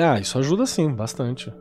[0.00, 1.52] Ah, isso ajuda sim, bastante.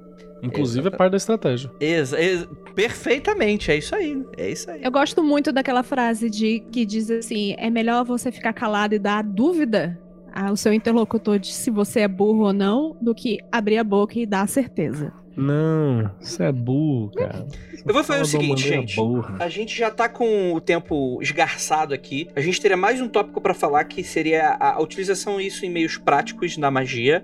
[0.42, 1.70] Inclusive é parte da estratégia.
[1.80, 4.82] Exa ex- perfeitamente, é isso aí, é isso aí.
[4.84, 9.00] Eu gosto muito daquela frase de que diz assim: é melhor você ficar calado e
[9.00, 10.00] dar dúvida
[10.34, 14.18] ao seu interlocutor de se você é burro ou não, do que abrir a boca
[14.18, 15.12] e dar a certeza.
[15.40, 17.48] Não, você é burro, cara.
[17.86, 18.96] Eu vou fazer o seguinte, gente.
[18.96, 19.38] burra.
[19.40, 22.30] A gente já tá com o tempo esgarçado aqui.
[22.36, 25.70] A gente teria mais um tópico pra falar que seria a, a utilização disso em
[25.70, 27.24] meios práticos na magia.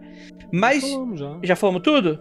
[0.52, 1.38] Mas Falamos já.
[1.44, 2.18] já falamos tudo?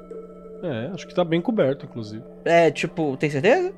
[0.62, 2.24] É, acho que tá bem coberto, inclusive.
[2.44, 3.72] É, tipo, tem certeza?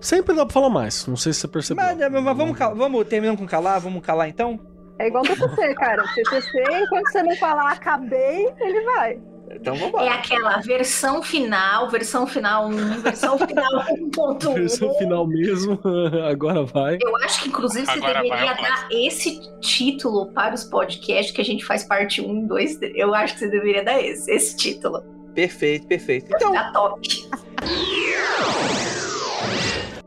[0.00, 1.84] Sempre dá pra falar mais, não sei se você percebeu.
[1.84, 4.58] Mas, mas vamos, vamos terminando com calar, vamos calar então?
[4.98, 6.02] É igual TCC, cara.
[6.14, 9.18] TCC, enquanto você não falar acabei, ele vai.
[9.60, 10.10] Então É vambora.
[10.14, 13.72] aquela versão final, versão final 1, versão final
[14.10, 14.54] 1.1.
[14.54, 15.80] Versão final mesmo,
[16.28, 16.98] agora vai.
[17.00, 21.34] Eu acho que, inclusive, você Agora vai, deveria eu dar esse título para os podcasts
[21.34, 22.92] que a gente faz parte 1, 2, 3.
[22.96, 25.02] Eu acho que você deveria dar esse, esse título.
[25.34, 26.26] Perfeito, perfeito.
[26.34, 27.08] Então, Tá top.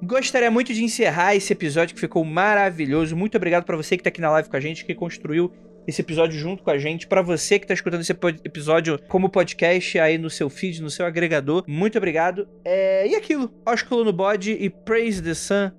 [0.01, 3.15] gostaria muito de encerrar esse episódio que ficou maravilhoso.
[3.15, 5.51] Muito obrigado pra você que tá aqui na live com a gente, que construiu
[5.87, 7.07] esse episódio junto com a gente.
[7.07, 11.05] Pra você que tá escutando esse episódio como podcast aí no seu feed, no seu
[11.05, 11.63] agregador.
[11.67, 12.47] Muito obrigado.
[12.63, 15.71] É, E aquilo, ósculo no bode e praise the sun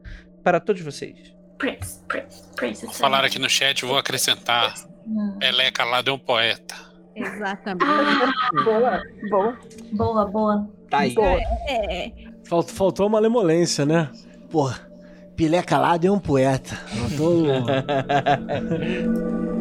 [0.43, 1.15] para todos vocês.
[1.59, 2.85] Praise, praise, praise.
[2.87, 4.75] Vou falar aqui no chat, vou acrescentar.
[5.39, 6.75] Pelé calado é um poeta.
[7.15, 7.85] Exatamente.
[7.85, 9.59] Ah, Boa, boa.
[9.93, 10.71] boa, boa.
[10.89, 11.13] Tá aí.
[11.13, 11.39] Boa.
[11.69, 12.11] É.
[12.45, 14.11] Falt- Faltou uma malemolência, né?
[14.51, 14.71] Pô,
[15.37, 16.79] Pilé calado é um poeta.
[16.95, 17.45] Não tô...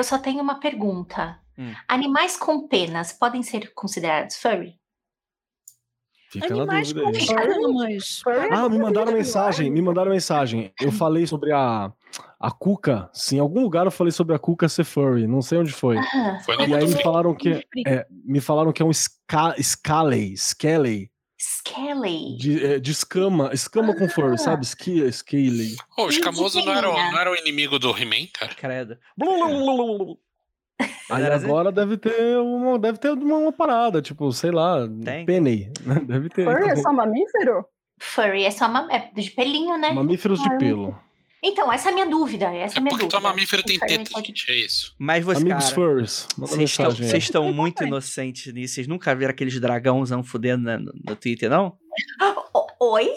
[0.00, 1.38] Eu só tenho uma pergunta.
[1.58, 1.74] Hum.
[1.86, 4.80] Animais com penas podem ser considerados furry?
[6.30, 7.96] Fica na Animais dúvida com aí.
[7.96, 8.22] escamas.
[8.50, 10.72] Ah, me mandaram mensagem, me mandaram mensagem.
[10.80, 11.92] Eu falei sobre a,
[12.38, 13.10] a Cuca.
[13.12, 15.98] Sim, em algum lugar eu falei sobre a Cuca ser furry, não sei onde foi.
[15.98, 20.34] Ah, Foi E aí me falaram que é, me falaram que é um ska, Scaley,
[20.34, 21.10] Scaley,
[21.64, 22.36] Skelly.
[22.36, 24.64] de, é, de escama, escama com furry, sabe?
[24.64, 25.76] Skia, Scaley.
[25.94, 27.12] Pô, o escamoso não era, o- Peninha.
[27.12, 28.54] não era o inimigo do He-Man, cara?
[28.54, 28.98] Credo.
[31.10, 31.44] Aí assim?
[31.44, 35.26] agora deve ter uma, deve ter uma, uma parada, tipo, sei lá, Tem.
[35.26, 35.70] penny,
[36.06, 36.44] deve ter.
[36.44, 37.64] Furry é só mamífero?
[37.98, 39.92] Furry é só uma, é de pelinho, né?
[39.92, 40.96] Mamíferos de pelo.
[41.42, 42.46] Então, essa é a minha dúvida.
[42.54, 43.28] Essa é É minha porque tua dúvida.
[43.28, 44.94] mamífero tem Furry teta, gente, é isso.
[44.98, 48.74] Mas você, Amigos cara, furries, manda vocês estão, vocês estão muito inocentes nisso.
[48.74, 51.76] Vocês nunca viram aqueles dragãozão fudendo na- no, no Twitter, não?
[52.54, 53.10] O- Oi?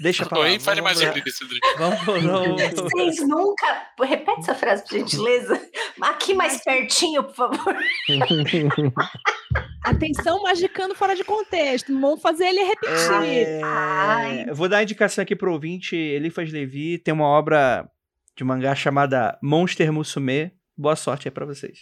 [0.00, 0.44] Deixa pra lá.
[0.44, 1.44] Oi, fale mais sobre isso.
[1.78, 3.88] Vamos, vamos, Vocês nunca.
[4.00, 5.60] Repete essa frase, por gentileza.
[6.00, 7.76] Aqui mais pertinho, por favor.
[9.84, 11.92] Atenção, magicando fora de contexto.
[11.92, 13.62] Não vamos fazer ele repetir.
[13.64, 14.40] Ai.
[14.46, 15.96] É, eu vou dar uma indicação aqui pro ouvinte.
[15.96, 17.88] Elifas Levi tem uma obra
[18.36, 20.52] de mangá chamada Monster Musume.
[20.80, 21.80] Boa sorte aí pra vocês.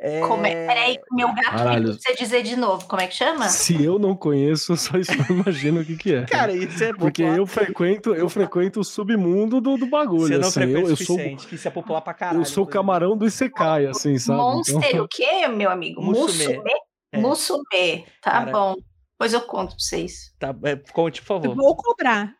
[0.00, 0.66] É, Como é?
[0.66, 1.92] Peraí, meu gato Caralho.
[1.92, 2.88] você dizer de novo.
[2.88, 3.48] Como é que chama?
[3.48, 6.24] Se eu não conheço, só isso eu imagino o que, que é.
[6.24, 7.38] Cara, isso é Porque popular.
[7.38, 10.26] eu frequento, eu frequento o submundo do, do bagulho.
[10.26, 10.60] Você não assim.
[10.60, 12.40] frequenta eu, o eu sou, suficiente, que isso é popular pra caralho.
[12.40, 14.38] eu sou o camarão do Isekai, assim, sabe?
[14.40, 16.02] Monster Então- o quê, meu amigo?
[16.02, 16.48] Musume.
[16.56, 16.70] Musume?
[17.12, 17.18] É.
[17.18, 18.06] Musume.
[18.20, 18.50] Tá Cara.
[18.50, 18.74] bom.
[19.12, 20.34] Depois eu conto pra vocês.
[20.38, 21.54] Tá, é, conte, por Eu favor.
[21.56, 22.32] vou cobrar.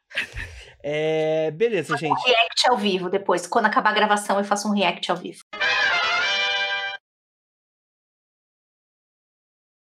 [0.82, 2.20] É, beleza, gente.
[2.26, 3.46] React ao vivo depois.
[3.46, 5.44] Quando acabar a gravação, eu faço um react ao vivo.